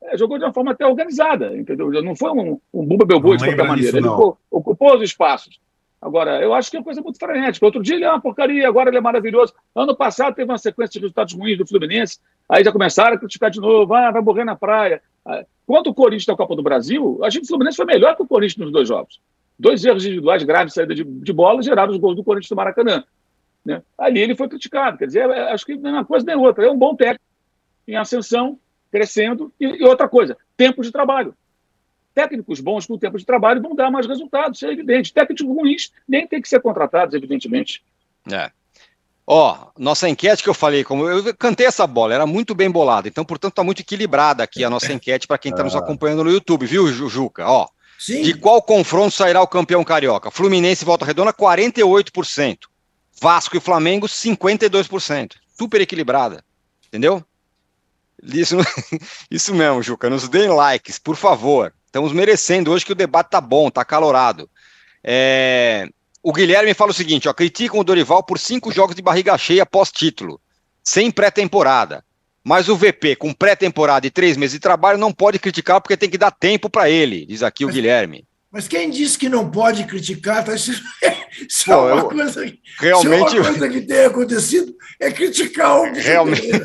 É, 0.03 0.17
jogou 0.17 0.39
de 0.39 0.43
uma 0.43 0.53
forma 0.53 0.71
até 0.71 0.85
organizada, 0.85 1.55
entendeu? 1.55 1.91
Não 2.01 2.15
foi 2.15 2.31
um, 2.31 2.59
um 2.73 2.83
Bumba 2.83 3.05
Belboi 3.05 3.37
de 3.37 3.45
qualquer 3.45 3.67
maneira. 3.67 3.97
Ele 3.97 4.07
ocupou 4.07 4.95
os 4.95 5.03
espaços. 5.03 5.59
Agora, 6.01 6.41
eu 6.41 6.53
acho 6.53 6.71
que 6.71 6.77
é 6.77 6.79
uma 6.79 6.83
coisa 6.83 7.01
muito 7.01 7.19
frenética. 7.19 7.65
Outro 7.65 7.83
dia 7.83 7.95
ele 7.95 8.05
é 8.05 8.09
uma 8.09 8.19
porcaria, 8.19 8.67
agora 8.67 8.89
ele 8.89 8.97
é 8.97 9.01
maravilhoso. 9.01 9.53
Ano 9.75 9.95
passado 9.95 10.33
teve 10.33 10.49
uma 10.49 10.57
sequência 10.57 10.93
de 10.93 10.99
resultados 10.99 11.33
ruins 11.33 11.57
do 11.57 11.67
Fluminense, 11.67 12.19
aí 12.49 12.63
já 12.63 12.71
começaram 12.71 13.15
a 13.15 13.19
criticar 13.19 13.51
de 13.51 13.59
novo, 13.59 13.93
ah, 13.93 14.09
vai 14.09 14.21
morrer 14.21 14.43
na 14.43 14.55
praia. 14.55 15.01
Ah, 15.23 15.45
quanto 15.65 15.91
o 15.91 15.93
Corinthians 15.93 16.25
na 16.25 16.35
Copa 16.35 16.55
do 16.55 16.63
Brasil, 16.63 17.19
a 17.23 17.29
gente 17.29 17.43
o 17.43 17.47
Fluminense 17.47 17.77
foi 17.77 17.85
melhor 17.85 18.15
que 18.15 18.23
o 18.23 18.27
Corinthians 18.27 18.65
nos 18.65 18.71
dois 18.71 18.87
jogos. 18.87 19.21
Dois 19.59 19.85
erros 19.85 20.03
individuais 20.03 20.41
graves, 20.43 20.73
saída 20.73 20.95
de, 20.95 21.03
de 21.03 21.33
bola, 21.33 21.61
geraram 21.61 21.91
os 21.91 21.99
gols 21.99 22.15
do 22.15 22.23
Corinthians 22.23 22.49
do 22.49 22.55
Maracanã. 22.55 23.03
Né? 23.63 23.83
Ali 23.95 24.21
ele 24.21 24.35
foi 24.35 24.49
criticado. 24.49 24.97
Quer 24.97 25.05
dizer, 25.05 25.29
é, 25.29 25.51
acho 25.51 25.65
que 25.65 25.75
nem 25.75 25.93
uma 25.93 26.05
coisa 26.05 26.25
nem 26.25 26.35
outra. 26.35 26.65
É 26.65 26.71
um 26.71 26.77
bom 26.77 26.95
técnico 26.95 27.23
em 27.87 27.95
ascensão, 27.95 28.57
crescendo. 28.91 29.53
E, 29.59 29.65
e, 29.65 29.83
outra 29.83 30.09
coisa, 30.09 30.35
tempo 30.57 30.81
de 30.81 30.91
trabalho. 30.91 31.35
Técnicos 32.13 32.59
bons 32.59 32.85
com 32.85 32.97
tempo 32.97 33.17
de 33.17 33.25
trabalho 33.25 33.61
vão 33.61 33.75
dar 33.75 33.89
mais 33.89 34.05
resultados, 34.05 34.57
isso 34.57 34.67
é 34.67 34.71
evidente. 34.71 35.13
Técnicos 35.13 35.45
ruins 35.45 35.91
nem 36.07 36.27
tem 36.27 36.41
que 36.41 36.49
ser 36.49 36.61
contratados, 36.61 37.15
evidentemente. 37.15 37.83
É. 38.31 38.51
Ó, 39.25 39.67
nossa 39.77 40.09
enquete 40.09 40.43
que 40.43 40.49
eu 40.49 40.53
falei, 40.53 40.83
como 40.83 41.07
eu 41.07 41.33
cantei 41.35 41.65
essa 41.65 41.87
bola, 41.87 42.13
era 42.13 42.25
muito 42.25 42.53
bem 42.53 42.69
bolada, 42.69 43.07
então, 43.07 43.23
portanto, 43.23 43.53
está 43.53 43.63
muito 43.63 43.81
equilibrada 43.81 44.43
aqui 44.43 44.63
a 44.63 44.69
nossa 44.69 44.91
enquete 44.93 45.27
para 45.27 45.37
quem 45.37 45.51
está 45.51 45.63
nos 45.63 45.75
ah. 45.75 45.79
acompanhando 45.79 46.23
no 46.23 46.31
YouTube, 46.31 46.65
viu, 46.65 46.87
Juca? 46.87 47.47
Ó, 47.47 47.67
Sim. 47.97 48.23
de 48.23 48.33
qual 48.33 48.61
confronto 48.61 49.11
sairá 49.11 49.41
o 49.41 49.47
campeão 49.47 49.83
carioca? 49.83 50.31
Fluminense 50.31 50.83
e 50.83 50.85
Volta 50.85 51.05
Redonda, 51.05 51.31
48%. 51.31 52.57
Vasco 53.21 53.55
e 53.55 53.59
Flamengo, 53.59 54.07
52%. 54.07 55.33
Super 55.57 55.79
equilibrada, 55.79 56.43
entendeu? 56.87 57.23
Isso, 58.23 58.57
isso 59.29 59.53
mesmo, 59.53 59.81
Juca. 59.81 60.09
Nos 60.09 60.27
deem 60.27 60.49
likes, 60.49 60.97
por 60.99 61.15
favor. 61.15 61.73
Estamos 61.91 62.13
merecendo 62.13 62.71
hoje 62.71 62.85
que 62.85 62.93
o 62.93 62.95
debate 62.95 63.31
tá 63.31 63.41
bom, 63.41 63.69
tá 63.69 63.83
calorado. 63.83 64.49
É... 65.03 65.89
O 66.23 66.31
Guilherme 66.31 66.73
fala 66.73 66.91
o 66.91 66.93
seguinte: 66.93 67.27
ó, 67.27 67.33
criticam 67.33 67.81
o 67.81 67.83
Dorival 67.83 68.23
por 68.23 68.39
cinco 68.39 68.71
jogos 68.71 68.95
de 68.95 69.01
barriga 69.01 69.37
cheia 69.37 69.65
pós-título, 69.65 70.39
sem 70.81 71.11
pré-temporada. 71.11 72.01
Mas 72.45 72.69
o 72.69 72.77
VP, 72.77 73.17
com 73.17 73.33
pré-temporada 73.33 74.07
e 74.07 74.09
três 74.09 74.37
meses 74.37 74.53
de 74.53 74.59
trabalho, 74.61 74.97
não 74.97 75.11
pode 75.11 75.37
criticar 75.37 75.81
porque 75.81 75.97
tem 75.97 76.09
que 76.09 76.17
dar 76.17 76.31
tempo 76.31 76.69
para 76.69 76.89
ele, 76.89 77.25
diz 77.25 77.43
aqui 77.43 77.65
o 77.65 77.67
Guilherme. 77.67 78.25
Mas 78.49 78.69
quem 78.69 78.89
disse 78.89 79.17
que 79.17 79.27
não 79.27 79.51
pode 79.51 79.83
criticar? 79.83 80.45
Tá? 80.45 80.55
Isso, 80.55 80.71
é 81.67 81.75
uma, 81.75 81.89
eu, 81.89 82.05
coisa, 82.05 82.53
realmente, 82.79 83.37
uma 83.37 83.49
coisa 83.49 83.69
que 83.69 83.81
tem 83.81 84.05
acontecido 84.05 84.73
é 84.97 85.11
criticar 85.11 85.81
o 85.81 85.91
realmente, 85.93 86.61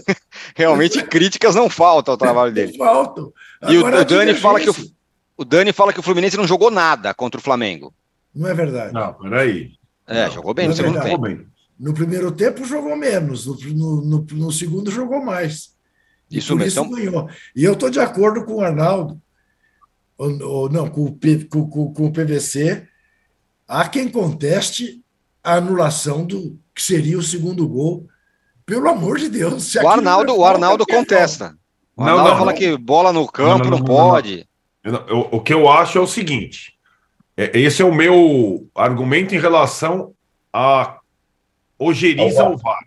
realmente 0.55 1.03
críticas 1.03 1.57
não 1.57 1.68
faltam 1.68 2.12
ao 2.12 2.18
trabalho 2.18 2.53
dele. 2.53 2.79
Não 2.79 2.87
faltam. 2.87 3.33
E 3.68 3.77
o, 3.77 3.87
o 3.87 4.05
Dani 4.05 4.35
fala 4.35 4.61
que 4.61 4.70
o, 4.70 4.95
o 5.37 5.45
Dani 5.45 5.72
fala 5.72 5.93
que 5.93 6.01
o 6.01 6.03
Fluminense 6.03 6.37
não 6.37 6.47
jogou 6.47 6.70
nada 6.70 7.12
contra 7.12 7.39
o 7.39 7.43
Flamengo. 7.43 7.93
Não 8.34 8.49
é 8.49 8.55
verdade. 8.55 8.93
Não, 8.93 9.14
peraí. 9.14 9.72
É, 10.07 10.26
não, 10.26 10.32
jogou 10.32 10.55
bem 10.55 10.66
no 10.66 10.72
é 10.72 10.76
segundo 10.76 11.01
verdade. 11.01 11.22
tempo. 11.22 11.51
No 11.78 11.93
primeiro 11.93 12.32
tempo 12.32 12.64
jogou 12.64 12.97
menos, 12.97 13.47
no, 13.47 14.03
no, 14.03 14.26
no 14.32 14.53
segundo 14.53 14.91
jogou 14.91 15.22
mais. 15.22 15.74
Isso 16.30 16.57
mesmo. 16.57 16.84
Isso 16.84 16.95
ganhou. 16.95 17.28
E 17.55 17.64
eu 17.64 17.74
estou 17.74 17.91
de 17.91 18.01
acordo 18.01 18.45
com 18.45 18.57
o 18.57 18.61
Arnaldo 18.61 19.20
ou, 20.18 20.43
ou 20.43 20.70
não, 20.70 20.89
com 20.89 21.05
o, 21.05 21.18
com, 21.49 21.93
com 21.93 22.07
o 22.07 22.12
PVC, 22.12 22.87
há 23.68 23.89
quem 23.89 24.09
conteste 24.09 25.03
a 25.43 25.55
anulação 25.57 26.24
do 26.24 26.59
que 26.74 26.82
seria 26.82 27.18
o 27.18 27.22
segundo 27.22 27.68
gol. 27.68 28.07
Pelo 28.64 28.89
amor 28.89 29.18
de 29.18 29.28
Deus. 29.28 29.74
O 29.76 29.89
Arnaldo, 29.89 30.34
o 30.34 30.45
Arnaldo 30.45 30.84
contesta. 30.84 31.57
O 31.97 32.03
Arnaldo 32.03 32.24
não, 32.24 32.30
não, 32.30 32.39
fala 32.39 32.53
não. 32.53 32.59
que 32.59 32.76
bola 32.76 33.12
no 33.12 33.26
campo 33.28 33.70
não, 33.70 33.84
pode. 33.84 34.47
O 35.11 35.41
que 35.41 35.53
eu 35.53 35.68
acho 35.68 35.99
é 35.99 36.01
o 36.01 36.07
seguinte: 36.07 36.74
é, 37.37 37.59
esse 37.59 37.82
é 37.82 37.84
o 37.84 37.95
meu 37.95 38.68
argumento 38.74 39.34
em 39.34 39.39
relação 39.39 40.12
a 40.53 40.99
ojeriza 41.78 42.43
ao 42.43 42.57
VAR. 42.57 42.84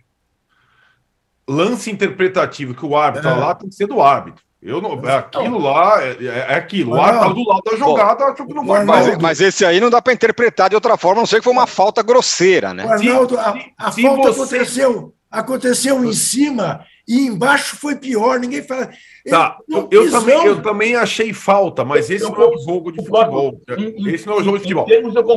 Lance 1.48 1.90
interpretativo 1.90 2.74
que 2.74 2.84
o 2.84 2.96
árbitro 2.96 3.28
é. 3.28 3.34
lá 3.34 3.54
tem 3.54 3.68
que 3.68 3.74
ser 3.74 3.86
do 3.86 4.00
árbitro. 4.00 4.42
Eu 4.62 4.80
não, 4.80 5.00
é 5.08 5.16
aquilo 5.16 5.58
lá 5.58 6.02
é, 6.02 6.16
é 6.22 6.54
aquilo. 6.54 6.94
Lá 6.94 7.18
tá 7.18 7.28
do 7.28 7.48
lado 7.48 7.62
da 7.64 7.76
jogada, 7.76 8.24
acho 8.26 8.46
que 8.46 8.52
não 8.52 8.66
vai 8.66 8.84
mas, 8.84 9.16
mas 9.18 9.40
esse 9.40 9.64
aí 9.64 9.80
não 9.80 9.88
dá 9.88 10.02
para 10.02 10.12
interpretar 10.12 10.68
de 10.68 10.74
outra 10.74 10.98
forma, 10.98 11.20
não 11.20 11.26
sei 11.26 11.38
que 11.38 11.44
foi 11.44 11.52
uma 11.52 11.66
falta 11.66 12.02
grosseira, 12.02 12.74
né? 12.74 12.84
Arnaldo, 12.84 13.38
a, 13.38 13.54
a 13.78 13.90
se 13.90 14.02
falta 14.02 14.32
você... 14.32 14.56
aconteceu, 14.56 15.14
aconteceu 15.30 16.04
em 16.04 16.12
cima 16.12 16.84
e 17.10 17.26
embaixo 17.26 17.76
foi 17.76 17.96
pior, 17.96 18.38
ninguém 18.38 18.62
fala. 18.62 18.88
Tá, 19.28 19.58
eu, 19.68 19.88
eu, 19.90 20.10
também, 20.12 20.46
eu 20.46 20.62
também 20.62 20.94
achei 20.94 21.32
falta, 21.32 21.84
mas 21.84 22.08
esse 22.08 22.22
eu, 22.24 22.30
não 22.30 22.40
é 22.40 22.48
um 22.54 22.58
jogo 22.58 22.92
de 22.92 23.04
futebol. 23.04 23.60
esse 24.06 24.26
não 24.28 24.34
é 24.34 24.40
um 24.40 24.44
jogo 24.44 24.58
de 24.58 24.62
futebol. 24.62 24.86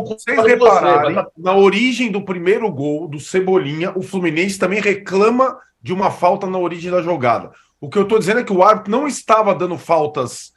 Vocês 0.05 0.43
repararem, 0.45 1.15
você, 1.15 1.25
na 1.35 1.55
origem 1.55 2.11
do 2.11 2.21
primeiro 2.21 2.71
gol 2.71 3.07
do 3.07 3.19
Cebolinha, 3.19 3.91
o 3.95 4.03
Fluminense 4.03 4.59
também 4.59 4.79
reclama 4.79 5.57
de 5.81 5.91
uma 5.91 6.11
falta 6.11 6.45
na 6.45 6.59
origem 6.59 6.91
da 6.91 7.01
jogada. 7.01 7.49
O 7.81 7.89
que 7.89 7.97
eu 7.97 8.03
estou 8.03 8.19
dizendo 8.19 8.41
é 8.41 8.43
que 8.43 8.53
o 8.53 8.61
árbitro 8.61 8.91
não 8.91 9.07
estava 9.07 9.55
dando 9.55 9.75
faltas 9.75 10.53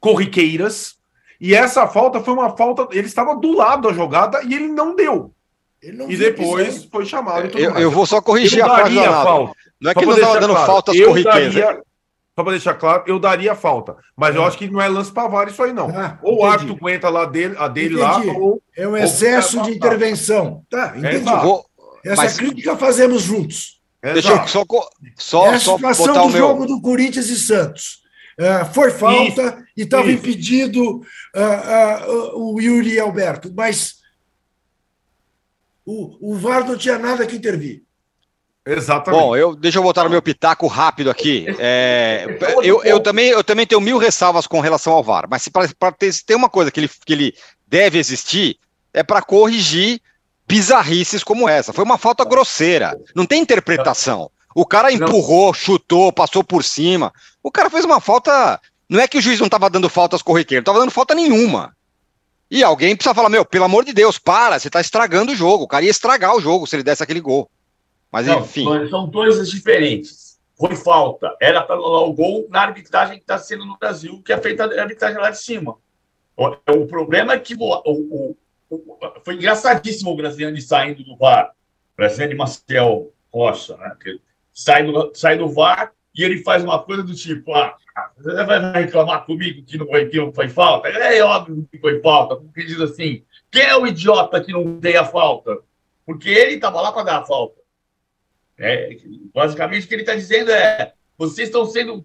corriqueiras 0.00 0.96
e 1.40 1.54
essa 1.54 1.86
falta 1.86 2.20
foi 2.20 2.34
uma 2.34 2.56
falta. 2.56 2.88
Ele 2.90 3.06
estava 3.06 3.36
do 3.36 3.56
lado 3.56 3.86
da 3.86 3.94
jogada 3.94 4.42
e 4.42 4.52
ele 4.52 4.66
não 4.66 4.96
deu. 4.96 5.32
Ele 5.80 5.96
não 5.96 6.10
e 6.10 6.16
depois 6.16 6.84
foi 6.86 7.06
chamado. 7.06 7.56
Eu, 7.56 7.76
eu, 7.76 7.90
vou 7.90 8.04
só 8.04 8.20
corrigir 8.20 8.64
a 8.64 8.74
frase 8.74 8.96
falta. 8.96 9.54
Não 9.80 9.90
é 9.90 9.94
que 9.94 10.00
ele 10.00 10.06
não 10.06 10.14
estava 10.14 10.40
dando 10.40 10.52
claro, 10.52 10.66
faltas 10.66 11.00
corriqueiras. 11.00 11.54
Daria, 11.54 11.82
só 12.36 12.42
para 12.42 12.52
deixar 12.52 12.74
claro, 12.74 13.04
eu 13.06 13.18
daria 13.18 13.54
falta. 13.54 13.96
Mas 14.14 14.34
é. 14.34 14.38
eu 14.38 14.44
acho 14.44 14.58
que 14.58 14.68
não 14.68 14.80
é 14.80 14.88
lance 14.88 15.10
para 15.10 15.26
VAR 15.28 15.48
isso 15.48 15.62
aí, 15.62 15.72
não. 15.72 15.88
Ah, 15.88 16.18
ou 16.22 16.40
o 16.40 16.44
árbitro 16.44 16.74
aguenta 16.74 17.08
lá 17.08 17.24
dele, 17.24 17.54
a 17.58 17.66
dele 17.66 17.94
entendi. 17.94 18.26
lá. 18.26 18.38
Ou, 18.38 18.62
é 18.76 18.86
um 18.86 18.96
excesso 18.96 19.62
de 19.62 19.70
intervenção. 19.70 20.62
Tá, 20.68 20.94
entendi. 20.96 21.28
É, 22.04 22.12
Essa 22.12 22.22
mas... 22.22 22.36
crítica 22.36 22.76
fazemos 22.76 23.22
juntos. 23.22 23.80
Deixa 24.02 24.32
eu 24.32 24.46
só, 24.46 24.64
só, 25.16 25.46
é 25.46 25.54
a 25.54 25.58
só 25.58 25.78
botar 25.78 26.22
do 26.22 26.28
meu... 26.28 26.30
jogo 26.30 26.66
do 26.66 26.80
Corinthians 26.80 27.28
e 27.28 27.36
Santos. 27.36 28.04
Uh, 28.38 28.66
foi 28.72 28.90
falta 28.90 29.42
isso, 29.42 29.64
e 29.74 29.82
estava 29.82 30.12
impedido 30.12 30.98
uh, 30.98 31.00
uh, 32.34 32.54
o 32.54 32.60
Yuri 32.60 33.00
Alberto, 33.00 33.50
mas 33.56 33.96
o, 35.86 36.32
o 36.32 36.36
VAR 36.36 36.68
não 36.68 36.76
tinha 36.76 36.98
nada 36.98 37.26
que 37.26 37.34
intervir. 37.34 37.85
Exatamente. 38.66 39.22
Bom, 39.22 39.36
eu, 39.36 39.54
deixa 39.54 39.78
eu 39.78 39.82
botar 39.82 40.02
no 40.02 40.10
meu 40.10 40.20
pitaco 40.20 40.66
rápido 40.66 41.08
aqui. 41.08 41.46
É, 41.56 42.26
eu, 42.64 42.82
eu, 42.82 42.98
também, 42.98 43.28
eu 43.28 43.44
também 43.44 43.64
tenho 43.64 43.80
mil 43.80 43.96
ressalvas 43.96 44.46
com 44.48 44.58
relação 44.58 44.92
ao 44.92 45.04
VAR, 45.04 45.26
mas 45.30 45.46
para 45.48 45.92
ter, 45.92 46.12
ter 46.26 46.34
uma 46.34 46.48
coisa 46.48 46.72
que 46.72 46.80
ele, 46.80 46.90
que 47.04 47.12
ele 47.12 47.34
deve 47.66 47.96
existir, 47.96 48.58
é 48.92 49.04
para 49.04 49.22
corrigir 49.22 50.00
bizarrices 50.48 51.22
como 51.22 51.48
essa. 51.48 51.72
Foi 51.72 51.84
uma 51.84 51.96
falta 51.96 52.24
grosseira. 52.24 52.98
Não 53.14 53.24
tem 53.24 53.40
interpretação. 53.40 54.30
O 54.52 54.66
cara 54.66 54.90
empurrou, 54.90 55.54
chutou, 55.54 56.12
passou 56.12 56.42
por 56.42 56.64
cima. 56.64 57.12
O 57.42 57.52
cara 57.52 57.70
fez 57.70 57.84
uma 57.84 58.00
falta. 58.00 58.60
Não 58.88 58.98
é 58.98 59.06
que 59.06 59.18
o 59.18 59.20
juiz 59.20 59.38
não 59.38 59.46
estava 59.46 59.70
dando 59.70 59.88
faltas 59.88 60.22
corriqueiras, 60.22 60.64
não 60.64 60.72
estava 60.72 60.80
dando 60.80 60.92
falta 60.92 61.14
nenhuma. 61.14 61.76
E 62.50 62.64
alguém 62.64 62.96
precisa 62.96 63.14
falar: 63.14 63.28
meu, 63.28 63.44
pelo 63.44 63.64
amor 63.64 63.84
de 63.84 63.92
Deus, 63.92 64.18
para, 64.18 64.58
você 64.58 64.68
está 64.68 64.80
estragando 64.80 65.32
o 65.32 65.36
jogo. 65.36 65.64
O 65.64 65.68
cara 65.68 65.84
ia 65.84 65.90
estragar 65.90 66.34
o 66.34 66.40
jogo 66.40 66.66
se 66.66 66.74
ele 66.74 66.82
desse 66.82 67.02
aquele 67.02 67.20
gol. 67.20 67.48
Mas 68.10 68.26
não, 68.26 68.40
enfim. 68.40 68.64
São 68.88 69.10
coisas 69.10 69.50
diferentes. 69.50 70.40
Foi 70.58 70.74
falta. 70.74 71.36
Era 71.40 71.62
para 71.62 71.74
anular 71.74 72.04
o 72.04 72.14
gol 72.14 72.46
na 72.48 72.62
arbitragem 72.62 73.16
que 73.16 73.24
está 73.24 73.38
sendo 73.38 73.64
no 73.64 73.76
Brasil, 73.78 74.22
que 74.22 74.32
é 74.32 74.38
feita 74.38 74.64
a 74.64 74.82
arbitragem 74.82 75.18
lá 75.18 75.30
de 75.30 75.38
cima. 75.38 75.76
O, 76.36 76.86
problema 76.86 77.32
é 77.32 77.38
que 77.38 77.54
o, 77.54 77.82
o, 77.86 78.36
foi 79.24 79.34
engraçadíssimo 79.34 80.10
o 80.10 80.16
Graziani 80.16 80.60
saindo 80.60 81.02
do 81.02 81.16
VAR. 81.16 81.52
Graziani 81.96 82.34
Marcel 82.34 83.12
Rocha, 83.32 83.76
né? 83.76 83.96
Que 84.02 84.20
sai, 84.52 84.84
do, 84.84 85.12
sai 85.14 85.38
do 85.38 85.48
VAR 85.48 85.92
e 86.14 86.24
ele 86.24 86.42
faz 86.42 86.62
uma 86.62 86.82
coisa 86.82 87.02
do 87.02 87.14
tipo: 87.14 87.54
ah, 87.54 87.76
você 88.16 88.44
vai 88.44 88.82
reclamar 88.82 89.24
comigo 89.24 89.62
que 89.64 89.78
não 89.78 89.86
foi, 89.86 90.06
que 90.06 90.18
não 90.18 90.32
foi 90.32 90.48
falta? 90.48 90.88
É 90.88 91.22
óbvio 91.22 91.66
que 91.70 91.78
foi 91.78 92.00
falta. 92.00 92.36
Porque 92.36 92.64
diz 92.64 92.80
assim: 92.80 93.24
quem 93.50 93.62
é 93.62 93.76
o 93.76 93.86
idiota 93.86 94.42
que 94.42 94.52
não 94.52 94.78
tem 94.80 94.96
a 94.96 95.04
falta? 95.04 95.58
Porque 96.04 96.28
ele 96.28 96.54
estava 96.54 96.80
lá 96.80 96.92
para 96.92 97.02
dar 97.02 97.18
a 97.18 97.24
falta. 97.24 97.60
É, 98.58 98.96
basicamente, 99.34 99.84
o 99.84 99.88
que 99.88 99.94
ele 99.94 100.02
está 100.02 100.14
dizendo 100.14 100.50
é: 100.50 100.92
vocês 101.16 101.48
estão 101.48 101.64
sendo. 101.66 102.04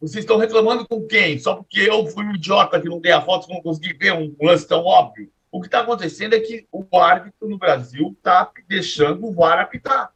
Vocês 0.00 0.24
estão 0.24 0.36
reclamando 0.36 0.86
com 0.86 1.06
quem? 1.06 1.38
Só 1.38 1.56
porque 1.56 1.80
eu 1.80 2.06
fui 2.06 2.24
um 2.24 2.34
idiota 2.34 2.80
que 2.80 2.88
não 2.88 3.00
dei 3.00 3.10
a 3.10 3.20
que 3.20 3.52
não 3.52 3.60
consegui 3.60 3.94
ver 3.94 4.12
um 4.12 4.34
lance 4.40 4.66
tão 4.66 4.84
óbvio. 4.84 5.30
O 5.50 5.60
que 5.60 5.66
está 5.66 5.80
acontecendo 5.80 6.34
é 6.34 6.40
que 6.40 6.66
o 6.70 6.84
árbitro 6.96 7.48
no 7.48 7.58
Brasil 7.58 8.14
está 8.16 8.50
deixando 8.68 9.26
o 9.26 9.32
VAR 9.32 9.58
apitar. 9.58 10.12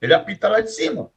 Ele 0.00 0.14
apita 0.14 0.48
lá 0.48 0.60
de 0.60 0.70
cima. 0.70 1.10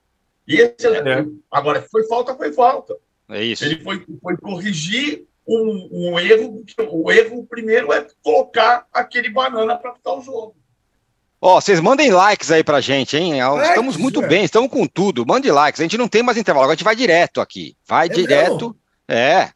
E 0.48 0.56
esse, 0.56 0.88
é. 0.88 0.98
é. 0.98 1.26
Agora, 1.50 1.82
foi 1.84 2.06
falta, 2.08 2.36
foi 2.36 2.52
falta. 2.52 2.98
É 3.30 3.44
isso. 3.44 3.64
Ele 3.64 3.82
foi, 3.82 4.06
foi 4.22 4.38
corrigir 4.38 5.26
um, 5.48 5.90
um 5.92 6.20
erro. 6.20 6.64
O 6.92 7.12
erro 7.12 7.46
primeiro 7.46 7.94
é 7.94 8.06
colocar 8.22 8.88
aquele 8.92 9.30
banana 9.30 9.78
para 9.78 9.92
apitar 9.92 10.18
o 10.18 10.22
jogo. 10.22 10.56
Ó, 11.46 11.58
oh, 11.58 11.62
vocês 11.62 11.80
mandem 11.80 12.10
likes 12.10 12.50
aí 12.50 12.64
pra 12.64 12.82
gente, 12.82 13.16
hein? 13.16 13.34
Estamos 13.62 13.98
muito 13.98 14.20
é. 14.24 14.28
bem, 14.28 14.44
estamos 14.44 14.68
com 14.68 14.88
tudo. 14.88 15.24
Mande 15.28 15.52
likes. 15.52 15.80
A 15.80 15.84
gente 15.84 15.96
não 15.96 16.08
tem 16.08 16.24
mais 16.24 16.40
intervalo, 16.40 16.64
agora 16.64 16.74
a 16.74 16.76
gente 16.76 16.84
vai 16.84 16.96
direto 16.96 17.40
aqui. 17.40 17.76
Vai 17.88 18.08
é 18.08 18.10
direto. 18.10 18.52
Mesmo? 18.52 18.76
É. 19.08 19.50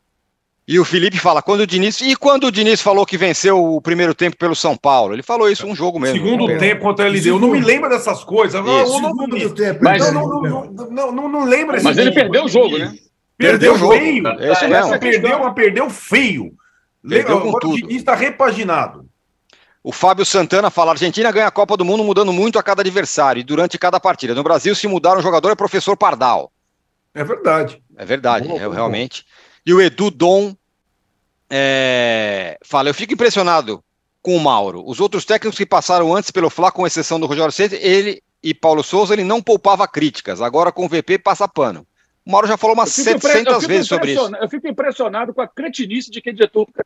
E 0.67 0.79
o 0.79 0.85
Felipe 0.85 1.17
fala, 1.17 1.41
quando 1.41 1.61
o 1.61 1.65
Diniz. 1.65 1.99
E 1.99 2.15
quando 2.15 2.43
o 2.43 2.51
Diniz 2.51 2.79
falou 2.79 3.07
que 3.07 3.17
venceu 3.17 3.57
o 3.57 3.81
primeiro 3.81 4.13
tempo 4.13 4.37
pelo 4.37 4.55
São 4.55 4.77
Paulo? 4.77 5.15
Ele 5.15 5.23
falou 5.23 5.49
isso 5.49 5.65
um 5.65 5.73
jogo 5.73 5.99
mesmo. 5.99 6.23
Segundo 6.23 6.59
tempo 6.59 6.83
contra 6.83 7.07
ele 7.07 7.19
deu. 7.19 7.37
Eu 7.37 7.41
não 7.41 7.49
me 7.49 7.59
lembro 7.59 7.89
dessas 7.89 8.23
coisas. 8.23 8.63
Não, 8.63 9.01
não, 9.01 9.15
não, 9.15 9.49
tempo. 9.55 9.79
Mas, 9.83 10.13
não, 10.13 10.27
não, 10.27 10.65
não, 10.91 11.11
não, 11.11 11.27
não 11.27 11.43
lembro 11.43 11.75
Mas 11.83 11.97
ele 11.97 12.11
perdeu 12.11 12.45
o 12.45 12.47
jogo, 12.47 12.77
né? 12.77 12.93
Perdeu, 13.35 13.73
o 13.73 13.77
jogo. 13.79 13.93
Feio. 13.93 14.27
Isso 14.51 14.67
mesmo. 14.67 14.99
Perdeu, 14.99 15.39
mas 15.39 15.53
perdeu 15.55 15.89
feio. 15.89 16.51
Perdeu 17.01 17.41
com 17.41 17.49
o 17.49 17.75
Diniz 17.75 17.95
está 17.95 18.13
repaginado. 18.13 19.08
O 19.89 19.91
Fábio 19.91 20.23
Santana 20.23 20.69
fala: 20.69 20.91
a 20.91 20.93
Argentina 20.93 21.31
ganha 21.31 21.47
a 21.47 21.51
Copa 21.51 21.75
do 21.75 21.83
Mundo 21.83 22.03
mudando 22.03 22.31
muito 22.31 22.59
a 22.59 22.63
cada 22.63 22.83
adversário 22.83 23.39
e 23.39 23.43
durante 23.43 23.75
cada 23.75 23.99
partida. 23.99 24.35
No 24.35 24.43
Brasil, 24.43 24.75
se 24.75 24.87
mudar 24.87 25.17
um 25.17 25.21
jogador, 25.21 25.49
é 25.49 25.55
professor 25.55 25.97
Pardal. 25.97 26.51
É 27.11 27.23
verdade. 27.23 27.81
É 27.97 28.05
verdade, 28.05 28.47
bom, 28.47 28.55
é, 28.55 28.67
bom, 28.67 28.69
realmente. 28.69 29.25
E 29.65 29.73
o 29.73 29.81
Edu 29.81 30.11
Dom 30.11 30.55
é, 31.49 32.55
fala: 32.63 32.87
eu 32.87 32.93
fico 32.93 33.15
impressionado 33.15 33.83
com 34.21 34.35
o 34.35 34.39
Mauro. 34.39 34.83
Os 34.85 34.99
outros 34.99 35.25
técnicos 35.25 35.57
que 35.57 35.65
passaram 35.65 36.15
antes 36.15 36.29
pelo 36.29 36.51
Fla, 36.51 36.71
com 36.71 36.85
exceção 36.85 37.19
do 37.19 37.25
Rogério 37.25 37.51
Ceni, 37.51 37.77
ele 37.77 38.21
e 38.43 38.53
Paulo 38.53 38.83
Souza, 38.83 39.15
ele 39.15 39.23
não 39.23 39.41
poupava 39.41 39.87
críticas. 39.87 40.39
Agora 40.39 40.71
com 40.71 40.85
o 40.85 40.87
VP 40.87 41.17
passa 41.17 41.47
pano. 41.47 41.83
O 42.23 42.31
Mauro 42.31 42.47
já 42.47 42.57
falou 42.57 42.75
umas 42.75 42.91
700 42.91 43.65
vezes 43.65 43.87
sobre 43.87 44.13
isso. 44.13 44.35
Eu 44.35 44.49
fico 44.49 44.67
impressionado 44.67 45.33
com 45.33 45.41
a 45.41 45.47
cretinice 45.47 46.11
de 46.11 46.21
quem 46.21 46.35
deturpa. 46.35 46.85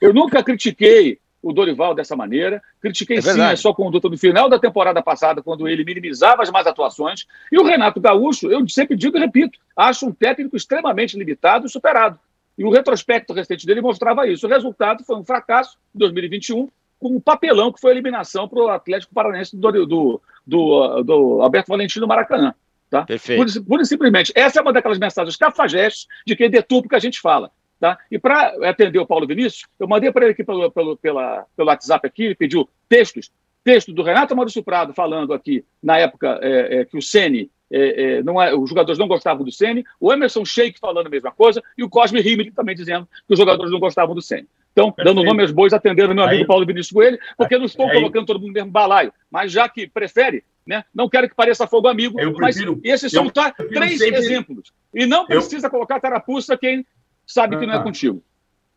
Eu 0.00 0.14
nunca 0.14 0.42
critiquei 0.42 1.18
o 1.44 1.52
Dorival 1.52 1.94
dessa 1.94 2.16
maneira. 2.16 2.62
Critiquei 2.80 3.18
é 3.18 3.22
sim 3.22 3.40
a 3.40 3.56
sua 3.56 3.74
conduta 3.74 4.08
no 4.08 4.16
final 4.16 4.48
da 4.48 4.58
temporada 4.58 5.02
passada, 5.02 5.42
quando 5.42 5.68
ele 5.68 5.84
minimizava 5.84 6.42
as 6.42 6.50
más 6.50 6.66
atuações. 6.66 7.26
E 7.52 7.58
o 7.58 7.64
Renato 7.64 8.00
Gaúcho, 8.00 8.50
eu 8.50 8.66
sempre 8.68 8.96
digo 8.96 9.16
e 9.18 9.20
repito, 9.20 9.58
acho 9.76 10.06
um 10.06 10.12
técnico 10.12 10.56
extremamente 10.56 11.18
limitado 11.18 11.66
e 11.66 11.70
superado. 11.70 12.18
E 12.56 12.64
o 12.64 12.70
retrospecto 12.70 13.34
recente 13.34 13.66
dele 13.66 13.82
mostrava 13.82 14.26
isso. 14.26 14.46
O 14.46 14.50
resultado 14.50 15.04
foi 15.04 15.16
um 15.16 15.24
fracasso 15.24 15.76
em 15.94 15.98
2021, 15.98 16.68
com 16.98 17.08
um 17.08 17.20
papelão 17.20 17.70
que 17.70 17.80
foi 17.80 17.90
a 17.90 17.94
eliminação 17.94 18.48
para 18.48 18.58
o 18.60 18.68
Atlético 18.68 19.12
Paranaense 19.12 19.54
do, 19.54 19.70
do, 19.86 20.22
do, 20.46 21.02
do 21.02 21.42
Alberto 21.42 21.68
Valentino 21.68 22.06
Maracanã. 22.06 22.54
Tá? 22.88 23.02
Perfeito. 23.04 23.64
Pura, 23.64 23.82
e 23.82 23.86
simplesmente. 23.86 24.32
Essa 24.34 24.60
é 24.60 24.62
uma 24.62 24.72
daquelas 24.72 24.98
mensagens 24.98 25.36
cafajestes 25.36 26.06
de 26.26 26.34
quem 26.34 26.48
deturpa 26.48 26.86
o 26.86 26.88
que 26.88 26.96
a 26.96 27.00
gente 27.00 27.20
fala. 27.20 27.50
Tá? 27.80 27.98
E 28.10 28.18
para 28.18 28.54
atender 28.68 28.98
o 28.98 29.06
Paulo 29.06 29.26
Vinícius, 29.26 29.66
eu 29.78 29.88
mandei 29.88 30.10
para 30.10 30.24
ele 30.24 30.32
aqui 30.32 30.44
pelo, 30.44 30.70
pelo, 30.70 30.96
pela, 30.96 31.44
pelo 31.56 31.68
WhatsApp 31.68 32.06
aqui, 32.06 32.24
ele 32.24 32.34
pediu 32.34 32.68
textos, 32.88 33.30
texto 33.62 33.92
do 33.92 34.02
Renato 34.02 34.34
Maurício 34.34 34.62
Prado 34.62 34.94
falando 34.94 35.32
aqui, 35.32 35.64
na 35.82 35.98
época 35.98 36.38
é, 36.42 36.80
é, 36.80 36.84
que 36.84 36.96
o 36.96 37.02
Sene 37.02 37.50
é, 37.70 38.18
é, 38.18 38.22
não 38.22 38.40
é, 38.40 38.54
os 38.54 38.68
jogadores 38.68 38.98
não 38.98 39.08
gostavam 39.08 39.44
do 39.44 39.50
Ceni, 39.50 39.84
o 39.98 40.12
Emerson 40.12 40.44
Sheik 40.44 40.78
falando 40.78 41.06
a 41.06 41.10
mesma 41.10 41.32
coisa 41.32 41.62
e 41.76 41.82
o 41.82 41.88
Cosme 41.88 42.20
Rimmel 42.20 42.52
também 42.54 42.74
dizendo 42.74 43.08
que 43.26 43.32
os 43.32 43.38
jogadores 43.38 43.72
não 43.72 43.80
gostavam 43.80 44.14
do 44.14 44.22
Ceni. 44.22 44.46
Então, 44.72 44.92
Perfeito. 44.92 45.16
dando 45.16 45.26
nome 45.26 45.42
aos 45.42 45.50
bois, 45.50 45.72
atendendo 45.72 46.14
meu 46.14 46.24
amigo 46.24 46.42
aí, 46.42 46.46
Paulo 46.46 46.66
Vinícius 46.66 46.92
Coelho, 46.92 47.18
porque 47.36 47.54
aí, 47.54 47.58
não 47.58 47.66
estou 47.66 47.86
aí, 47.88 47.94
colocando 47.96 48.26
todo 48.26 48.38
mundo 48.38 48.48
no 48.48 48.54
mesmo 48.54 48.70
balaio, 48.70 49.12
mas 49.30 49.50
já 49.50 49.68
que 49.68 49.88
prefere, 49.88 50.44
né, 50.66 50.84
não 50.94 51.08
quero 51.08 51.28
que 51.28 51.34
pareça 51.34 51.66
fogo 51.66 51.88
amigo, 51.88 52.16
prefiro, 52.34 52.80
mas 52.80 52.84
esses 52.84 53.10
são 53.10 53.28
tá, 53.28 53.52
três 53.52 54.00
exemplos. 54.00 54.72
E 54.92 55.06
não 55.06 55.26
precisa 55.26 55.66
eu, 55.66 55.70
colocar 55.70 56.00
carapuça 56.00 56.56
quem 56.56 56.84
sabe 57.26 57.58
que 57.58 57.66
não 57.66 57.74
é 57.74 57.82
contigo. 57.82 58.22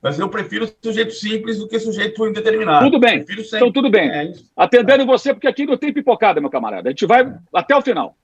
Mas 0.01 0.19
eu 0.19 0.29
prefiro 0.29 0.69
sujeito 0.81 1.13
simples 1.13 1.57
do 1.57 1.67
que 1.67 1.79
sujeito 1.79 2.25
indeterminado. 2.27 2.85
Tudo 2.85 2.99
bem. 2.99 3.25
Então, 3.29 3.71
tudo 3.71 3.89
bem. 3.89 4.09
É 4.09 4.31
Atendendo 4.55 5.05
você, 5.05 5.33
porque 5.33 5.47
aqui 5.47 5.65
não 5.65 5.77
tem 5.77 5.91
pipocada, 5.91 6.39
meu 6.39 6.49
camarada. 6.49 6.89
A 6.89 6.91
gente 6.91 7.05
vai 7.05 7.33
até 7.53 7.75
o 7.75 7.81
final. 7.81 8.15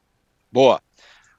Boa. 0.52 0.80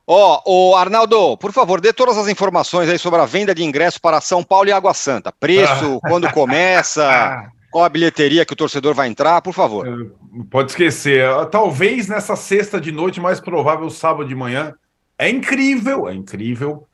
Ó, 0.07 0.43
oh, 0.45 0.73
o 0.73 0.77
Arnaldo, 0.77 1.37
por 1.39 1.51
favor, 1.51 1.81
dê 1.81 1.93
todas 1.93 2.19
as 2.19 2.29
informações 2.29 2.91
aí 2.91 2.99
sobre 2.99 3.21
a 3.21 3.25
venda 3.25 3.55
de 3.55 3.65
ingresso 3.65 3.99
para 4.01 4.21
São 4.21 4.43
Paulo 4.43 4.69
e 4.69 4.73
Água 4.73 4.93
Santa. 4.93 5.33
Preço, 5.33 5.99
quando 6.03 6.31
começa, 6.31 7.51
qual 7.73 7.85
a 7.85 7.89
bilheteria 7.89 8.45
que 8.45 8.53
o 8.53 8.57
torcedor 8.57 8.93
vai 8.93 9.09
entrar, 9.09 9.41
por 9.41 9.55
favor. 9.55 10.15
Pode 10.51 10.73
esquecer. 10.73 11.25
Talvez 11.47 12.09
nessa 12.09 12.37
sexta 12.37 12.79
de 12.79 12.93
noite, 12.93 13.19
mais 13.19 13.41
provável 13.41 13.89
sábado 13.89 14.29
de 14.29 14.35
manhã. 14.35 14.75
É 15.17 15.31
incrível, 15.31 16.07
é 16.07 16.13
incrível 16.13 16.87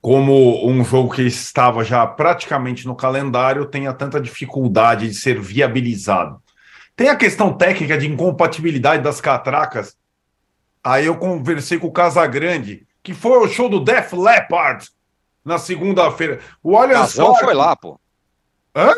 como 0.00 0.66
um 0.66 0.84
jogo 0.84 1.14
que 1.14 1.22
estava 1.22 1.84
já 1.84 2.06
praticamente 2.06 2.86
no 2.86 2.94
calendário 2.94 3.66
tenha 3.66 3.92
tanta 3.92 4.20
dificuldade 4.20 5.08
de 5.08 5.14
ser 5.14 5.38
viabilizado. 5.40 6.42
Tem 6.96 7.08
a 7.08 7.16
questão 7.16 7.52
técnica 7.52 7.96
de 7.96 8.06
incompatibilidade 8.06 9.02
das 9.02 9.20
catracas 9.20 9.96
Aí 10.82 11.06
eu 11.06 11.16
conversei 11.16 11.78
com 11.78 11.88
o 11.88 11.92
Casagrande, 11.92 12.86
que 13.02 13.12
foi 13.12 13.38
o 13.38 13.48
show 13.48 13.68
do 13.68 13.80
Def 13.80 14.12
Leppard 14.12 14.88
na 15.44 15.58
segunda-feira. 15.58 16.40
O 16.62 16.76
Allianz 16.76 17.10
Casão 17.12 17.32
Parque... 17.32 17.44
foi 17.44 17.54
lá, 17.54 17.76
pô. 17.76 18.00
Hã? 18.74 18.92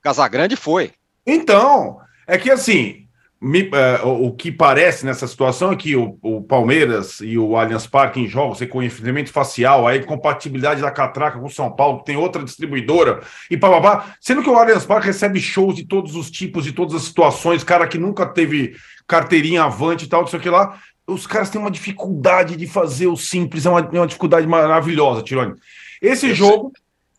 Casagrande 0.00 0.56
foi. 0.56 0.92
Então, 1.26 2.00
é 2.26 2.38
que 2.38 2.50
assim, 2.50 3.05
me, 3.40 3.70
é, 3.72 4.00
o, 4.02 4.32
que 4.32 4.50
parece 4.50 5.04
nessa 5.04 5.26
situação 5.26 5.72
é 5.72 5.76
que 5.76 5.94
o, 5.94 6.18
o, 6.22 6.42
Palmeiras 6.42 7.20
e 7.20 7.36
o 7.36 7.56
Allianz 7.56 7.86
Parque 7.86 8.20
em 8.20 8.26
jogos, 8.26 8.60
reconhecimento 8.60 9.30
facial, 9.30 9.86
aí 9.86 10.02
compatibilidade 10.02 10.80
da 10.80 10.90
catraca 10.90 11.38
com 11.38 11.46
o 11.46 11.50
São 11.50 11.70
Paulo, 11.70 11.98
que 11.98 12.06
tem 12.06 12.16
outra 12.16 12.42
distribuidora, 12.42 13.20
e 13.50 13.56
papapá. 13.56 14.14
Sendo 14.20 14.42
que 14.42 14.48
o 14.48 14.56
Allianz 14.56 14.86
Parque 14.86 15.08
recebe 15.08 15.38
shows 15.38 15.74
de 15.74 15.84
todos 15.84 16.16
os 16.16 16.30
tipos, 16.30 16.64
de 16.64 16.72
todas 16.72 16.94
as 16.94 17.02
situações, 17.02 17.62
cara 17.62 17.86
que 17.86 17.98
nunca 17.98 18.24
teve 18.24 18.74
carteirinha 19.06 19.64
avante 19.64 20.06
e 20.06 20.08
tal, 20.08 20.22
não 20.22 20.28
sei 20.28 20.38
o 20.38 20.42
que 20.42 20.50
lá 20.50 20.78
os 21.06 21.26
caras 21.26 21.50
têm 21.50 21.60
uma 21.60 21.70
dificuldade 21.70 22.56
de 22.56 22.66
fazer 22.66 23.06
o 23.06 23.16
simples, 23.16 23.64
é 23.64 23.70
uma, 23.70 23.80
é 23.80 24.00
uma 24.00 24.06
dificuldade 24.06 24.46
maravilhosa, 24.46 25.22
Tirone. 25.22 25.54
Esse 26.02 26.30
eu 26.30 26.34
jogo. 26.34 26.72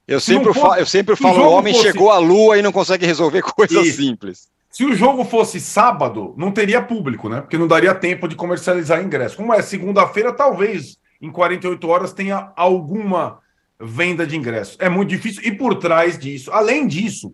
eu 0.08 0.20
sempre, 0.20 0.54
fosse, 0.54 0.80
eu 0.80 0.86
sempre 0.86 1.16
falo, 1.16 1.40
o, 1.40 1.52
homem 1.52 1.74
fosse... 1.74 1.88
chegou 1.88 2.12
à 2.12 2.18
lua 2.18 2.58
e 2.58 2.62
não 2.62 2.72
consegue 2.72 3.06
resolver 3.06 3.42
coisas 3.56 3.88
Isso. 3.88 4.02
simples. 4.02 4.50
Se 4.78 4.86
o 4.86 4.94
jogo 4.94 5.26
fosse 5.26 5.60
sábado, 5.60 6.36
não 6.38 6.52
teria 6.52 6.80
público, 6.80 7.28
né? 7.28 7.42
Porque 7.42 7.58
não 7.58 7.68
daria 7.68 7.96
tempo 7.96 8.28
de 8.28 8.36
comercializar 8.36 9.04
ingresso. 9.04 9.36
Como 9.36 9.52
é 9.52 9.60
segunda-feira, 9.60 10.32
talvez 10.32 11.00
em 11.20 11.32
48 11.32 11.88
horas 11.88 12.14
tenha 12.14 12.54
alguma 12.56 13.40
venda 13.80 14.24
de 14.24 14.38
ingresso. 14.38 14.78
É 14.80 14.88
muito 14.88 15.10
difícil. 15.10 15.42
E 15.44 15.52
por 15.52 15.74
trás 15.80 16.20
disso, 16.20 16.52
além 16.52 16.86
disso, 16.86 17.34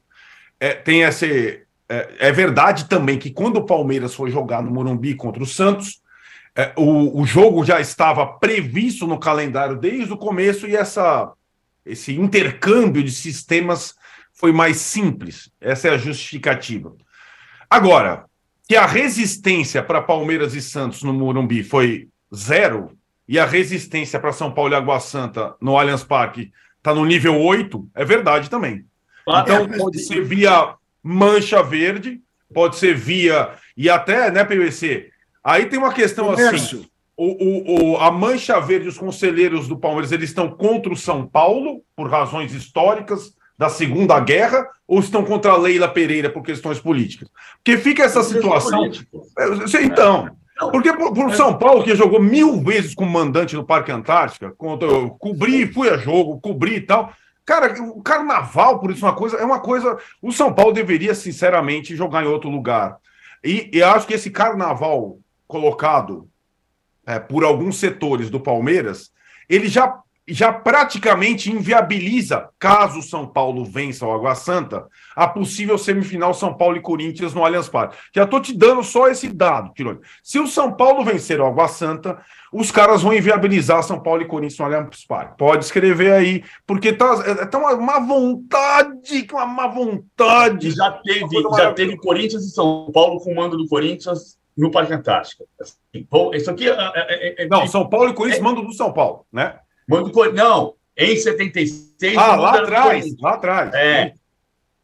é, 0.58 0.74
tem 0.74 1.02
esse. 1.02 1.66
É, 1.90 2.30
é 2.30 2.32
verdade 2.32 2.86
também 2.86 3.20
que 3.20 3.30
quando 3.30 3.58
o 3.58 3.66
Palmeiras 3.66 4.16
foi 4.16 4.32
jogar 4.32 4.64
no 4.64 4.72
Morumbi 4.72 5.14
contra 5.14 5.44
o 5.44 5.46
Santos, 5.46 6.02
é, 6.56 6.72
o, 6.78 7.20
o 7.22 7.26
jogo 7.26 7.66
já 7.66 7.82
estava 7.82 8.26
previsto 8.26 9.06
no 9.06 9.20
calendário 9.20 9.76
desde 9.76 10.14
o 10.14 10.18
começo 10.18 10.66
e 10.66 10.78
essa, 10.78 11.30
esse 11.86 12.18
intercâmbio 12.18 13.04
de 13.04 13.12
sistemas 13.12 13.96
foi 14.32 14.54
mais 14.54 14.78
simples. 14.78 15.52
Essa 15.60 15.90
é 15.90 15.92
a 15.92 15.98
justificativa. 15.98 16.96
Agora, 17.74 18.26
que 18.70 18.76
a 18.76 18.86
resistência 18.86 19.82
para 19.82 20.00
Palmeiras 20.00 20.54
e 20.54 20.62
Santos 20.62 21.02
no 21.02 21.12
Morumbi 21.12 21.64
foi 21.64 22.08
zero 22.34 22.96
e 23.28 23.40
a 23.40 23.48
resistência 23.48 24.20
para 24.20 24.32
São 24.32 24.52
Paulo 24.52 24.74
e 24.74 24.76
Água 24.76 25.00
Santa 25.00 25.56
no 25.60 25.76
Allianz 25.76 26.04
Parque 26.04 26.52
está 26.78 26.94
no 26.94 27.04
nível 27.04 27.42
8, 27.42 27.90
é 27.96 28.06
verdade 28.06 28.48
também. 28.48 28.86
Então, 29.28 29.68
pode 29.68 30.04
ser 30.04 30.24
via 30.24 30.76
mancha 31.02 31.64
verde, 31.64 32.22
pode 32.54 32.76
ser 32.76 32.94
via. 32.94 33.56
E 33.76 33.90
até, 33.90 34.30
né, 34.30 34.44
PVC? 34.44 35.10
Aí 35.44 35.66
tem 35.66 35.80
uma 35.80 35.94
questão 35.94 36.30
assim. 36.30 36.88
O, 37.18 37.26
o, 37.26 37.94
o, 37.94 37.98
a 37.98 38.12
Mancha 38.12 38.60
Verde, 38.60 38.88
os 38.88 39.00
conselheiros 39.00 39.68
do 39.68 39.78
Palmeiras, 39.78 40.12
eles 40.12 40.30
estão 40.30 40.50
contra 40.50 40.94
o 40.94 40.98
São 40.98 41.26
Paulo, 41.26 41.82
por 41.96 42.08
razões 42.08 42.54
históricas 42.54 43.34
da 43.58 43.70
Segunda 43.70 44.20
Guerra, 44.20 44.68
ou 44.88 45.00
estão 45.00 45.24
contra 45.24 45.52
a 45.52 45.58
Leila 45.58 45.88
Pereira 45.88 46.30
por 46.30 46.44
questões 46.44 46.80
políticas? 46.80 47.30
Porque 47.64 47.78
fica 47.78 48.04
essa 48.04 48.24
situação. 48.24 48.86
É, 48.86 49.84
então. 49.84 50.30
Porque 50.72 50.94
por, 50.94 51.14
por, 51.14 51.34
São 51.34 51.58
Paulo, 51.58 51.84
que 51.84 51.96
jogou 51.96 52.22
mil 52.22 52.62
vezes 52.62 52.94
como 52.94 53.10
mandante 53.10 53.56
no 53.56 53.66
Parque 53.66 53.92
Antártica, 53.92 54.52
contra, 54.52 54.88
eu 54.88 55.10
cobri, 55.12 55.72
fui 55.72 55.90
a 55.90 55.98
jogo, 55.98 56.40
cobri 56.40 56.76
e 56.76 56.82
tal. 56.82 57.12
Cara, 57.46 57.74
o 57.82 58.02
carnaval, 58.02 58.80
por 58.80 58.92
isso, 58.92 59.06
é 59.06 59.10
uma 59.10 59.16
coisa, 59.16 59.38
é 59.38 59.44
uma 59.44 59.60
coisa. 59.60 59.98
O 60.22 60.32
São 60.32 60.54
Paulo 60.54 60.72
deveria, 60.72 61.14
sinceramente, 61.14 61.96
jogar 61.96 62.24
em 62.24 62.28
outro 62.28 62.50
lugar. 62.50 62.98
E, 63.44 63.70
e 63.74 63.84
acho 63.84 64.08
que 64.08 64.14
esse 64.14 64.30
carnaval 64.30 65.18
colocado 65.48 66.30
é, 67.06 67.20
por 67.20 67.44
alguns 67.44 67.78
setores 67.78 68.30
do 68.30 68.40
Palmeiras, 68.40 69.12
ele 69.50 69.68
já, 69.68 70.00
já 70.28 70.54
praticamente 70.54 71.52
inviabiliza, 71.52 72.50
caso 72.58 73.00
o 73.00 73.04
São 73.04 73.28
Paulo 73.28 73.66
vença 73.66 74.06
o 74.06 74.14
Água 74.14 74.36
Santa, 74.36 74.88
a 75.16 75.28
possível 75.28 75.78
semifinal 75.78 76.34
São 76.34 76.54
Paulo 76.54 76.78
e 76.78 76.82
Corinthians 76.82 77.34
no 77.34 77.44
Allianz 77.44 77.68
Parque. 77.68 77.98
Já 78.16 78.24
estou 78.24 78.40
te 78.40 78.58
dando 78.58 78.84
só 78.84 79.10
esse 79.10 79.28
dado, 79.28 79.74
Tirone. 79.74 80.00
Se 80.24 80.40
o 80.40 80.48
São 80.48 80.72
Paulo 80.72 81.04
vencer 81.04 81.42
o 81.42 81.46
Água 81.46 81.68
Santa, 81.68 82.22
os 82.54 82.72
caras 82.72 83.02
vão 83.02 83.14
inviabilizar 83.14 83.84
São 83.84 84.00
Paulo 84.00 84.22
e 84.22 84.28
Corinthians 84.28 84.60
no 84.60 84.66
Allianz 84.66 85.06
Parque. 85.06 85.38
Pode 85.38 85.66
escrever 85.66 86.14
aí, 86.14 86.44
porque 86.66 86.94
tá, 86.94 87.22
é, 87.26 87.46
tá 87.46 87.58
uma, 87.58 87.74
uma 87.74 88.00
vontade, 88.00 89.28
uma 89.32 89.46
má 89.46 89.68
vontade. 89.68 90.72
Já 90.72 90.92
teve, 90.92 91.42
já 91.58 91.74
teve 91.74 91.98
Corinthians 91.98 92.46
e 92.46 92.52
São 92.52 92.90
Paulo 92.94 93.20
com 93.20 93.34
o 93.34 93.36
mando 93.36 93.58
do 93.58 93.68
Corinthians 93.68 94.38
no 94.56 94.72
Parque 94.72 94.94
Antártica. 94.94 95.44
Assim, 95.60 96.08
bom, 96.10 96.34
isso 96.34 96.50
aqui 96.50 96.70
é, 96.70 96.74
é, 96.74 97.42
é, 97.42 97.44
é 97.44 97.48
Não, 97.48 97.68
São 97.68 97.90
Paulo 97.90 98.10
e 98.10 98.14
Corinthians 98.14 98.40
é, 98.40 98.44
mandam 98.44 98.64
do 98.64 98.74
São 98.74 98.94
Paulo, 98.94 99.26
né? 99.32 99.58
Mando 99.94 100.10
do 100.10 100.34
Não, 100.34 100.76
em 100.98 101.16
76. 101.16 102.18
Ah, 102.18 102.36
lá 102.36 102.60
atrás, 102.60 103.16
lá 103.20 103.34
atrás. 103.34 103.74
É. 103.74 104.14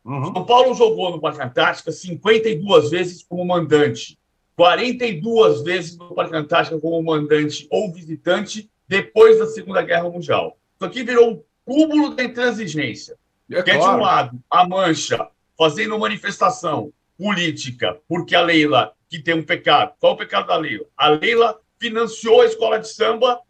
Uhum. 0.05 0.33
São 0.33 0.45
Paulo 0.45 0.73
jogou 0.73 1.11
no 1.11 1.19
Parque 1.19 1.41
Antártica 1.41 1.91
52 1.91 2.89
vezes 2.89 3.23
como 3.23 3.45
mandante, 3.45 4.17
42 4.55 5.61
vezes 5.61 5.97
no 5.97 6.13
Parque 6.13 6.35
Antártica 6.35 6.79
como 6.79 7.01
mandante 7.01 7.67
ou 7.69 7.91
visitante 7.91 8.69
depois 8.87 9.37
da 9.39 9.47
Segunda 9.47 9.81
Guerra 9.81 10.09
Mundial. 10.09 10.57
Isso 10.75 10.85
aqui 10.85 11.03
virou 11.03 11.31
um 11.31 11.43
cúmulo 11.65 12.15
da 12.15 12.23
intransigência. 12.23 13.15
É 13.51 13.63
que 13.63 13.71
claro. 13.71 13.81
é 13.81 13.89
de 13.89 13.95
um 13.95 14.01
lado 14.01 14.39
a 14.49 14.67
Mancha 14.67 15.27
fazendo 15.57 15.99
manifestação 15.99 16.91
política, 17.17 17.99
porque 18.07 18.35
a 18.35 18.41
Leila, 18.41 18.93
que 19.09 19.19
tem 19.19 19.33
um 19.33 19.43
pecado, 19.43 19.93
qual 19.99 20.13
é 20.13 20.15
o 20.15 20.17
pecado 20.17 20.47
da 20.47 20.55
Leila? 20.55 20.85
A 20.95 21.09
Leila 21.09 21.59
financiou 21.77 22.41
a 22.41 22.45
escola 22.45 22.79
de 22.79 22.87
samba 22.87 23.41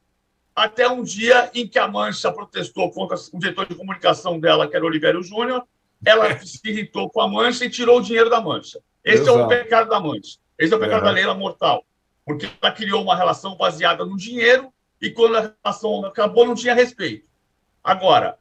até 0.60 0.88
um 0.89 1.01
dia 1.01 1.49
em 1.53 1.68
que 1.68 1.80
a 1.80 1.88
Mancha 1.88 2.32
protestou 2.32 2.91
contra 2.91 3.18
o 3.32 3.39
diretor 3.39 3.66
de 3.66 3.76
comunicação 3.76 4.39
dela, 4.39 4.68
que 4.68 4.76
era 4.76 4.86
Oliveira 4.86 5.22
Júnior, 5.22 5.64
ela 6.05 6.38
se 6.39 6.60
irritou 6.66 7.10
com 7.10 7.22
a 7.22 7.28
Mancha 7.28 7.66
e 7.66 7.70
tirou 7.70 7.99
o 7.99 8.01
dinheiro 8.01 8.30
da 8.30 8.41
Mancha. 8.41 8.80
Esse 9.03 9.24
Exato. 9.24 9.39
é 9.39 9.43
o 9.43 9.47
pecado 9.47 9.89
da 9.89 9.99
Mancha. 9.99 10.38
Esse 10.57 10.74
é 10.74 10.78
o 10.78 10.80
pecado 10.80 11.01
é. 11.01 11.05
da 11.05 11.12
Leila 11.12 11.34
mortal. 11.34 11.86
Porque 12.26 12.49
ela 12.62 12.72
criou 12.72 13.01
uma 13.01 13.16
relação 13.16 13.55
baseada 13.55 14.05
no 14.05 14.18
dinheiro 14.18 14.72
e 15.01 15.10
quando 15.10 15.38
a 15.38 15.53
relação 15.64 16.05
acabou, 16.05 16.45
não 16.45 16.55
tinha 16.55 16.74
respeito. 16.74 17.28
Agora, 17.84 18.38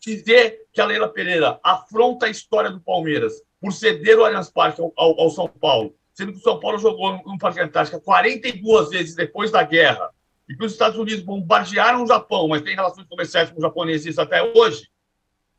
dizer 0.00 0.66
que 0.72 0.80
a 0.80 0.86
Leila 0.86 1.08
Pereira 1.08 1.60
afronta 1.62 2.26
a 2.26 2.30
história 2.30 2.70
do 2.70 2.80
Palmeiras 2.80 3.34
por 3.60 3.72
ceder 3.72 4.18
o 4.18 4.24
Allianz 4.24 4.50
Parque 4.50 4.80
ao, 4.80 4.92
ao, 4.96 5.20
ao 5.20 5.30
São 5.30 5.48
Paulo, 5.48 5.94
sendo 6.12 6.32
que 6.32 6.38
o 6.38 6.42
São 6.42 6.58
Paulo 6.58 6.78
jogou 6.78 7.12
no, 7.12 7.22
no 7.32 7.38
Parque 7.38 7.60
Antártica 7.60 8.00
42 8.00 8.90
vezes 8.90 9.14
depois 9.14 9.50
da 9.50 9.62
guerra, 9.62 10.10
e 10.48 10.56
que 10.56 10.64
os 10.64 10.72
Estados 10.72 10.98
Unidos 10.98 11.22
bombardearam 11.22 12.04
o 12.04 12.06
Japão, 12.06 12.48
mas 12.48 12.62
tem 12.62 12.74
relações 12.74 13.06
comerciais 13.06 13.50
com 13.50 13.56
os 13.56 13.62
japoneses 13.62 14.18
até 14.18 14.42
hoje. 14.42 14.88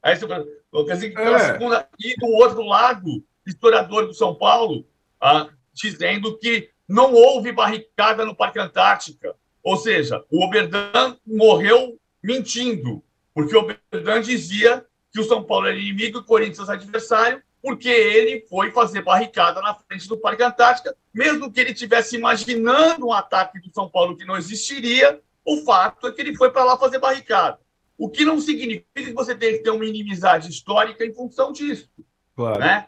Aí 0.01 0.15
você 0.15 0.27
quer 0.27 0.93
dizer 0.93 1.11
que 1.11 1.19
é. 1.19 1.39
segunda. 1.39 1.89
E 1.99 2.15
do 2.17 2.27
outro 2.27 2.63
lado, 2.63 3.23
historiador 3.45 4.05
do 4.05 4.13
São 4.13 4.36
Paulo, 4.36 4.86
ah, 5.19 5.49
dizendo 5.73 6.38
que 6.38 6.69
não 6.88 7.13
houve 7.13 7.51
barricada 7.51 8.23
no 8.23 8.36
Parque 8.36 8.59
Antártica. 8.59 9.36
Ou 9.63 9.77
seja, 9.77 10.23
o 10.29 10.43
Oberdan 10.45 11.17
morreu 11.25 11.99
mentindo, 12.21 13.03
porque 13.33 13.55
o 13.55 13.59
Oberdan 13.59 14.21
dizia 14.21 14.86
que 15.11 15.19
o 15.19 15.23
São 15.23 15.43
Paulo 15.43 15.67
era 15.67 15.77
inimigo 15.77 16.19
e 16.19 16.21
o 16.21 16.25
Corinthians 16.25 16.69
adversário, 16.69 17.41
porque 17.66 17.89
ele 17.89 18.45
foi 18.47 18.70
fazer 18.70 19.01
barricada 19.01 19.59
na 19.59 19.74
frente 19.74 20.07
do 20.07 20.20
Parque 20.20 20.43
Antártica, 20.43 20.95
mesmo 21.11 21.51
que 21.51 21.59
ele 21.59 21.72
estivesse 21.72 22.16
imaginando 22.16 23.07
um 23.07 23.11
ataque 23.11 23.59
do 23.59 23.74
São 23.74 23.89
Paulo 23.89 24.16
que 24.16 24.24
não 24.24 24.38
existiria, 24.38 25.20
o 25.43 25.63
fato 25.63 26.05
é 26.05 26.11
que 26.11 26.22
ele 26.22 26.38
foi 26.38 26.51
para 26.51 26.63
lá 26.63 26.78
fazer 26.78 26.99
barricada. 26.99 27.57
O 27.97 28.07
que 28.07 28.24
não 28.24 28.39
significa 28.39 28.86
que 28.93 29.13
você 29.13 29.34
tem 29.34 29.53
que 29.53 29.63
ter 29.63 29.72
uma 29.72 29.84
inimizade 29.84 30.47
histórica 30.47 31.03
em 31.03 31.11
função 31.11 31.51
disso. 31.51 31.89
Claro. 32.36 32.59
Né? 32.59 32.86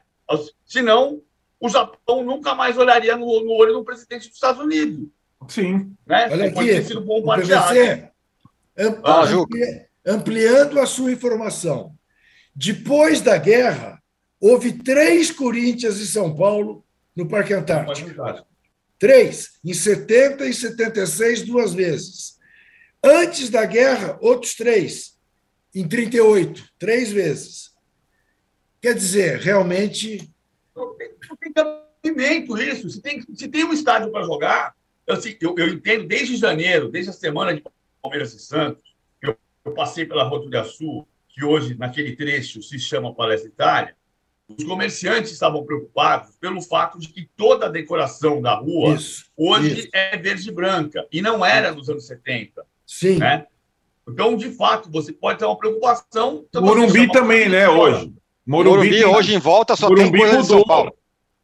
Senão, 0.64 1.24
o 1.60 1.70
Japão 1.70 2.24
nunca 2.24 2.54
mais 2.54 2.78
olharia 2.78 3.18
no, 3.18 3.26
no 3.26 3.54
olho 3.54 3.74
do 3.74 3.84
presidente 3.84 4.28
dos 4.28 4.36
Estados 4.36 4.62
Unidos. 4.62 5.08
Sim. 5.48 5.92
Né? 6.06 6.30
Olha 6.32 6.50
aqui, 6.50 6.84
sido 6.84 7.04
PVC, 7.04 8.12
ah, 9.04 9.24
ampliando 10.06 10.80
a 10.80 10.86
sua 10.86 11.12
informação. 11.12 11.96
Depois 12.56 13.22
da 13.22 13.40
guerra, 13.40 13.97
houve 14.40 14.74
três 14.74 15.32
Corinthians 15.32 16.00
e 16.00 16.08
São 16.08 16.36
Paulo 16.36 16.86
no 17.16 17.28
Parque 17.28 17.54
Antártico. 17.54 18.10
Três, 19.00 19.60
em 19.64 19.74
70 19.74 20.46
e 20.46 20.54
76, 20.54 21.44
duas 21.44 21.74
vezes. 21.74 22.38
Antes 23.04 23.50
da 23.50 23.66
guerra, 23.66 24.18
outros 24.22 24.56
três, 24.56 25.18
em 25.74 25.88
38, 25.88 26.68
três 26.80 27.12
vezes. 27.12 27.72
Quer 28.82 28.94
dizer, 28.94 29.40
realmente. 29.40 30.34
Tem 31.40 31.54
cabimento 31.54 32.58
isso. 32.58 32.90
Se 32.90 33.02
tem, 33.02 33.22
se 33.22 33.48
tem 33.48 33.64
um 33.64 33.74
estádio 33.74 34.12
para 34.12 34.24
jogar, 34.24 34.76
eu, 35.06 35.16
assim, 35.16 35.36
eu, 35.42 35.56
eu, 35.58 35.70
entendo 35.70 36.08
desde 36.08 36.36
janeiro, 36.38 36.90
desde 36.90 37.12
a 37.12 37.14
semana 37.14 37.54
de 37.56 37.64
Palmeiras 38.02 38.34
e 38.34 38.40
Santos, 38.40 38.84
eu, 39.22 39.38
eu 39.66 39.74
passei 39.74 40.06
pela 40.06 40.24
Rota 40.24 40.50
do 40.50 40.70
Sul, 40.70 41.08
que 41.30 41.44
hoje, 41.44 41.76
naquele 41.76 42.16
trecho, 42.16 42.62
se 42.62 42.80
chama 42.80 43.14
Palestra 43.14 43.50
Itália, 43.50 43.97
os 44.48 44.64
comerciantes 44.64 45.32
estavam 45.32 45.66
preocupados 45.66 46.36
pelo 46.38 46.62
fato 46.62 46.98
de 46.98 47.10
que 47.10 47.30
toda 47.36 47.66
a 47.66 47.70
decoração 47.70 48.42
da 48.42 48.56
rua 48.56 48.96
isso, 48.96 49.26
hoje 49.36 49.80
isso. 49.80 49.90
é 49.94 50.18
verde 50.18 50.50
e 50.50 50.54
branca, 50.54 51.06
e 51.12 51.22
não 51.22 51.46
era 51.46 51.74
nos 51.74 51.90
anos 51.90 52.08
70. 52.08 52.66
Sim. 52.86 53.18
Né? 53.18 53.46
Então, 54.08 54.38
de 54.38 54.50
fato, 54.52 54.90
você 54.90 55.12
pode 55.12 55.40
ter 55.40 55.46
uma 55.46 55.58
preocupação. 55.58 56.46
Morumbi 56.56 57.12
também, 57.12 57.50
né, 57.50 57.68
hoje? 57.68 58.14
Morumbi, 58.46 58.90
Morumbi 58.90 59.06
hoje 59.06 59.36
em 59.36 59.40
volta 59.40 59.76
só 59.76 59.90
Morumbi 59.90 60.12
tem 60.12 60.20
coisa 60.20 60.38
mudou. 60.38 60.42
de 60.42 60.48
São 60.48 60.64
Paulo. 60.64 60.94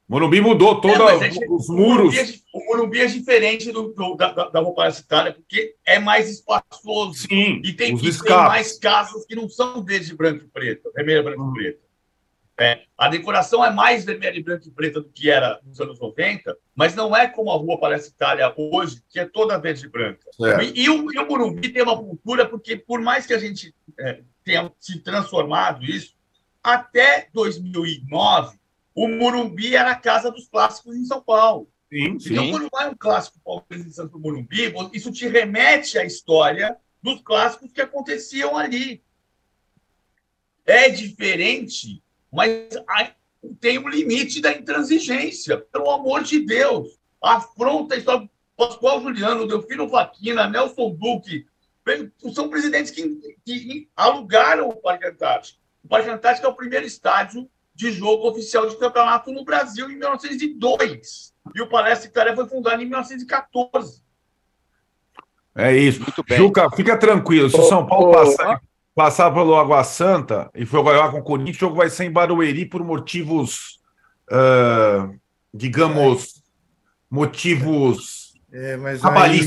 Morumbi 0.08 0.42
mudou 0.42 0.80
todos 0.80 1.22
é, 1.22 1.28
é, 1.28 1.50
os 1.50 1.68
muros. 1.68 2.16
É, 2.16 2.26
o 2.54 2.66
Morumbi 2.68 3.02
é 3.02 3.06
diferente 3.08 3.72
do, 3.72 3.94
do 3.94 4.16
da, 4.16 4.32
da 4.32 4.60
roupa 4.62 4.90
porque 5.36 5.76
é 5.86 6.00
mais 6.00 6.30
espaçoso. 6.30 7.28
Sim, 7.28 7.62
e 7.64 7.74
tem, 7.74 7.96
e 7.96 8.00
tem 8.00 8.38
mais 8.38 8.78
casas 8.80 9.26
que 9.26 9.36
não 9.36 9.50
são 9.50 9.84
verde, 9.84 10.16
branco 10.16 10.46
e 10.46 10.48
preto, 10.48 10.92
vermelho, 10.94 11.24
branco 11.24 11.42
e 11.42 11.44
hum. 11.44 11.54
preto. 11.54 11.80
É, 12.60 12.84
a 12.96 13.08
decoração 13.08 13.66
é 13.66 13.72
mais 13.72 14.06
vermelha, 14.06 14.44
branco 14.44 14.68
e 14.68 14.72
preta 14.72 15.02
do 15.02 15.10
que 15.10 15.30
era 15.30 15.60
nos 15.64 15.82
anos 15.82 16.00
90, 16.00 16.56
mas 16.76 16.94
não 16.94 17.16
é 17.16 17.28
como 17.28 17.52
a 17.52 17.56
rua 17.56 17.80
Palestra 17.80 18.12
Itália 18.14 18.54
hoje, 18.56 19.02
que 19.10 19.20
é 19.20 19.26
toda 19.26 19.58
verde 19.58 19.86
e 19.86 19.90
branca. 19.90 20.30
É. 20.40 20.64
E, 20.66 20.84
e, 20.84 20.90
o, 20.90 21.12
e, 21.12 21.18
o, 21.18 21.28
Morumbi 21.28 21.70
tem 21.70 21.82
uma 21.82 21.98
cultura, 21.98 22.48
porque 22.48 22.76
por 22.76 23.02
mais 23.02 23.26
que 23.26 23.34
a 23.34 23.40
gente 23.40 23.74
é, 24.00 24.22
tenha 24.44 24.72
se 24.80 25.00
transformado 25.00 25.84
isso, 25.84 26.16
até 26.62 27.28
2009, 27.34 28.56
o 28.94 29.08
Morumbi 29.08 29.76
era 29.76 29.92
a 29.92 30.00
casa 30.00 30.30
dos 30.30 30.48
clássicos 30.48 30.96
em 30.96 31.06
São 31.06 31.24
Paulo. 31.24 31.68
Sim, 31.92 32.20
sim. 32.20 32.34
Então, 32.34 32.52
quando 32.52 32.70
vai 32.72 32.90
um 32.90 32.96
clássico 32.96 33.40
Palmeiras 33.44 33.96
Santo 33.96 34.20
Morumbi, 34.20 34.74
isso 34.94 35.12
te 35.12 35.28
remete 35.28 35.98
à 35.98 36.06
história 36.06 36.78
dos 37.02 37.20
clássicos 37.22 37.72
que 37.72 37.82
aconteciam 37.82 38.56
ali. 38.56 39.04
É 40.66 40.90
diferente 40.90 42.04
mas 42.34 42.68
tem 43.62 43.78
um 43.78 43.88
limite 43.88 44.42
da 44.42 44.52
intransigência, 44.52 45.58
pelo 45.72 45.92
amor 45.92 46.24
de 46.24 46.40
Deus. 46.40 47.00
Afronta 47.22 47.96
a 47.96 47.98
história. 47.98 48.30
Pascoal 48.56 49.02
Juliano, 49.02 49.48
Delfino 49.48 49.90
Faquina, 49.90 50.48
Nelson 50.48 50.96
Duque, 50.96 51.46
são 52.34 52.50
presidentes 52.50 52.92
que, 52.92 53.36
que 53.44 53.90
alugaram 53.96 54.70
o 54.70 54.76
Parque 54.76 55.08
Antártico. 55.08 55.60
O 55.84 55.88
Parque 55.88 56.10
Antártico 56.10 56.48
é 56.48 56.50
o 56.50 56.56
primeiro 56.56 56.86
estádio 56.86 57.50
de 57.76 57.92
jogo 57.92 58.30
oficial 58.30 58.70
de 58.70 58.78
campeonato 58.78 59.32
no 59.32 59.44
Brasil 59.44 59.90
em 59.90 59.98
1902. 59.98 61.34
E 61.56 61.62
o 61.62 61.68
Palestra 61.68 62.08
Itália 62.08 62.36
foi 62.36 62.48
fundado 62.48 62.82
em 62.82 62.86
1914. 62.86 64.04
É 65.56 65.76
isso. 65.76 66.02
Muito 66.02 66.24
bem. 66.24 66.38
Juca, 66.38 66.70
fica 66.72 66.98
tranquilo. 66.98 67.50
Se 67.50 67.60
o 67.60 67.64
São 67.64 67.86
Paulo 67.86 68.12
passar, 68.12 68.62
passar 68.96 69.32
pelo 69.32 69.56
Água 69.56 69.84
Santa 69.84 70.50
e 70.54 70.66
for 70.66 70.86
jogar 70.86 71.12
com 71.12 71.20
o 71.20 71.24
Corinthians, 71.24 71.58
o 71.58 71.60
jogo 71.60 71.76
vai 71.76 71.90
ser 71.90 72.06
em 72.06 72.12
Barueri 72.12 72.66
por 72.66 72.84
motivos, 72.84 73.80
uh, 74.32 75.14
digamos, 75.54 76.44
motivos 77.10 78.24
é. 78.54 78.78
Aí, 79.16 79.40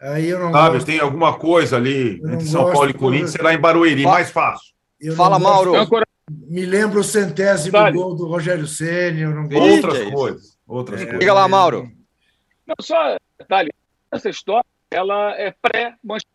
aí, 0.00 0.28
eu 0.30 0.40
não 0.40 0.50
Sabe, 0.50 0.76
gosto. 0.76 0.86
tem 0.86 0.98
alguma 0.98 1.36
coisa 1.36 1.76
ali 1.76 2.14
entre 2.24 2.46
São 2.46 2.72
Paulo 2.72 2.88
e 2.88 2.94
Corinthians, 2.94 3.32
será 3.32 3.52
em 3.52 3.60
Barueri, 3.60 4.02
mais 4.02 4.30
fácil. 4.30 4.72
Fala, 5.14 5.38
Mauro. 5.38 5.74
Me 6.30 6.64
lembro 6.64 7.00
o 7.00 7.04
centésimo 7.04 7.76
gol 7.92 8.14
do 8.14 8.26
Rogério 8.26 8.66
Ceni, 8.66 9.22
eu 9.22 9.30
não 9.30 9.46
gosto. 9.46 9.86
Outras 9.86 10.10
coisas. 10.10 10.58
Outras 10.66 11.00
é, 11.00 11.04
coisas. 11.04 11.20
Diga 11.20 11.34
lá, 11.34 11.46
Mauro. 11.48 11.90
Não, 12.66 12.76
só, 12.80 13.16
detalhe, 13.38 13.70
essa 14.10 14.30
história, 14.30 14.64
ela 14.90 15.34
é 15.38 15.54
pré-Manchester 15.60 16.30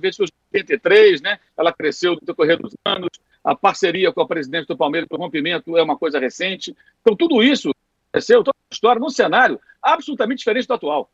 vez 0.00 0.16
que 0.16 0.22
83, 0.22 1.20
né? 1.20 1.38
Ela 1.56 1.72
cresceu 1.72 2.14
no 2.14 2.20
decorrer 2.20 2.58
dos 2.58 2.74
anos. 2.84 3.10
A 3.42 3.54
parceria 3.54 4.12
com 4.12 4.20
a 4.20 4.26
presidente 4.26 4.66
do 4.66 4.76
Palmeiras, 4.76 5.08
o 5.10 5.16
rompimento, 5.16 5.76
é 5.76 5.82
uma 5.82 5.96
coisa 5.96 6.18
recente. 6.18 6.76
Então, 7.00 7.16
tudo 7.16 7.42
isso 7.42 7.72
cresceu, 8.12 8.42
toda 8.42 8.56
a 8.70 8.74
história, 8.74 9.00
num 9.00 9.10
cenário 9.10 9.60
absolutamente 9.82 10.38
diferente 10.38 10.66
do 10.66 10.74
atual. 10.74 11.10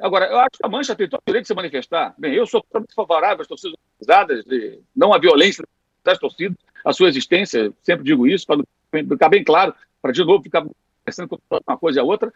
Agora, 0.00 0.26
eu 0.26 0.38
acho 0.38 0.50
que 0.58 0.66
a 0.66 0.68
Mancha 0.68 0.94
tem 0.94 1.08
todo 1.08 1.20
o 1.20 1.26
direito 1.26 1.44
de 1.44 1.48
se 1.48 1.54
manifestar. 1.54 2.14
Bem, 2.18 2.34
eu 2.34 2.46
sou 2.46 2.60
totalmente 2.62 2.94
favorável 2.94 3.42
às 3.42 3.46
torcidas 3.46 3.76
organizadas, 4.00 4.44
de, 4.44 4.80
não 4.94 5.12
à 5.12 5.18
violência 5.18 5.64
das 6.02 6.18
torcidas, 6.18 6.56
a 6.84 6.92
sua 6.92 7.08
existência, 7.08 7.72
sempre 7.82 8.04
digo 8.04 8.26
isso, 8.26 8.46
para 8.46 8.60
ficar 8.90 9.28
bem 9.28 9.44
claro, 9.44 9.74
para 10.02 10.12
de 10.12 10.24
novo 10.24 10.42
ficar 10.42 10.66
pensando 11.04 11.28
com 11.28 11.38
uma 11.66 11.78
coisa 11.78 12.00
e 12.00 12.02
a 12.02 12.04
outra. 12.04 12.32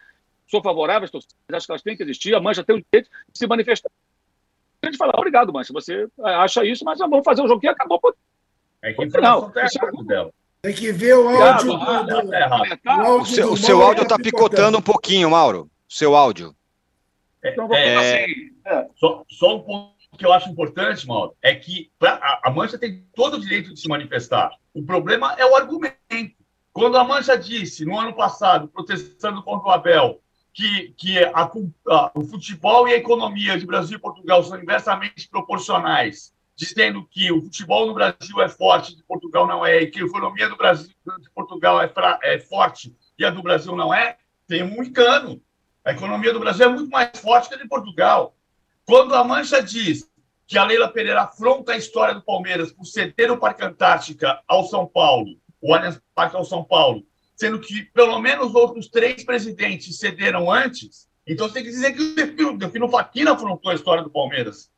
Sou 0.46 0.62
favorável 0.62 1.04
às 1.04 1.10
torcidas, 1.10 1.34
acho 1.52 1.66
que 1.66 1.72
elas 1.72 1.82
têm 1.82 1.96
que 1.96 2.02
existir, 2.02 2.34
a 2.34 2.40
Mancha 2.40 2.64
tem 2.64 2.76
o 2.76 2.82
direito 2.82 3.10
de 3.30 3.38
se 3.38 3.46
manifestar 3.46 3.90
a 4.88 4.90
gente 4.90 4.98
fala, 4.98 5.12
obrigado, 5.16 5.52
Mancha, 5.52 5.72
você 5.72 6.08
acha 6.22 6.64
isso, 6.64 6.84
mas 6.84 6.98
vamos 6.98 7.24
fazer 7.24 7.42
o 7.42 7.48
jogo 7.48 7.60
que 7.60 7.68
acabou. 7.68 8.00
É 8.82 8.92
que 8.92 9.04
informação 9.04 9.50
tá 9.50 10.02
dela. 10.06 10.32
Tem 10.60 10.74
que 10.74 10.90
ver 10.92 11.14
o 11.14 11.28
áudio. 11.28 11.74
Ah, 11.74 12.02
do, 12.02 13.20
o 13.20 13.24
seu, 13.24 13.52
o 13.52 13.56
seu 13.56 13.82
áudio 13.82 14.02
está 14.02 14.18
picotando 14.18 14.78
um 14.78 14.82
pouquinho, 14.82 15.30
Mauro. 15.30 15.70
O 15.88 15.92
seu 15.92 16.16
áudio. 16.16 16.54
É, 17.42 17.54
é, 17.72 18.26
é, 18.66 18.86
só, 18.96 19.24
só 19.28 19.56
um 19.56 19.60
ponto 19.60 19.92
que 20.16 20.26
eu 20.26 20.32
acho 20.32 20.50
importante, 20.50 21.06
Mauro, 21.06 21.34
é 21.40 21.54
que 21.54 21.90
pra, 21.98 22.14
a, 22.14 22.48
a 22.48 22.50
Mancha 22.50 22.76
tem 22.76 23.04
todo 23.14 23.34
o 23.34 23.40
direito 23.40 23.72
de 23.72 23.80
se 23.80 23.88
manifestar. 23.88 24.50
O 24.74 24.82
problema 24.82 25.34
é 25.38 25.46
o 25.46 25.54
argumento. 25.54 25.96
Quando 26.72 26.96
a 26.96 27.04
Mancha 27.04 27.36
disse, 27.36 27.84
no 27.84 27.98
ano 27.98 28.12
passado, 28.14 28.68
protestando 28.68 29.42
contra 29.42 29.68
o 29.68 29.72
Abel, 29.72 30.20
que, 30.58 30.92
que 30.96 31.18
a, 31.22 31.48
a, 31.88 32.10
o 32.16 32.24
futebol 32.24 32.88
e 32.88 32.92
a 32.92 32.96
economia 32.96 33.56
de 33.56 33.64
Brasil 33.64 33.96
e 33.96 34.00
Portugal 34.00 34.42
são 34.42 34.60
inversamente 34.60 35.28
proporcionais 35.28 36.34
dizendo 36.56 37.06
que 37.08 37.30
o 37.30 37.40
futebol 37.40 37.86
no 37.86 37.94
Brasil 37.94 38.42
é 38.42 38.48
forte, 38.48 38.96
de 38.96 39.04
Portugal 39.04 39.46
não 39.46 39.64
é, 39.64 39.82
e 39.82 39.86
que 39.86 40.00
a 40.00 40.04
economia 40.04 40.48
do 40.48 40.56
Brasil 40.56 40.92
de 41.20 41.30
Portugal 41.30 41.80
é, 41.80 41.86
fra, 41.86 42.18
é 42.20 42.40
forte 42.40 42.92
e 43.16 43.24
a 43.24 43.30
do 43.30 43.40
Brasil 43.40 43.76
não 43.76 43.94
é, 43.94 44.16
tem 44.48 44.64
um 44.64 44.82
engano. 44.82 45.40
A 45.84 45.92
economia 45.92 46.32
do 46.32 46.40
Brasil 46.40 46.66
é 46.66 46.68
muito 46.68 46.90
mais 46.90 47.16
forte 47.20 47.48
que 47.48 47.54
a 47.54 47.58
de 47.58 47.68
Portugal. 47.68 48.34
Quando 48.84 49.14
a 49.14 49.22
Mancha 49.22 49.62
diz 49.62 50.10
que 50.44 50.58
a 50.58 50.64
Leila 50.64 50.88
Pereira 50.88 51.22
afronta 51.22 51.70
a 51.70 51.76
história 51.76 52.16
do 52.16 52.22
Palmeiras 52.22 52.72
por 52.72 52.84
ceder 52.84 53.30
o 53.30 53.38
Parque 53.38 53.64
Antártica 53.64 54.42
ao 54.48 54.64
São 54.64 54.84
Paulo, 54.84 55.36
o 55.62 55.72
Allianz 55.72 56.02
Parque 56.12 56.34
ao 56.34 56.44
São 56.44 56.64
Paulo, 56.64 57.06
sendo 57.38 57.60
que 57.60 57.84
pelo 57.94 58.18
menos 58.18 58.54
outros 58.54 58.88
três 58.88 59.24
presidentes 59.24 59.96
cederam 59.98 60.50
antes, 60.50 61.08
então 61.24 61.46
você 61.46 61.54
tem 61.54 61.64
que 61.64 61.70
dizer 61.70 61.92
que 61.94 62.42
o 62.42 62.58
Delfino 62.58 62.88
Faquina 62.88 63.32
afrontou 63.32 63.70
a 63.70 63.74
história 63.74 64.02
do 64.02 64.10
Palmeiras 64.10 64.70